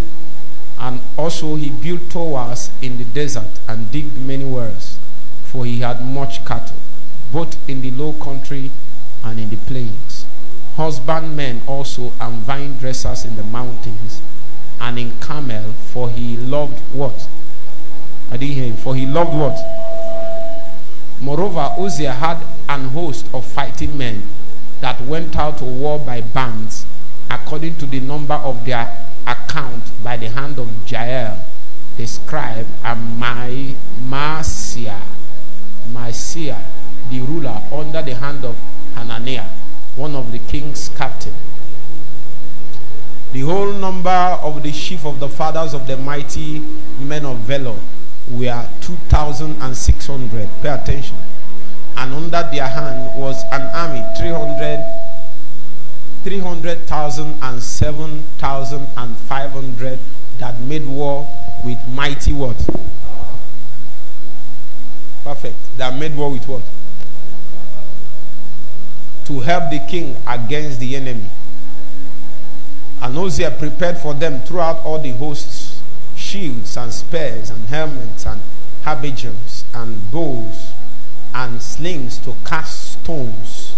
And 0.80 1.02
also 1.18 1.56
he 1.56 1.70
built 1.70 2.10
towers 2.10 2.72
in 2.82 2.98
the 2.98 3.06
desert 3.06 3.60
and 3.68 3.92
digged 3.92 4.18
many 4.18 4.46
wells, 4.46 4.98
for 5.44 5.66
he 5.66 5.80
had 5.80 6.06
much 6.06 6.46
cattle, 6.46 6.78
both 7.32 7.58
in 7.70 7.82
the 7.82 7.92
low 7.92 8.14
country 8.14 8.72
and 9.24 9.40
in 9.40 9.50
the 9.50 9.58
plains 9.58 10.26
husbandmen 10.76 11.62
also 11.68 12.12
and 12.20 12.42
vine 12.44 12.74
dressers 12.78 13.26
in 13.26 13.36
the 13.36 13.44
mountains 13.44 14.22
and 14.80 14.98
in 14.98 15.18
Carmel, 15.20 15.74
for 15.74 16.10
he 16.10 16.36
loved 16.38 16.80
what? 16.94 17.28
I 18.32 18.38
didn't 18.38 18.56
hear 18.56 18.66
him. 18.66 18.78
For 18.78 18.96
he 18.96 19.06
loved 19.06 19.34
what? 19.34 19.58
Moreover, 21.22 21.76
Uzziah 21.78 22.14
had 22.14 22.44
an 22.68 22.90
host 22.90 23.28
of 23.34 23.46
fighting 23.46 23.98
men 23.98 24.28
that 24.80 25.00
went 25.02 25.36
out 25.36 25.60
to 25.60 25.66
war 25.66 26.00
by 26.00 26.22
bands, 26.22 26.86
according 27.30 27.76
to 27.76 27.86
the 27.86 28.00
number 28.00 28.34
of 28.34 28.66
their 28.66 29.06
account 29.28 29.84
by 30.04 30.18
the 30.18 30.30
hand 30.30 30.58
of 30.58 30.70
Jael, 30.90 31.46
the 31.98 32.08
scribe, 32.08 32.66
and 32.84 33.18
my 33.20 33.76
Marcia, 34.08 35.00
Marcia, 35.92 36.60
the 37.12 37.20
ruler, 37.20 37.62
under 37.72 38.02
the 38.02 38.16
hand 38.16 38.44
of 38.44 38.56
Hananiah 38.96 39.46
one 39.96 40.16
of 40.16 40.32
the 40.32 40.40
king's 40.40 40.90
captain. 40.90 41.34
The 43.34 43.42
whole 43.42 43.74
number 43.74 44.10
of 44.10 44.64
the 44.64 44.72
chief 44.72 45.06
of 45.06 45.20
the 45.20 45.30
fathers 45.30 45.74
of 45.74 45.88
the 45.88 45.98
mighty 45.98 46.60
men 47.00 47.26
of 47.26 47.38
valor 47.40 47.76
were 48.30 48.68
2,600. 48.82 50.50
Pay 50.62 50.70
attention. 50.70 51.18
And 51.98 52.14
under 52.14 52.48
their 52.52 52.68
hand 52.68 53.20
was 53.20 53.44
an 53.52 53.64
army, 53.74 54.04
300, 54.18 54.80
300,000 56.24 57.40
and 57.42 57.62
7,500 57.62 60.00
that 60.40 60.60
made 60.62 60.86
war 60.86 61.28
with 61.64 61.80
mighty 61.88 62.34
what? 62.34 62.58
Perfect. 65.24 65.56
That 65.78 65.96
made 65.98 66.16
war 66.16 66.32
with 66.32 66.48
what? 66.48 66.64
to 69.32 69.40
help 69.40 69.70
the 69.70 69.80
king 69.80 70.16
against 70.28 70.80
the 70.80 70.96
enemy. 70.96 71.30
And 73.02 73.18
Uzziah 73.18 73.52
prepared 73.52 73.98
for 73.98 74.14
them 74.14 74.42
throughout 74.42 74.84
all 74.84 75.00
the 75.00 75.12
hosts 75.12 75.61
shields 76.32 76.78
and 76.78 76.94
spears 76.94 77.50
and 77.50 77.66
helmets 77.66 78.26
and 78.26 78.42
habergeons 78.86 79.66
and 79.74 80.10
bows 80.12 80.72
and 81.34 81.62
slings 81.62 82.18
to 82.20 82.34
cast 82.46 82.94
stones. 82.94 83.76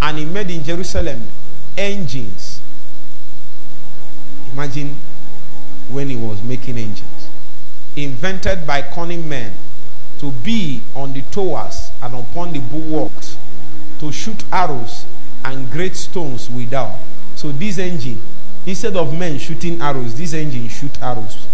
And 0.00 0.18
he 0.18 0.24
made 0.24 0.48
in 0.48 0.62
Jerusalem 0.62 1.26
engines. 1.76 2.60
Imagine 4.52 4.96
when 5.88 6.08
he 6.08 6.16
was 6.16 6.40
making 6.42 6.78
engines. 6.78 7.28
Invented 7.96 8.64
by 8.64 8.82
cunning 8.82 9.28
men 9.28 9.52
to 10.18 10.30
be 10.30 10.82
on 10.94 11.12
the 11.12 11.22
towers 11.22 11.90
and 12.00 12.14
upon 12.14 12.52
the 12.52 12.60
bulwarks 12.60 13.36
to 13.98 14.12
shoot 14.12 14.44
arrows 14.52 15.04
and 15.44 15.68
great 15.70 15.96
stones 15.96 16.48
without. 16.48 16.96
So 17.34 17.50
this 17.50 17.78
engine, 17.78 18.22
instead 18.66 18.96
of 18.96 19.16
men 19.16 19.38
shooting 19.38 19.80
arrows, 19.80 20.14
this 20.16 20.32
engine 20.32 20.68
shoot 20.68 21.00
arrows. 21.02 21.46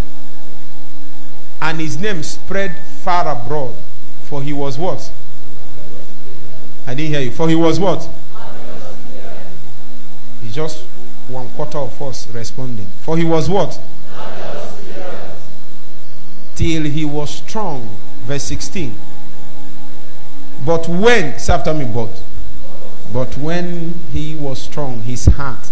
And 1.61 1.81
his 1.81 1.99
name 1.99 2.23
spread 2.23 2.77
far 3.03 3.29
abroad, 3.29 3.75
for 4.23 4.43
he 4.43 4.53
was 4.53 4.79
what? 4.79 5.11
I 6.87 6.95
didn't 6.95 7.13
hear 7.13 7.21
you. 7.21 7.31
For 7.33 7.49
he 7.49 7.55
was 7.55 7.81
what? 7.81 8.09
It's 10.43 10.55
just 10.55 10.85
one 11.29 11.49
quarter 11.51 11.79
of 11.79 12.01
us 12.03 12.29
responding. 12.29 12.87
For 13.01 13.17
he 13.17 13.25
was 13.25 13.51
what? 13.51 13.81
Till 16.55 16.85
he 16.85 17.05
was 17.05 17.31
strong. 17.31 17.97
Verse 18.23 18.45
16. 18.45 18.95
But 20.65 20.89
when, 20.89 21.39
say 21.39 21.53
after 21.53 21.75
me, 21.75 21.85
but 21.85 22.23
but 23.13 23.39
when 23.39 23.95
he 24.13 24.35
was 24.35 24.61
strong, 24.61 25.03
his 25.03 25.27
heart 25.27 25.66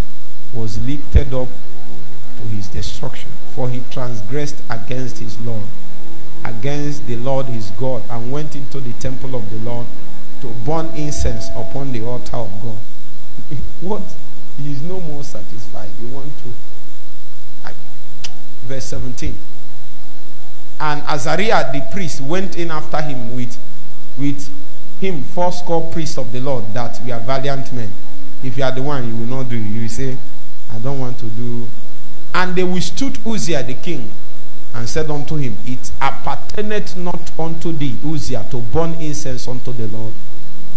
was 0.55 0.79
lifted 0.87 1.35
up 1.35 1.49
to 2.37 2.43
his 2.49 2.69
destruction. 2.69 3.31
For 3.55 3.69
he 3.69 3.83
transgressed 3.91 4.57
against 4.71 5.19
his 5.19 5.39
Lord, 5.41 5.65
against 6.45 7.07
the 7.07 7.17
Lord 7.17 7.47
his 7.47 7.71
God, 7.73 8.03
and 8.11 8.33
went 8.33 8.57
into 8.57 8.81
the 8.81 8.93
temple 8.95 9.35
of 9.35 9.51
the 9.51 9.59
Lord 9.59 9.87
to 10.41 10.49
burn 10.65 10.87
incense 10.95 11.49
upon 11.51 11.93
the 11.93 12.05
altar 12.05 12.37
of 12.37 12.51
God. 12.63 12.79
what? 13.81 14.03
He 14.59 14.73
is 14.73 14.83
no 14.83 15.01
more 15.01 15.25
satisfied. 15.25 15.91
You 16.01 16.09
want 16.09 16.33
to. 16.39 16.53
Verse 18.67 18.85
17. 18.87 19.37
And 20.81 21.03
Azariah 21.03 21.73
the 21.73 21.87
priest 21.93 22.21
went 22.21 22.57
in 22.57 22.71
after 22.71 23.01
him 23.01 23.35
with, 23.37 23.57
with 24.19 24.51
him 25.01 25.23
fourscore 25.23 25.91
priests 25.93 26.19
of 26.19 26.33
the 26.33 26.41
Lord 26.41 26.73
that 26.75 27.01
we 27.05 27.13
are 27.13 27.21
valiant 27.21 27.73
men. 27.73 27.93
If 28.43 28.59
you 28.59 28.65
are 28.65 28.73
the 28.73 28.83
one, 28.83 29.07
you 29.07 29.17
will 29.17 29.39
not 29.39 29.49
do. 29.49 29.57
You 29.57 29.83
will 29.83 29.89
say, 29.89 30.17
I 30.75 30.79
don't 30.79 30.99
want 31.01 31.19
to 31.19 31.27
do. 31.27 31.69
And 32.35 32.55
they 32.57 32.65
withstood 32.65 33.19
Uzziah 33.27 33.63
the 33.63 33.75
king 33.75 34.11
and 34.75 34.89
said 34.89 35.11
unto 35.11 35.37
him, 35.37 35.57
It 35.67 35.91
appertaineth 36.01 36.97
not 36.97 37.31
unto 37.39 37.73
thee, 37.73 37.97
Uzziah, 38.05 38.45
to 38.51 38.59
burn 38.59 38.95
incense 38.95 39.47
unto 39.47 39.73
the 39.73 39.87
Lord, 39.87 40.13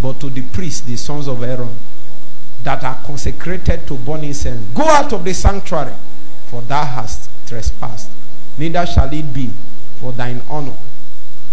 but 0.00 0.20
to 0.20 0.30
the 0.30 0.42
priests, 0.42 0.82
the 0.82 0.96
sons 0.96 1.26
of 1.26 1.42
Aaron, 1.42 1.74
that 2.62 2.84
are 2.84 3.00
consecrated 3.04 3.86
to 3.88 3.94
burn 3.94 4.22
incense. 4.24 4.64
Go 4.74 4.84
out 4.84 5.12
of 5.12 5.24
the 5.24 5.34
sanctuary, 5.34 5.94
for 6.46 6.62
thou 6.62 6.84
hast 6.84 7.28
trespassed. 7.46 8.10
Neither 8.56 8.86
shall 8.86 9.12
it 9.12 9.32
be 9.32 9.50
for 9.96 10.12
thine 10.12 10.42
honor 10.48 10.76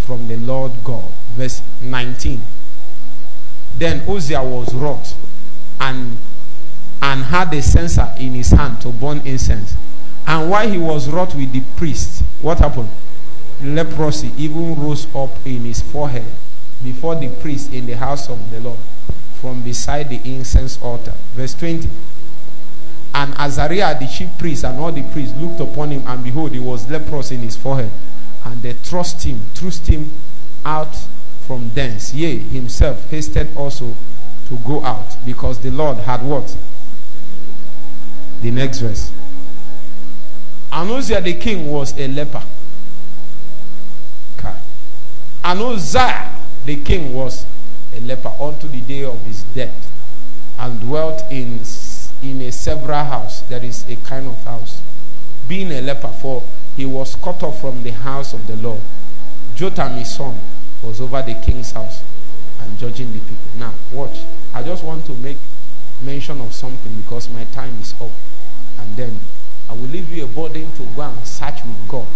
from 0.05 0.27
the 0.27 0.37
Lord 0.37 0.71
God. 0.83 1.11
Verse 1.35 1.61
19. 1.81 2.41
Then 3.77 4.07
Uzziah 4.07 4.43
was 4.43 4.73
wrought 4.73 5.15
and, 5.79 6.17
and 7.01 7.23
had 7.23 7.53
a 7.53 7.61
censer 7.61 8.11
in 8.19 8.33
his 8.33 8.51
hand 8.51 8.81
to 8.81 8.89
burn 8.89 9.21
incense. 9.25 9.75
And 10.27 10.49
while 10.49 10.69
he 10.69 10.77
was 10.77 11.09
wrought 11.09 11.35
with 11.35 11.51
the 11.53 11.61
priest, 11.77 12.23
what 12.41 12.59
happened? 12.59 12.89
Leprosy 13.61 14.31
even 14.37 14.75
rose 14.75 15.07
up 15.15 15.31
in 15.45 15.61
his 15.61 15.81
forehead 15.81 16.25
before 16.83 17.15
the 17.15 17.29
priest 17.29 17.71
in 17.71 17.85
the 17.85 17.95
house 17.95 18.29
of 18.29 18.51
the 18.51 18.59
Lord 18.59 18.79
from 19.39 19.61
beside 19.61 20.09
the 20.09 20.19
incense 20.23 20.81
altar. 20.81 21.13
Verse 21.33 21.53
20. 21.53 21.87
And 23.13 23.33
Azariah, 23.35 23.97
the 23.97 24.07
chief 24.07 24.29
priest, 24.37 24.65
and 24.65 24.77
all 24.77 24.91
the 24.91 25.03
priests 25.03 25.37
looked 25.37 25.59
upon 25.61 25.91
him, 25.91 26.03
and 26.05 26.23
behold, 26.23 26.51
he 26.51 26.59
was 26.59 26.89
leprous 26.89 27.31
in 27.31 27.39
his 27.39 27.55
forehead. 27.55 27.91
And 28.43 28.61
they 28.61 28.73
thrust 28.73 29.23
him, 29.23 29.39
thrust 29.53 29.87
him 29.87 30.11
out 30.65 30.95
from 31.47 31.69
thence. 31.73 32.13
Yea, 32.13 32.39
himself 32.39 33.09
hasted 33.09 33.55
also 33.55 33.95
to 34.49 34.57
go 34.65 34.83
out 34.83 35.15
because 35.25 35.59
the 35.59 35.71
Lord 35.71 35.97
had 35.99 36.21
what? 36.23 36.57
The 38.41 38.51
next 38.51 38.79
verse. 38.79 39.11
Amaziah 40.71 41.21
the 41.21 41.33
king 41.33 41.71
was 41.71 41.97
a 41.97 42.07
leper. 42.07 42.43
Okay. 44.37 44.55
Amaziah 45.43 46.31
the 46.65 46.75
king 46.83 47.13
was 47.13 47.45
a 47.95 47.99
leper 48.01 48.31
unto 48.39 48.67
the 48.67 48.81
day 48.81 49.03
of 49.03 49.19
his 49.25 49.43
death 49.43 49.91
and 50.59 50.79
dwelt 50.81 51.23
in, 51.31 51.59
in 52.21 52.41
a 52.41 52.51
several 52.51 53.03
house. 53.03 53.41
That 53.41 53.63
is 53.63 53.89
a 53.89 53.95
kind 53.97 54.27
of 54.27 54.43
house. 54.43 54.81
Being 55.47 55.71
a 55.71 55.81
leper, 55.81 56.07
for 56.07 56.43
he 56.75 56.85
was 56.85 57.15
cut 57.15 57.41
off 57.43 57.61
from 57.61 57.83
the 57.83 57.91
house 57.91 58.33
of 58.33 58.47
the 58.47 58.55
Lord. 58.55 58.81
Jotham, 59.55 59.93
his 59.93 60.13
son, 60.13 60.37
was 60.81 60.99
over 60.99 61.21
the 61.21 61.35
king's 61.35 61.71
house 61.71 62.03
and 62.59 62.77
judging 62.77 63.13
the 63.13 63.19
people. 63.19 63.37
Now, 63.57 63.73
watch. 63.91 64.19
I 64.53 64.63
just 64.63 64.83
want 64.83 65.05
to 65.05 65.13
make 65.13 65.37
mention 66.01 66.41
of 66.41 66.53
something 66.53 66.93
because 67.01 67.29
my 67.29 67.43
time 67.45 67.77
is 67.81 67.93
up. 68.01 68.11
And 68.79 68.95
then 68.95 69.19
I 69.69 69.73
will 69.73 69.87
leave 69.87 70.11
you 70.11 70.25
a 70.25 70.27
burden 70.27 70.71
to 70.73 70.83
go 70.95 71.01
and 71.01 71.25
search 71.25 71.63
with 71.63 71.87
God. 71.87 72.07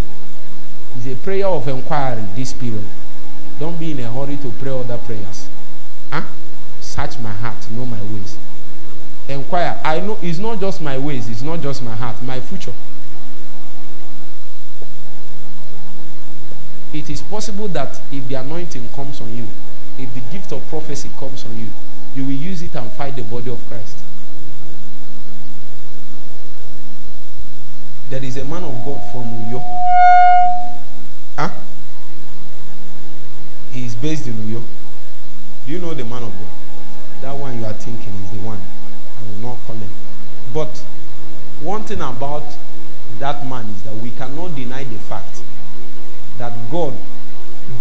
It's 0.97 1.07
a 1.07 1.15
prayer 1.15 1.47
of 1.47 1.67
inquiry 1.67 2.23
this 2.35 2.53
period. 2.53 2.85
Don't 3.59 3.79
be 3.79 3.91
in 3.91 3.99
a 3.99 4.11
hurry 4.11 4.37
to 4.37 4.51
pray 4.51 4.71
other 4.71 4.97
prayers. 4.97 5.49
Huh? 6.11 6.23
Search 6.79 7.19
my 7.19 7.31
heart, 7.31 7.69
know 7.71 7.85
my 7.85 8.01
ways. 8.03 8.37
Inquire. 9.27 9.79
I 9.83 9.99
know 9.99 10.17
it's 10.21 10.39
not 10.39 10.59
just 10.59 10.81
my 10.81 10.97
ways, 10.97 11.29
it's 11.29 11.41
not 11.41 11.61
just 11.61 11.83
my 11.83 11.95
heart, 11.95 12.21
my 12.21 12.39
future. 12.39 12.73
It 16.91 17.09
is 17.09 17.21
possible 17.21 17.67
that 17.69 18.01
if 18.11 18.27
the 18.27 18.35
anointing 18.35 18.89
comes 18.89 19.21
on 19.21 19.35
you, 19.35 19.45
if 19.97 20.11
the 20.13 20.21
gift 20.31 20.51
of 20.51 20.67
prophecy 20.69 21.09
comes 21.19 21.45
on 21.45 21.57
you, 21.57 21.67
you 22.15 22.23
will 22.23 22.31
use 22.31 22.61
it 22.61 22.75
and 22.75 22.91
fight 22.91 23.15
the 23.15 23.23
body 23.23 23.51
of 23.51 23.65
Christ. 23.67 23.97
There 28.09 28.23
is 28.23 28.37
a 28.37 28.45
man 28.45 28.63
of 28.63 28.73
God 28.83 28.99
from 29.11 29.25
Uyo. 29.45 29.61
Huh? 31.37 31.49
He 33.71 33.85
is 33.85 33.93
based 33.95 34.27
in 34.27 34.33
Uyo. 34.33 34.63
Do 35.65 35.71
you 35.71 35.79
know 35.79 35.93
the 35.93 36.03
man 36.03 36.23
of 36.23 36.31
God? 36.31 37.21
That 37.21 37.37
one 37.37 37.59
you 37.59 37.65
are 37.65 37.73
thinking 37.73 38.13
is 38.23 38.31
the 38.31 38.39
one. 38.39 38.59
I 38.59 39.29
will 39.29 39.49
not 39.49 39.57
call 39.67 39.75
him. 39.75 39.89
But 40.53 40.75
one 41.61 41.83
thing 41.83 42.01
about 42.01 42.43
that 43.19 43.45
man 43.45 43.67
is 43.67 43.83
that 43.83 43.95
we 43.95 44.09
cannot 44.11 44.55
deny 44.55 44.83
the 44.85 44.97
fact 44.97 45.43
that 46.39 46.53
God 46.71 46.95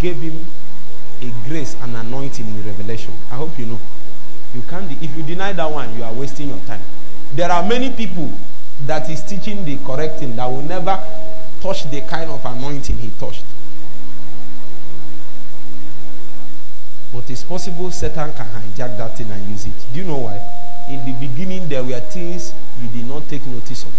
gave 0.01 0.21
him 0.21 0.45
a 1.23 1.33
grace 1.49 1.75
and 1.81 1.97
anointing 1.97 2.47
in 2.47 2.67
revelation. 2.67 3.15
I 3.31 3.37
hope 3.37 3.59
you 3.59 3.67
know. 3.67 3.81
You 4.55 4.63
can't. 4.63 4.91
If 5.03 5.17
you 5.17 5.23
deny 5.23 5.53
that 5.53 5.71
one, 5.71 5.95
you 5.97 6.03
are 6.03 6.13
wasting 6.13 6.49
your 6.49 6.59
time. 6.67 6.81
There 7.35 7.51
are 7.51 7.67
many 7.67 7.91
people 7.91 8.31
that 8.87 9.09
is 9.11 9.23
teaching 9.23 9.65
the 9.65 9.77
correct 9.85 10.21
thing 10.21 10.37
that 10.37 10.47
will 10.47 10.63
never 10.63 11.03
touch 11.61 11.91
the 11.91 12.01
kind 12.03 12.31
of 12.31 12.45
anointing 12.45 12.97
he 12.99 13.11
touched. 13.19 13.45
But 17.13 17.29
it's 17.31 17.43
possible 17.43 17.91
Satan 17.91 18.33
can 18.35 18.47
hijack 18.47 18.97
that 18.99 19.17
thing 19.17 19.31
and 19.31 19.47
use 19.49 19.67
it. 19.67 19.73
Do 19.93 19.99
you 19.99 20.05
know 20.05 20.19
why? 20.19 20.41
In 20.89 21.05
the 21.05 21.13
beginning, 21.13 21.69
there 21.69 21.83
were 21.85 22.01
things 22.01 22.53
you 22.83 22.89
did 22.89 23.07
not 23.07 23.29
take 23.29 23.47
notice 23.47 23.85
of. 23.85 23.93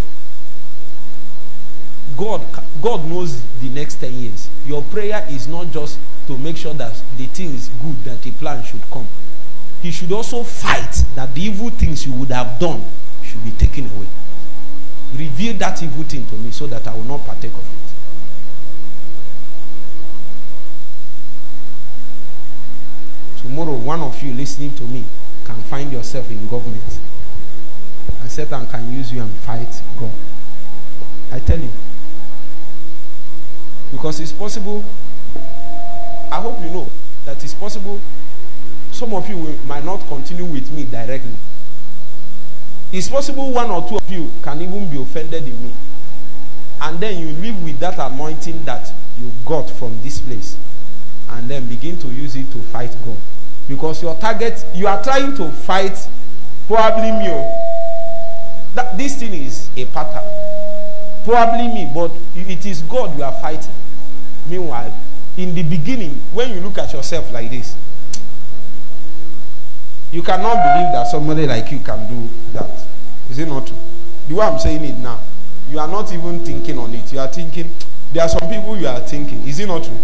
God, 2.18 2.42
God 2.82 3.06
knows 3.06 3.42
the 3.62 3.70
next 3.70 3.96
10 3.96 4.14
years. 4.14 4.50
Your 4.66 4.82
prayer 4.82 5.26
is 5.30 5.48
not 5.48 5.72
just 5.72 6.00
to 6.28 6.38
make 6.38 6.58
sure 6.58 6.74
that 6.74 7.02
the 7.18 7.26
things 7.28 7.70
good 7.82 8.04
that 8.04 8.20
He 8.24 8.32
planned 8.32 8.66
should 8.66 8.82
come. 8.90 9.08
He 9.82 9.92
should 9.92 10.12
also 10.12 10.44
fight 10.44 11.04
that 11.16 11.34
the 11.34 11.42
evil 11.42 11.70
things 11.70 12.06
you 12.06 12.14
would 12.14 12.32
have 12.32 12.60
done 12.60 12.84
should 13.24 13.44
be 13.44 13.52
taken 13.52 13.86
away. 13.96 14.08
Reveal 15.16 15.54
that 15.56 15.82
evil 15.82 16.04
thing 16.04 16.26
to 16.28 16.36
me 16.36 16.52
so 16.52 16.68
that 16.68 16.88
I 16.88 16.94
will 16.94 17.04
not 17.04 17.26
partake 17.26 17.54
of 17.54 17.60
it. 17.60 17.66
Tomorrow, 23.42 23.78
one 23.78 24.02
of 24.02 24.22
you 24.22 24.34
listening 24.34 24.76
to 24.76 24.84
me 24.84 25.06
can 25.46 25.62
find 25.64 25.92
yourself 25.92 26.30
in 26.30 26.48
government. 26.48 27.00
And 28.20 28.30
Satan 28.30 28.68
can 28.68 28.92
use 28.92 29.12
you 29.14 29.22
and 29.22 29.32
fight 29.32 29.82
God. 29.98 30.12
I 31.32 31.40
tell 31.40 31.60
you. 31.60 31.72
Because 33.92 34.20
it's 34.20 34.32
possible 34.32 34.84
I 36.32 36.42
hope 36.42 36.62
you 36.62 36.70
know 36.70 36.88
that 37.26 37.44
it's 37.44 37.54
possible 37.54 38.00
some 39.00 39.14
of 39.14 39.30
you 39.30 39.38
will, 39.38 39.58
might 39.66 39.86
not 39.86 40.06
continue 40.10 40.44
with 40.44 40.70
me 40.72 40.84
directly. 40.84 41.32
It's 42.92 43.08
possible 43.08 43.50
one 43.50 43.72
or 43.72 43.88
two 43.88 43.96
of 43.96 44.12
you 44.12 44.30
can 44.42 44.62
even 44.62 44.90
be 44.90 45.02
offended 45.02 45.48
in 45.48 45.64
me. 45.64 45.74
And 46.82 47.00
then 47.00 47.18
you 47.18 47.30
live 47.38 47.64
with 47.64 47.80
that 47.80 47.98
anointing 47.98 48.66
that 48.66 48.92
you 49.18 49.32
got 49.46 49.70
from 49.70 50.02
this 50.02 50.20
place. 50.20 50.58
And 51.30 51.48
then 51.50 51.66
begin 51.68 51.98
to 52.00 52.10
use 52.10 52.36
it 52.36 52.52
to 52.52 52.60
fight 52.60 52.94
God. 53.06 53.16
Because 53.70 54.04
your 54.04 54.16
target, 54.20 54.66
you 54.76 54.88
are 54.88 55.02
trying 55.02 55.34
to 55.36 55.50
fight 55.50 55.98
probably 56.68 57.12
me. 57.12 57.28
Oh. 57.30 58.66
That, 58.76 58.98
this 58.98 59.18
thing 59.18 59.34
is 59.34 59.70
a 59.78 59.86
pattern. 59.86 60.28
Probably 61.24 61.68
me, 61.70 61.90
but 61.94 62.12
it 62.36 62.66
is 62.66 62.82
God 62.82 63.16
you 63.16 63.24
are 63.24 63.40
fighting. 63.40 63.74
Meanwhile, 64.50 64.94
in 65.38 65.56
the 65.56 65.64
beginning, 65.64 66.22
when 66.34 66.50
you 66.50 66.60
look 66.60 66.78
at 66.78 66.92
yourself 66.92 67.32
like 67.32 67.50
this, 67.50 67.78
you 70.12 70.24
cannot 70.24 70.56
believe 70.56 70.92
that 70.94 71.08
somebody 71.08 71.46
like 71.46 71.72
you 71.72 71.80
can 71.80 72.08
do 72.08 72.30
that. 72.54 72.70
Is 73.30 73.38
it 73.38 73.48
not 73.48 73.68
true? 73.68 73.78
The 74.28 74.36
way 74.36 74.46
I'm 74.46 74.60
saying 74.60 74.84
it 74.84 74.98
now, 74.98 75.20
you 75.70 75.80
are 75.80 75.88
not 75.88 76.12
even 76.12 76.44
thinking 76.44 76.78
on 76.80 76.94
it. 76.96 77.12
You 77.14 77.20
are 77.20 77.28
thinking, 77.28 77.74
there 78.12 78.24
are 78.24 78.30
some 78.30 78.50
people 78.50 78.78
you 78.78 78.88
are 78.88 79.00
thinking. 79.02 79.48
Is 79.48 79.60
it 79.60 79.68
not 79.68 79.84
true? 79.84 79.98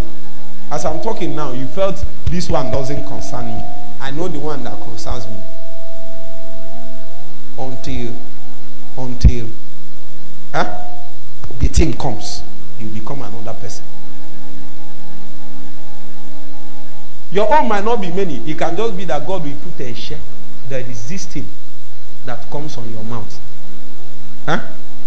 As 0.71 0.85
I'm 0.85 1.01
talking 1.01 1.35
now, 1.35 1.51
you 1.53 1.65
felt 1.67 2.03
this 2.29 2.49
one 2.49 2.71
doesn't 2.71 3.05
concern 3.07 3.47
me. 3.47 3.63
I 3.99 4.11
know 4.11 4.27
the 4.27 4.39
one 4.39 4.63
that 4.63 4.79
concerns 4.81 5.27
me. 5.27 5.41
Until, 7.57 8.13
until 8.97 9.47
huh, 10.53 10.81
the 11.59 11.67
thing 11.67 11.93
comes, 11.93 12.43
you 12.79 12.87
become 12.89 13.21
another 13.21 13.53
person. 13.53 13.85
Your 17.31 17.53
own 17.53 17.67
might 17.67 17.83
not 17.83 18.01
be 18.01 18.11
many. 18.11 18.37
It 18.49 18.57
can 18.57 18.75
just 18.75 18.95
be 18.95 19.05
that 19.05 19.25
God 19.25 19.43
will 19.43 19.55
put 19.63 19.79
a 19.79 19.93
share, 19.93 20.19
the 20.69 20.83
resisting 20.83 21.47
that 22.25 22.49
comes 22.49 22.77
on 22.77 22.89
your 22.91 23.03
mouth. 23.03 23.39
Huh? 24.45 24.61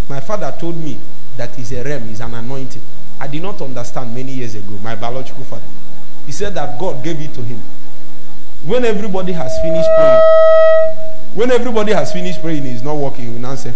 My 0.09 0.19
father 0.19 0.53
told 0.59 0.77
me 0.77 0.99
that 1.37 1.57
is 1.57 1.71
a 1.71 1.83
realm, 1.83 2.09
is 2.09 2.21
an 2.21 2.33
anointing. 2.33 2.81
I 3.19 3.27
did 3.27 3.41
not 3.41 3.61
understand 3.61 4.13
many 4.13 4.31
years 4.31 4.55
ago, 4.55 4.77
my 4.83 4.95
biological 4.95 5.43
father. 5.43 5.63
He 6.25 6.31
said 6.31 6.53
that 6.55 6.79
God 6.79 7.03
gave 7.03 7.19
it 7.21 7.33
to 7.33 7.41
him. 7.41 7.61
When 8.65 8.85
everybody 8.85 9.31
has 9.33 9.57
finished 9.61 9.89
praying, 9.97 10.39
when 11.33 11.51
everybody 11.51 11.93
has 11.93 12.11
finished 12.11 12.41
praying, 12.41 12.63
he's 12.63 12.83
not 12.83 12.95
working, 12.95 13.25
he 13.25 13.31
will 13.31 13.39
now 13.39 13.55
say, 13.55 13.73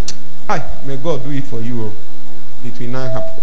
Hi, 0.47 0.63
may 0.85 0.97
God 0.97 1.23
do 1.23 1.31
it 1.31 1.45
for 1.45 1.61
you. 1.61 1.83
Oh. 1.83 1.93
It 2.65 2.77
will 2.79 2.89
not 2.89 3.11
happen. 3.11 3.42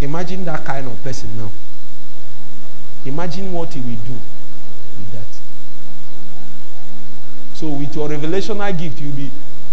Imagine 0.00 0.44
that 0.44 0.64
kind 0.64 0.86
of 0.86 1.02
person 1.02 1.36
now. 1.38 1.50
Imagine 3.04 3.52
what 3.52 3.72
he 3.72 3.80
will 3.80 3.96
do 4.04 4.12
with 4.12 5.12
that. 5.12 5.26
So, 7.54 7.68
with 7.68 7.94
your 7.94 8.08
revelational 8.08 8.76
gift, 8.78 9.00
you'll 9.00 9.12
be 9.12 9.30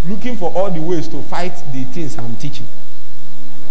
looking 0.08 0.38
for 0.38 0.52
all 0.52 0.70
the 0.72 0.82
ways 0.82 1.08
to 1.10 1.22
fight 1.24 1.54
the 1.74 1.84
things 1.86 2.18
I'm 2.18 2.36
teaching. 2.38 2.68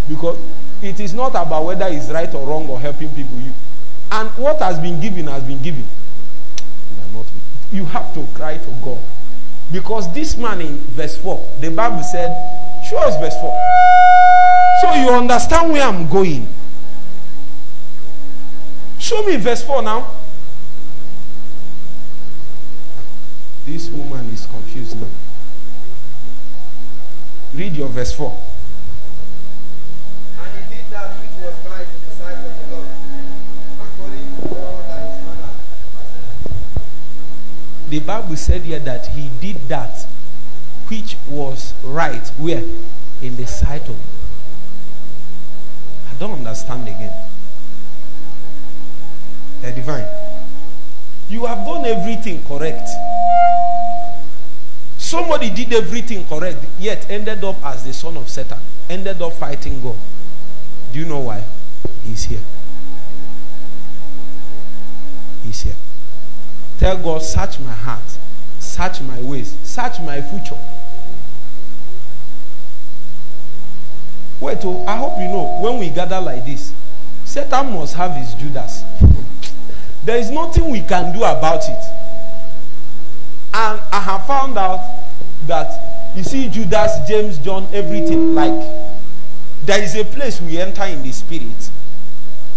Because 0.08 0.38
it 0.82 0.98
is 0.98 1.14
not 1.14 1.30
about 1.30 1.64
whether 1.64 1.86
it's 1.86 2.10
right 2.10 2.32
or 2.34 2.46
wrong 2.46 2.68
or 2.68 2.80
helping 2.80 3.08
people. 3.10 3.38
You 3.38 3.52
and 4.12 4.28
what 4.36 4.58
has 4.60 4.78
been 4.78 5.00
given 5.00 5.26
has 5.28 5.42
been 5.42 5.62
given. 5.62 5.88
You, 6.90 7.14
not, 7.14 7.26
you 7.72 7.84
have 7.86 8.12
to 8.12 8.26
cry 8.34 8.58
to 8.58 8.70
God. 8.84 8.98
Because 9.72 10.12
this 10.12 10.36
man 10.36 10.60
in 10.60 10.76
verse 10.78 11.16
4, 11.16 11.52
the 11.60 11.70
Bible 11.70 12.02
said, 12.02 12.61
show 12.92 12.98
us 12.98 13.16
verse 13.18 13.40
4. 13.40 13.58
So 14.82 14.92
you 15.00 15.08
understand 15.10 15.72
where 15.72 15.82
I'm 15.82 16.08
going. 16.08 16.46
Show 18.98 19.22
me 19.22 19.36
verse 19.36 19.64
4 19.64 19.82
now. 19.82 20.10
This 23.64 23.88
woman 23.88 24.28
is 24.30 24.44
confused 24.46 25.00
now. 25.00 25.08
Read 27.54 27.74
your 27.74 27.88
verse 27.88 28.12
4. 28.12 28.38
And 30.38 30.64
he 30.64 30.76
did 30.76 30.90
that 30.90 31.16
which 31.20 31.30
was 31.40 31.54
right 31.70 31.86
in 31.86 32.00
the 32.08 32.14
sight 32.14 32.44
of 32.44 32.68
the 32.68 32.76
Lord, 32.76 32.88
according 33.80 34.36
to 34.36 34.48
all 34.60 34.82
that 34.88 35.10
his 35.10 35.24
mother 35.24 35.50
The 37.88 38.00
Bible 38.00 38.36
said 38.36 38.62
here 38.62 38.80
that 38.80 39.06
he 39.08 39.30
did 39.40 39.68
that 39.68 40.01
which 40.92 41.16
was 41.26 41.72
right. 41.82 42.28
Where? 42.36 42.62
In 43.22 43.36
the 43.36 43.46
sight 43.46 43.88
of 43.88 43.96
I 46.10 46.14
don't 46.18 46.32
understand 46.32 46.86
again. 46.86 47.14
The 49.62 49.72
divine. 49.72 50.06
You 51.30 51.46
have 51.46 51.66
done 51.66 51.86
everything 51.86 52.44
correct. 52.44 52.90
Somebody 54.98 55.48
did 55.48 55.72
everything 55.72 56.26
correct, 56.26 56.62
yet 56.78 57.06
ended 57.08 57.42
up 57.42 57.64
as 57.64 57.84
the 57.84 57.94
son 57.94 58.18
of 58.18 58.28
Satan, 58.28 58.58
ended 58.90 59.22
up 59.22 59.32
fighting 59.32 59.82
God. 59.82 59.96
Do 60.92 60.98
you 60.98 61.06
know 61.06 61.20
why? 61.20 61.42
He's 62.04 62.24
here. 62.24 62.44
He's 65.42 65.62
here. 65.62 65.76
Tell 66.78 66.98
God, 66.98 67.22
search 67.22 67.58
my 67.60 67.72
heart, 67.72 68.18
search 68.58 69.00
my 69.00 69.22
ways, 69.22 69.56
search 69.62 69.98
my 70.00 70.20
future. 70.20 70.58
Wait, 74.42 74.58
oh, 74.64 74.84
I 74.88 74.96
hope 74.96 75.20
you 75.20 75.28
know 75.28 75.56
when 75.60 75.78
we 75.78 75.88
gather 75.88 76.20
like 76.20 76.44
this, 76.44 76.72
Satan 77.24 77.74
must 77.74 77.94
have 77.94 78.10
his 78.16 78.34
Judas. 78.34 78.82
there 80.04 80.16
is 80.16 80.32
nothing 80.32 80.68
we 80.68 80.80
can 80.80 81.12
do 81.16 81.22
about 81.22 81.62
it. 81.62 81.84
And 83.54 83.80
I 83.92 84.00
have 84.00 84.26
found 84.26 84.58
out 84.58 84.80
that 85.46 86.16
you 86.16 86.24
see 86.24 86.48
Judas, 86.48 86.90
James, 87.06 87.38
John, 87.38 87.68
everything 87.72 88.34
like 88.34 88.50
there 89.64 89.80
is 89.80 89.94
a 89.94 90.04
place 90.04 90.40
we 90.40 90.58
enter 90.58 90.86
in 90.86 91.04
the 91.04 91.12
spirit. 91.12 91.70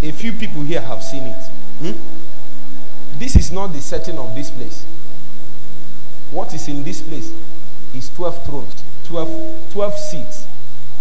A 0.01 0.11
few 0.11 0.31
people 0.31 0.63
here 0.63 0.81
have 0.81 1.03
seen 1.03 1.25
it. 1.25 1.43
Hmm? 1.83 3.19
This 3.19 3.35
is 3.35 3.51
not 3.51 3.73
the 3.73 3.81
setting 3.81 4.17
of 4.17 4.33
this 4.33 4.49
place. 4.49 4.87
What 6.31 6.51
is 6.55 6.67
in 6.67 6.83
this 6.83 7.03
place 7.03 7.31
is 7.93 8.09
12 8.09 8.43
thrones, 8.47 8.83
12, 9.03 9.71
12 9.71 9.93
seats 9.99 10.44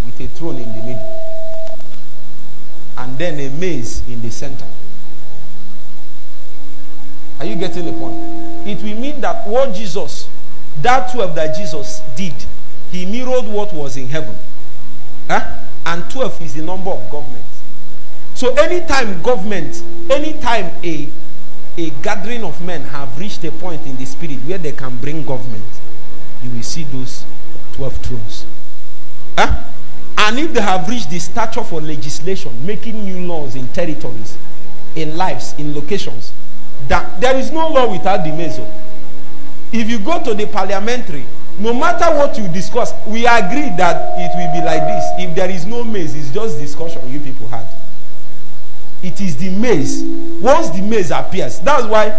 with 0.04 0.20
a 0.20 0.28
throne 0.28 0.56
in 0.56 0.68
the 0.68 0.82
middle. 0.82 1.40
And 2.96 3.18
then 3.18 3.40
a 3.40 3.48
mace 3.50 4.02
in 4.08 4.20
the 4.20 4.30
center. 4.30 4.66
Are 7.40 7.46
you 7.46 7.56
getting 7.56 7.86
the 7.86 7.92
point? 7.92 8.16
It 8.66 8.82
will 8.82 8.98
mean 9.00 9.20
that 9.20 9.46
what 9.46 9.74
Jesus, 9.74 10.28
that 10.80 11.12
12 11.12 11.34
that 11.34 11.56
Jesus 11.56 12.00
did, 12.16 12.34
he 12.90 13.04
mirrored 13.04 13.46
what 13.46 13.72
was 13.72 13.96
in 13.96 14.08
heaven. 14.08 14.36
Huh? 15.28 15.58
And 15.86 16.08
12 16.10 16.42
is 16.42 16.54
the 16.54 16.62
number 16.62 16.90
of 16.90 17.10
government. 17.10 17.44
So 18.34 18.54
anytime 18.54 19.22
government, 19.22 19.82
anytime 20.10 20.70
a 20.84 21.08
a 21.76 21.90
gathering 22.02 22.44
of 22.44 22.60
men 22.62 22.82
have 22.82 23.18
reached 23.18 23.42
a 23.44 23.50
point 23.50 23.84
in 23.86 23.96
the 23.96 24.04
spirit 24.04 24.38
where 24.46 24.58
they 24.58 24.72
can 24.72 24.96
bring 24.98 25.24
government, 25.24 25.64
you 26.42 26.50
will 26.50 26.62
see 26.62 26.84
those 26.84 27.24
12 27.72 27.96
thrones. 27.96 28.46
Huh? 29.36 29.64
And 30.16 30.38
if 30.38 30.52
they 30.52 30.60
have 30.60 30.88
reached 30.88 31.10
the 31.10 31.18
stature 31.18 31.64
for 31.64 31.80
legislation, 31.80 32.64
making 32.64 33.04
new 33.04 33.26
laws 33.26 33.56
in 33.56 33.68
territories, 33.68 34.38
in 34.94 35.16
lives, 35.16 35.54
in 35.58 35.74
locations, 35.74 36.32
that 36.88 37.20
there 37.20 37.36
is 37.36 37.50
no 37.50 37.68
law 37.68 37.90
without 37.90 38.24
the 38.24 38.30
meso. 38.30 38.68
If 39.72 39.88
you 39.88 39.98
go 39.98 40.22
to 40.22 40.34
the 40.34 40.46
parliamentary, 40.46 41.26
no 41.58 41.72
matter 41.72 42.06
what 42.16 42.36
you 42.38 42.48
discuss, 42.48 42.92
we 43.06 43.26
agree 43.26 43.70
that 43.76 44.18
it 44.18 44.30
will 44.36 44.52
be 44.52 44.64
like 44.64 44.82
this. 44.82 45.04
If 45.18 45.34
there 45.34 45.50
is 45.50 45.66
no 45.66 45.84
mace, 45.84 46.14
it's 46.14 46.30
just 46.30 46.58
discussion 46.58 47.08
you 47.10 47.20
people 47.20 47.48
had. 47.48 47.66
It 49.02 49.20
is 49.20 49.36
the 49.36 49.50
mace. 49.50 50.02
Once 50.40 50.70
the 50.70 50.82
mace 50.82 51.10
appears, 51.10 51.60
that's 51.60 51.86
why 51.86 52.18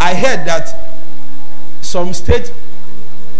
I 0.00 0.14
heard 0.14 0.46
that 0.46 0.74
some 1.80 2.14
state 2.14 2.52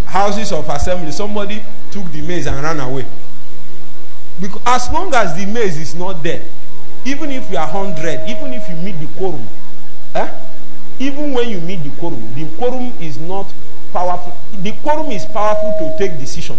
houses 0.04 0.52
of 0.52 0.68
assembly, 0.68 1.10
somebody 1.10 1.62
took 1.90 2.10
the 2.12 2.20
mace 2.22 2.46
and 2.46 2.62
ran 2.62 2.78
away. 2.80 3.06
Because 4.42 4.60
as 4.66 4.90
long 4.90 5.14
as 5.14 5.36
the 5.36 5.46
mace 5.46 5.76
is 5.76 5.94
not 5.94 6.20
there, 6.20 6.42
even 7.04 7.30
if 7.30 7.48
you 7.48 7.56
are 7.56 7.72
100, 7.72 8.28
even 8.28 8.52
if 8.52 8.68
you 8.68 8.74
meet 8.74 8.98
the 8.98 9.06
quorum, 9.16 9.46
eh? 10.16 10.28
even 10.98 11.32
when 11.32 11.48
you 11.48 11.60
meet 11.60 11.84
the 11.84 11.90
quorum, 11.90 12.34
the 12.34 12.44
quorum 12.56 12.92
is 13.00 13.18
not 13.18 13.46
powerful. 13.92 14.36
The 14.60 14.72
quorum 14.82 15.12
is 15.12 15.24
powerful 15.26 15.72
to 15.78 15.96
take 15.96 16.18
decision, 16.18 16.58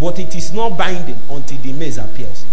but 0.00 0.18
it 0.18 0.34
is 0.34 0.52
not 0.52 0.76
binding 0.76 1.16
until 1.30 1.58
the 1.58 1.72
mace 1.72 1.98
appears. 1.98 2.44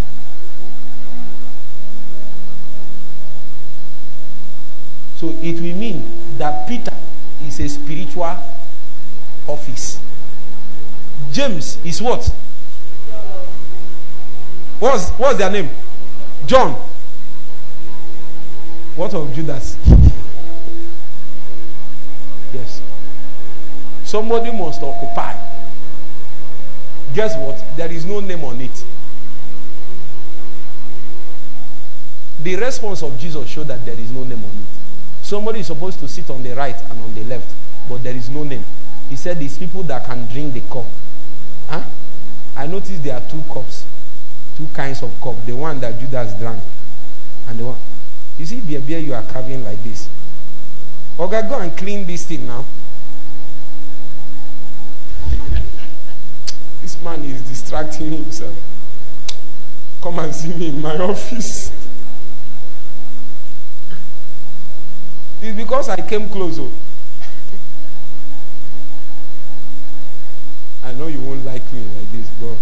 So 5.15 5.29
it 5.41 5.55
will 5.55 5.75
mean 5.75 6.37
that 6.37 6.67
Peter 6.67 6.93
is 7.47 7.59
a 7.59 7.67
spiritual 7.67 8.37
office. 9.47 9.99
James 11.31 11.79
is 11.83 11.99
what? 11.99 12.31
What's, 14.81 15.11
what's 15.11 15.37
their 15.37 15.51
name? 15.51 15.69
John. 16.47 16.73
What 18.95 19.13
of 19.13 19.31
Judas? 19.31 19.77
yes. 22.51 22.81
Somebody 24.03 24.51
must 24.51 24.81
occupy. 24.81 25.35
Guess 27.13 27.37
what? 27.37 27.63
There 27.77 27.91
is 27.91 28.05
no 28.05 28.21
name 28.21 28.43
on 28.43 28.59
it. 28.59 28.83
The 32.41 32.55
response 32.55 33.03
of 33.03 33.19
Jesus 33.19 33.47
showed 33.47 33.67
that 33.67 33.85
there 33.85 33.99
is 33.99 34.09
no 34.09 34.23
name 34.23 34.43
on 34.43 34.49
it. 34.49 35.23
Somebody 35.23 35.59
is 35.59 35.67
supposed 35.67 35.99
to 35.99 36.07
sit 36.07 36.27
on 36.31 36.41
the 36.41 36.55
right 36.55 36.81
and 36.89 36.99
on 37.03 37.13
the 37.13 37.23
left, 37.25 37.53
but 37.87 38.01
there 38.01 38.15
is 38.15 38.31
no 38.31 38.43
name. 38.43 38.65
He 39.09 39.15
said 39.15 39.39
it's 39.43 39.59
people 39.59 39.83
that 39.83 40.05
can 40.05 40.25
drink 40.25 40.55
the 40.55 40.61
cup. 40.61 40.85
Huh? 41.67 41.83
I 42.55 42.65
noticed 42.65 43.03
there 43.03 43.15
are 43.15 43.29
two 43.29 43.43
cups, 43.43 43.85
two 44.61 44.67
kinds 44.73 45.01
of 45.01 45.19
cup. 45.19 45.43
The 45.45 45.53
one 45.53 45.79
that 45.79 45.99
Judas 45.99 46.33
drank, 46.35 46.61
and 47.47 47.57
the 47.57 47.65
one. 47.65 47.79
You 48.37 48.45
see, 48.45 48.59
beer, 48.59 48.79
beer, 48.79 48.99
you 48.99 49.15
are 49.15 49.23
carving 49.23 49.63
like 49.63 49.83
this. 49.83 50.07
Okay, 51.19 51.41
go 51.49 51.59
and 51.59 51.75
clean 51.75 52.05
this 52.05 52.25
thing 52.25 52.45
now. 52.45 52.63
this 56.81 57.01
man 57.01 57.23
is 57.23 57.41
distracting 57.41 58.11
himself. 58.11 58.55
Come 60.01 60.19
and 60.19 60.33
see 60.33 60.53
me 60.53 60.69
in 60.69 60.81
my 60.81 60.97
office. 60.97 61.71
It's 65.43 65.57
because 65.57 65.89
I 65.89 65.99
came 66.07 66.29
closer. 66.29 66.61
Oh. 66.61 66.71
I 70.87 70.93
know 70.93 71.07
you 71.07 71.19
won't 71.19 71.43
like 71.43 71.73
me 71.73 71.79
like 71.79 72.11
this, 72.11 72.29
but 72.39 72.57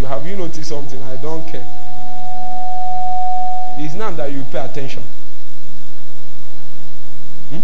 you 0.00 0.06
have 0.06 0.26
you 0.26 0.34
noticed 0.34 0.70
something? 0.70 1.00
I 1.02 1.16
don't 1.16 1.46
care. 1.46 1.66
It's 3.78 3.94
now 3.94 4.10
that 4.12 4.32
you 4.32 4.42
pay 4.50 4.64
attention. 4.64 5.02
Hmm? 7.50 7.60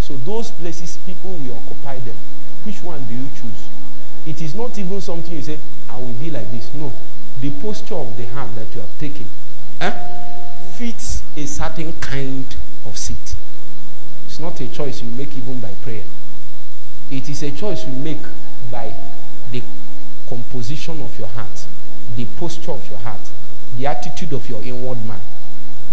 So 0.00 0.16
those 0.16 0.50
places, 0.50 0.96
people 1.04 1.32
will 1.32 1.56
occupy 1.56 1.98
them. 1.98 2.16
Which 2.64 2.82
one 2.82 3.04
do 3.04 3.14
you 3.14 3.28
choose? 3.34 3.68
It 4.26 4.40
is 4.40 4.54
not 4.54 4.78
even 4.78 5.00
something 5.00 5.34
you 5.34 5.42
say, 5.42 5.58
I 5.90 5.98
will 5.98 6.14
be 6.14 6.30
like 6.30 6.50
this. 6.50 6.72
No. 6.72 6.92
The 7.40 7.50
posture 7.60 7.96
of 7.96 8.16
the 8.16 8.24
hand 8.26 8.54
that 8.54 8.74
you 8.74 8.80
have 8.80 8.98
taken 8.98 9.26
eh, 9.80 9.90
fits 10.74 11.22
a 11.36 11.44
certain 11.44 11.92
kind 11.94 12.46
of 12.86 12.96
seat. 12.96 13.36
It's 14.26 14.38
not 14.38 14.58
a 14.60 14.68
choice 14.68 15.02
you 15.02 15.10
make 15.10 15.36
even 15.36 15.60
by 15.60 15.74
prayer. 15.82 16.04
It 17.10 17.28
is 17.28 17.42
a 17.42 17.50
choice 17.50 17.86
you 17.86 17.92
make 17.92 18.22
by 18.70 18.94
the 19.50 19.62
composition 20.32 21.02
of 21.02 21.18
your 21.18 21.28
heart, 21.28 21.66
the 22.16 22.24
posture 22.38 22.72
of 22.72 22.88
your 22.88 22.98
heart, 23.00 23.20
the 23.76 23.86
attitude 23.86 24.32
of 24.32 24.48
your 24.48 24.62
inward 24.62 25.04
man. 25.04 25.20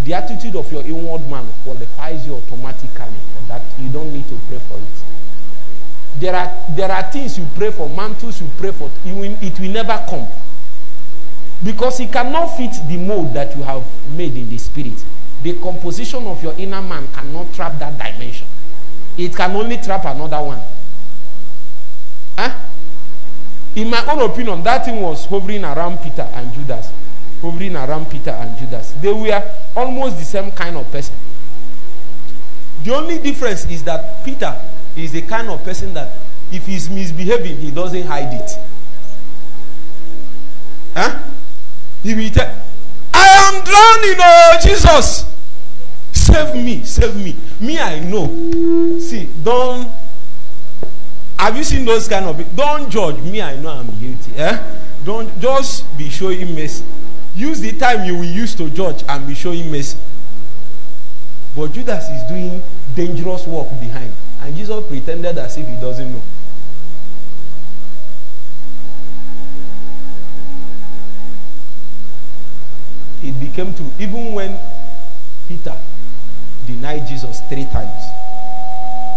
The 0.04 0.14
attitude 0.14 0.56
of 0.56 0.72
your 0.72 0.82
inward 0.82 1.28
man 1.28 1.46
qualifies 1.62 2.26
you 2.26 2.34
automatically 2.34 3.20
for 3.34 3.42
that. 3.48 3.60
You 3.78 3.90
don't 3.90 4.10
need 4.14 4.26
to 4.28 4.40
pray 4.48 4.58
for 4.58 4.78
it. 4.78 6.20
There 6.20 6.34
are, 6.34 6.50
there 6.70 6.90
are 6.90 7.02
things 7.12 7.38
you 7.38 7.46
pray 7.54 7.70
for, 7.70 7.88
mantles 7.90 8.40
you 8.40 8.48
pray 8.56 8.72
for, 8.72 8.90
it 9.04 9.12
will, 9.14 9.36
it 9.42 9.60
will 9.60 9.70
never 9.70 10.02
come. 10.08 10.26
Because 11.62 12.00
it 12.00 12.10
cannot 12.10 12.46
fit 12.56 12.72
the 12.88 12.96
mold 12.96 13.34
that 13.34 13.54
you 13.54 13.62
have 13.62 13.84
made 14.16 14.34
in 14.36 14.48
the 14.48 14.56
spirit. 14.56 15.04
The 15.42 15.52
composition 15.60 16.26
of 16.26 16.42
your 16.42 16.54
inner 16.54 16.80
man 16.80 17.06
cannot 17.08 17.52
trap 17.52 17.78
that 17.78 17.98
dimension. 17.98 18.46
It 19.18 19.36
can 19.36 19.54
only 19.54 19.76
trap 19.76 20.06
another 20.06 20.42
one. 20.42 20.60
Huh? 22.38 22.69
In 23.76 23.88
my 23.88 24.04
own 24.06 24.30
opinion, 24.30 24.62
that 24.64 24.84
thing 24.84 25.00
was 25.00 25.26
hovering 25.26 25.64
around 25.64 25.98
Peter 25.98 26.28
and 26.34 26.52
Judas. 26.52 26.90
Hovering 27.40 27.76
around 27.76 28.10
Peter 28.10 28.30
and 28.30 28.58
Judas. 28.58 28.92
They 29.00 29.12
were 29.12 29.42
almost 29.76 30.18
the 30.18 30.24
same 30.24 30.50
kind 30.50 30.76
of 30.76 30.90
person. 30.90 31.14
The 32.82 32.94
only 32.94 33.18
difference 33.18 33.66
is 33.66 33.84
that 33.84 34.24
Peter 34.24 34.56
is 34.96 35.12
the 35.12 35.22
kind 35.22 35.48
of 35.48 35.62
person 35.62 35.94
that 35.94 36.12
if 36.50 36.66
he's 36.66 36.90
misbehaving, 36.90 37.56
he 37.58 37.70
doesn't 37.70 38.06
hide 38.06 38.34
it. 38.34 38.50
Huh? 40.96 41.22
He 42.02 42.14
will 42.14 42.30
tell, 42.30 42.52
I 43.14 43.26
am 43.26 43.64
drowning, 43.64 44.18
oh 44.18 44.58
Jesus. 44.62 45.26
Save 46.12 46.54
me, 46.56 46.84
save 46.84 47.16
me. 47.16 47.36
Me, 47.60 47.78
I 47.78 48.00
know. 48.00 48.98
See, 49.00 49.28
don't. 49.42 49.88
Have 51.40 51.56
you 51.56 51.64
seen 51.64 51.86
those 51.86 52.06
kind 52.06 52.26
of 52.26 52.36
people? 52.36 52.52
Don't 52.54 52.90
judge 52.90 53.16
me. 53.22 53.40
I 53.40 53.56
know 53.56 53.70
I'm 53.70 53.86
guilty. 53.98 54.36
Eh? 54.36 54.62
Don't 55.06 55.40
just 55.40 55.86
be 55.96 56.10
showing 56.10 56.54
mercy. 56.54 56.84
Use 57.34 57.60
the 57.60 57.72
time 57.78 58.04
you 58.04 58.18
will 58.18 58.24
use 58.24 58.54
to 58.56 58.68
judge 58.68 59.02
and 59.08 59.26
be 59.26 59.34
showing 59.34 59.72
mercy. 59.72 59.96
But 61.56 61.72
Judas 61.72 62.06
is 62.10 62.28
doing 62.28 62.62
dangerous 62.94 63.46
work 63.46 63.70
behind. 63.80 64.12
And 64.42 64.54
Jesus 64.54 64.86
pretended 64.86 65.38
as 65.38 65.56
if 65.56 65.66
he 65.66 65.76
doesn't 65.76 66.12
know. 66.12 66.22
It 73.22 73.40
became 73.40 73.72
true. 73.72 73.90
Even 73.98 74.34
when 74.34 74.58
Peter 75.48 75.74
denied 76.66 77.06
Jesus 77.06 77.40
three 77.48 77.64
times, 77.64 78.02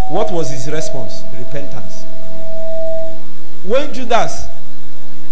what 0.09 0.31
was 0.31 0.51
his 0.51 0.71
response? 0.71 1.23
Repentance. 1.37 2.02
When 3.63 3.93
Judas 3.93 4.47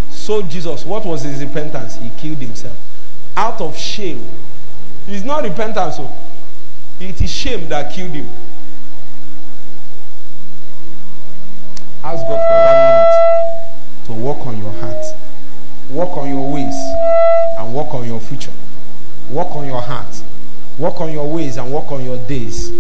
sold 0.09 0.49
Jesus, 0.49 0.85
what 0.85 1.05
was 1.05 1.23
his 1.23 1.41
repentance? 1.41 1.97
He 1.97 2.09
killed 2.17 2.37
himself. 2.37 2.77
Out 3.35 3.59
of 3.59 3.77
shame. 3.77 4.25
It's 5.07 5.25
not 5.25 5.43
repentance, 5.43 5.97
so 5.97 6.03
oh. 6.03 6.17
it 6.99 7.21
is 7.21 7.29
shame 7.29 7.67
that 7.69 7.91
killed 7.91 8.11
him. 8.11 8.29
Ask 12.03 12.21
God 12.23 12.39
for 12.47 12.65
one 12.65 12.77
minute 12.87 14.05
to 14.05 14.13
work 14.13 14.47
on 14.47 14.57
your 14.57 14.71
heart, 14.73 15.05
work 15.89 16.17
on 16.17 16.29
your 16.29 16.51
ways, 16.51 16.75
and 17.59 17.73
work 17.73 17.93
on 17.93 18.05
your 18.05 18.19
future. 18.19 18.51
Work 19.29 19.55
on 19.55 19.65
your 19.65 19.81
heart, 19.81 20.23
work 20.77 20.99
on 20.99 21.11
your 21.11 21.31
ways, 21.31 21.57
and 21.57 21.71
work 21.71 21.91
on 21.91 22.03
your 22.03 22.17
days. 22.27 22.71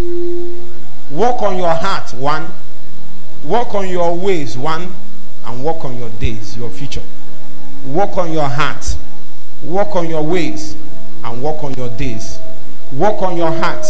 Work 1.11 1.41
on 1.41 1.57
your 1.57 1.73
heart, 1.73 2.13
one. 2.13 2.47
Work 3.43 3.75
on 3.75 3.87
your 3.89 4.15
ways, 4.17 4.57
one. 4.57 4.93
And 5.45 5.63
work 5.63 5.83
on 5.85 5.97
your 5.97 6.09
days, 6.09 6.55
your 6.57 6.69
future. 6.69 7.03
Work 7.85 8.17
on 8.17 8.31
your 8.31 8.47
heart, 8.47 8.95
work 9.63 9.95
on 9.95 10.07
your 10.07 10.23
ways, 10.23 10.75
and 11.23 11.41
work 11.41 11.63
on 11.63 11.73
your 11.73 11.89
days. 11.89 12.39
Work 12.91 13.21
on 13.21 13.37
your 13.37 13.51
heart, 13.51 13.85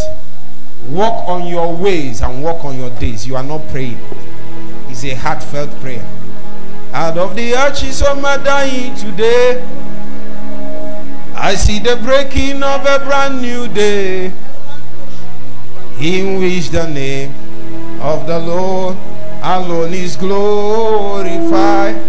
work 0.88 1.28
on 1.28 1.46
your 1.46 1.74
ways, 1.76 2.22
and 2.22 2.42
work 2.42 2.64
on 2.64 2.78
your 2.78 2.90
days. 2.98 3.26
You 3.26 3.36
are 3.36 3.42
not 3.42 3.68
praying 3.68 3.98
It's 4.88 5.04
a 5.04 5.14
heartfelt 5.14 5.70
prayer. 5.80 6.06
Out 6.92 7.18
of 7.18 7.34
the 7.34 7.54
ashes 7.54 8.02
of 8.02 8.20
my 8.20 8.36
dying 8.36 8.94
today, 8.94 9.62
I 11.34 11.54
see 11.54 11.78
the 11.80 11.96
breaking 11.96 12.62
of 12.62 12.86
a 12.86 12.98
brand 13.04 13.42
new 13.42 13.66
day. 13.68 14.32
In 15.98 16.40
which 16.40 16.70
the 16.70 16.88
name 16.88 17.34
of 18.00 18.26
the 18.26 18.38
Lord 18.38 18.96
alone 19.42 19.92
is 19.92 20.16
glorified. 20.16 22.00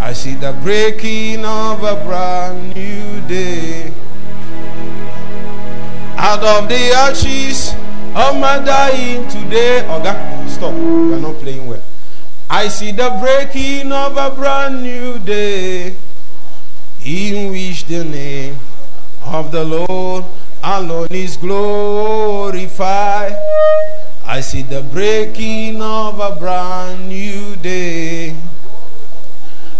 I 0.00 0.12
see 0.12 0.34
the 0.34 0.52
breaking 0.62 1.44
of 1.44 1.82
a 1.82 2.02
brand 2.04 2.74
new 2.74 3.20
day. 3.28 3.92
Out 6.16 6.42
of 6.42 6.68
the 6.68 6.92
ashes 6.92 7.74
of 8.14 8.40
my 8.40 8.58
dying 8.64 9.28
today. 9.28 9.86
Okay, 9.86 10.48
stop. 10.48 10.72
We're 10.72 11.20
not 11.20 11.36
playing 11.36 11.66
well. 11.66 11.82
I 12.48 12.68
see 12.68 12.92
the 12.92 13.10
breaking 13.20 13.92
of 13.92 14.16
a 14.16 14.34
brand 14.34 14.82
new 14.82 15.18
day 15.18 15.96
in 17.04 17.52
which 17.52 17.84
the 17.84 18.04
name 18.04 18.56
of 19.24 19.52
the 19.52 19.64
Lord 19.64 20.24
alone 20.62 21.08
is 21.10 21.36
glorified. 21.36 23.36
I 24.28 24.40
see 24.40 24.62
the 24.62 24.82
breaking 24.82 25.80
of 25.80 26.18
a 26.18 26.34
brand 26.34 27.08
new 27.08 27.54
day. 27.56 28.36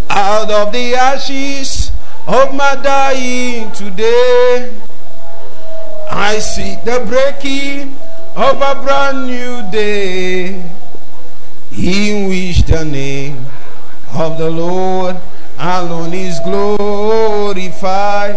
Out 0.09 0.49
of 0.51 0.73
the 0.73 0.95
ashes 0.95 1.91
of 2.29 2.55
my 2.55 2.77
dying 2.77 3.73
today, 3.73 4.73
I 6.09 6.39
see 6.39 6.77
the 6.85 7.05
breaking 7.09 7.97
of 8.37 8.63
a 8.63 8.81
brand 8.83 9.27
new 9.27 9.69
day 9.73 10.63
in 11.77 12.29
which 12.29 12.63
the 12.63 12.85
name 12.85 13.47
of 14.15 14.39
the 14.39 14.49
Lord 14.49 15.17
alone 15.59 16.15
is 16.15 16.39
glorified. 16.41 18.37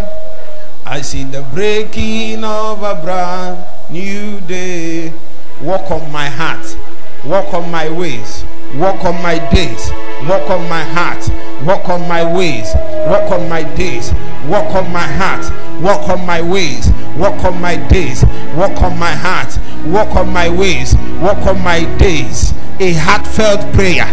I 0.86 1.02
see 1.02 1.24
the 1.24 1.44
breaking 1.54 2.44
of 2.44 2.82
a 2.82 2.96
brand 2.96 3.64
new 3.92 4.40
day. 4.42 5.14
Walk 5.62 5.92
on 5.92 6.12
my 6.12 6.28
heart, 6.28 6.78
walk 7.26 7.54
on 7.54 7.70
my 7.70 7.90
ways, 7.90 8.46
walk 8.76 9.04
on 9.04 9.22
my 9.22 9.38
days, 9.54 9.92
walk 10.28 10.50
on 10.50 10.68
my 10.70 10.84
heart, 10.84 11.30
walk 11.64 11.90
on 11.90 12.08
my 12.08 12.24
ways, 12.24 12.74
walk 13.08 13.32
on 13.32 13.50
my 13.50 13.64
days, 13.76 14.14
walk 14.48 14.74
on 14.76 14.92
my 14.92 15.06
heart, 15.06 15.44
walk 15.82 16.08
on 16.10 16.26
my 16.26 16.42
ways, 16.42 16.90
walk 17.18 17.44
on 17.44 17.62
my 17.62 17.76
days, 17.88 18.24
walk 18.56 18.82
on 18.82 18.98
my 18.98 19.12
heart, 19.12 19.58
walk 19.86 20.16
on 20.16 20.32
my 20.32 20.50
ways, 20.50 20.96
walk 21.22 21.46
on 21.46 21.62
my 21.62 21.84
days 21.98 22.54
a 22.80 22.94
heartfelt 22.94 23.60
prayer, 23.74 24.08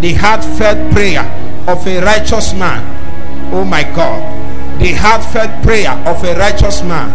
the 0.00 0.14
heartfelt 0.14 0.92
prayer 0.92 1.22
of 1.66 1.84
a 1.86 2.00
righteous 2.00 2.54
man. 2.54 2.82
Oh 3.52 3.64
my 3.64 3.82
God, 3.82 4.22
the 4.80 4.92
heartfelt 4.92 5.62
prayer 5.64 5.90
of 6.06 6.22
a 6.22 6.38
righteous 6.38 6.82
man. 6.82 7.10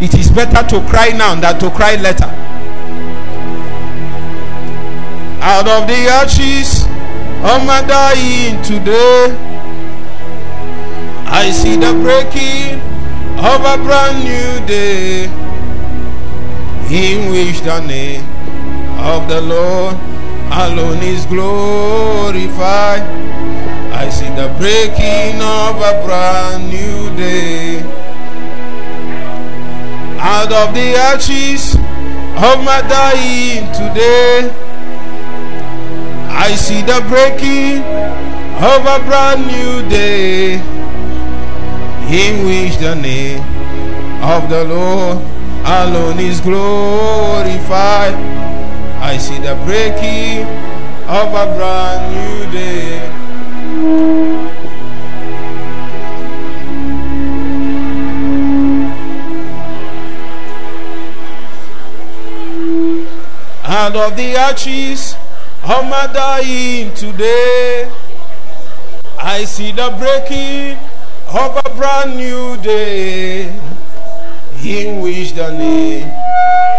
It 0.00 0.14
is 0.14 0.30
better 0.30 0.66
to 0.68 0.88
cry 0.88 1.08
now 1.08 1.34
than 1.40 1.58
to 1.58 1.70
cry 1.70 1.96
later. 1.96 2.30
Out 5.46 5.68
of 5.68 5.86
the 5.86 6.08
ashes 6.08 6.84
of 7.44 7.66
my 7.66 7.84
dying 7.86 8.62
today, 8.62 9.28
I 11.26 11.50
see 11.50 11.76
the 11.76 11.92
breaking 12.00 12.80
of 13.44 13.60
a 13.60 13.76
brand 13.84 14.24
new 14.24 14.66
day 14.66 15.24
in 16.88 17.30
which 17.30 17.60
the 17.60 17.78
name 17.80 18.24
of 18.98 19.28
the 19.28 19.42
Lord 19.42 19.96
alone 20.50 21.02
is 21.02 21.26
glorified. 21.26 23.02
I 23.92 24.08
see 24.08 24.30
the 24.30 24.48
breaking 24.56 25.42
of 25.42 25.76
a 25.76 26.00
brand 26.06 26.70
new 26.70 27.14
day. 27.18 27.80
Out 30.18 30.50
of 30.50 30.72
the 30.72 30.96
ashes 30.96 31.74
of 31.74 32.64
my 32.64 32.80
dying 32.88 33.70
today, 33.74 34.63
I 36.46 36.56
see 36.56 36.82
the 36.82 37.02
breaking 37.08 37.78
of 38.62 38.80
a 38.84 38.98
brand 39.08 39.46
new 39.46 39.88
day 39.88 40.56
in 42.12 42.44
which 42.44 42.76
the 42.76 42.94
name 42.94 43.40
of 44.22 44.50
the 44.50 44.62
Lord 44.62 45.24
alone 45.64 46.18
is 46.18 46.42
glorified. 46.42 48.12
I 49.00 49.16
see 49.16 49.38
the 49.38 49.54
breaking 49.64 50.44
of 51.08 51.32
a 51.32 51.46
brand 51.56 52.12
new 52.12 52.52
day. 52.52 53.08
Out 63.64 63.96
of 63.96 64.14
the 64.14 64.36
arches 64.36 65.16
my 65.66 66.06
dying 66.12 66.92
today, 66.94 67.90
I 69.18 69.44
see 69.44 69.72
the 69.72 69.94
breaking 69.98 70.76
of 71.28 71.56
a 71.64 71.70
brand 71.74 72.16
new 72.16 72.56
day 72.58 73.48
in 74.62 75.00
which 75.00 75.32
the 75.32 75.50
name 75.52 76.08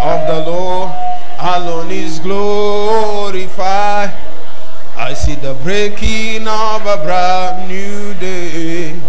of 0.01 0.27
the 0.27 0.43
Lord 0.49 0.91
alone 1.39 1.91
is 1.91 2.19
glorified. 2.19 4.13
I 4.97 5.13
see 5.13 5.35
the 5.35 5.53
breaking 5.63 6.47
of 6.47 6.85
a 6.85 6.97
brand 7.03 7.67
new 7.67 8.13
day. 8.19 8.99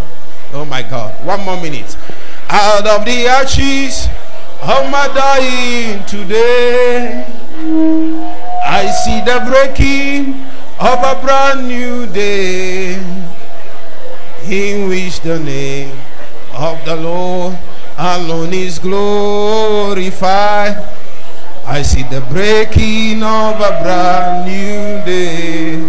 Oh 0.53 0.64
my 0.64 0.83
God. 0.83 1.12
One 1.24 1.45
more 1.45 1.61
minute. 1.61 1.97
Out 2.49 2.87
of 2.87 3.05
the 3.05 3.27
ashes 3.27 4.09
of 4.62 4.91
my 4.91 5.09
dying 5.14 6.05
today, 6.07 7.27
I 8.69 8.91
see 8.91 9.21
the 9.21 9.47
breaking 9.49 10.35
of 10.81 10.99
a 10.99 11.21
brand 11.23 11.69
new 11.69 12.05
day 12.07 12.95
in 14.45 14.89
which 14.89 15.21
the 15.21 15.39
name 15.39 15.97
of 16.53 16.85
the 16.85 16.97
Lord 16.97 17.57
alone 17.97 18.53
is 18.53 18.81
glorified. 18.81 20.77
I 21.64 21.83
see 21.83 22.03
the 22.03 22.21
breaking 22.29 23.23
of 23.23 23.55
a 23.61 23.81
brand 23.83 24.47
new 24.51 25.05
day. 25.07 25.81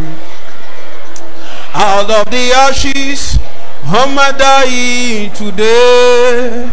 Out 1.73 2.11
of 2.11 2.31
the 2.31 2.51
ashes 2.53 3.39
of 3.85 4.13
my 4.13 4.31
dying 4.37 5.31
today, 5.33 6.69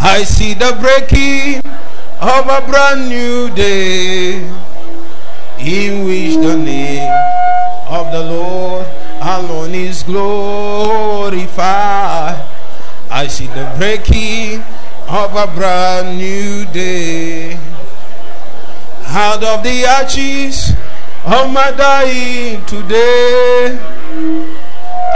I 0.00 0.24
see 0.24 0.54
the 0.54 0.76
breaking 0.80 1.62
of 2.20 2.48
a 2.48 2.60
brand 2.68 3.08
new 3.08 3.48
day 3.54 4.66
in 5.58 6.04
which 6.04 6.36
the 6.36 6.56
name 6.56 7.10
of 7.88 8.12
the 8.12 8.22
Lord 8.22 8.86
alone 9.20 9.74
is 9.74 10.02
glorified. 10.02 11.46
I 13.10 13.26
see 13.28 13.46
the 13.46 13.72
breaking 13.78 14.62
of 15.08 15.34
a 15.36 15.46
brand 15.54 16.18
new 16.18 16.64
day 16.72 17.58
out 19.08 19.42
of 19.42 19.62
the 19.62 19.84
ashes 19.84 20.72
of 21.24 21.50
my 21.52 21.70
dying 21.72 22.64
today. 22.66 23.78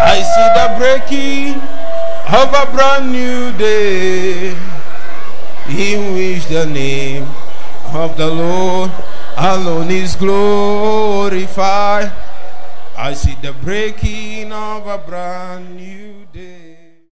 I 0.03 0.23
see 0.23 0.49
the 0.57 0.75
breaking 0.79 1.61
of 2.33 2.55
a 2.55 2.67
brand 2.73 3.13
new 3.13 3.53
day 3.59 4.57
in 5.69 6.15
which 6.15 6.47
the 6.47 6.67
name 6.67 7.29
of 7.93 8.17
the 8.17 8.27
Lord 8.27 8.91
alone 9.41 9.91
is 9.91 10.17
glorified. 10.17 12.13
I 12.97 13.15
see 13.15 13.35
the 13.41 13.55
breaking 13.55 14.53
of 14.53 14.87
a 14.87 14.99
brand 14.99 15.77
new 15.77 16.27
day. 16.31 16.60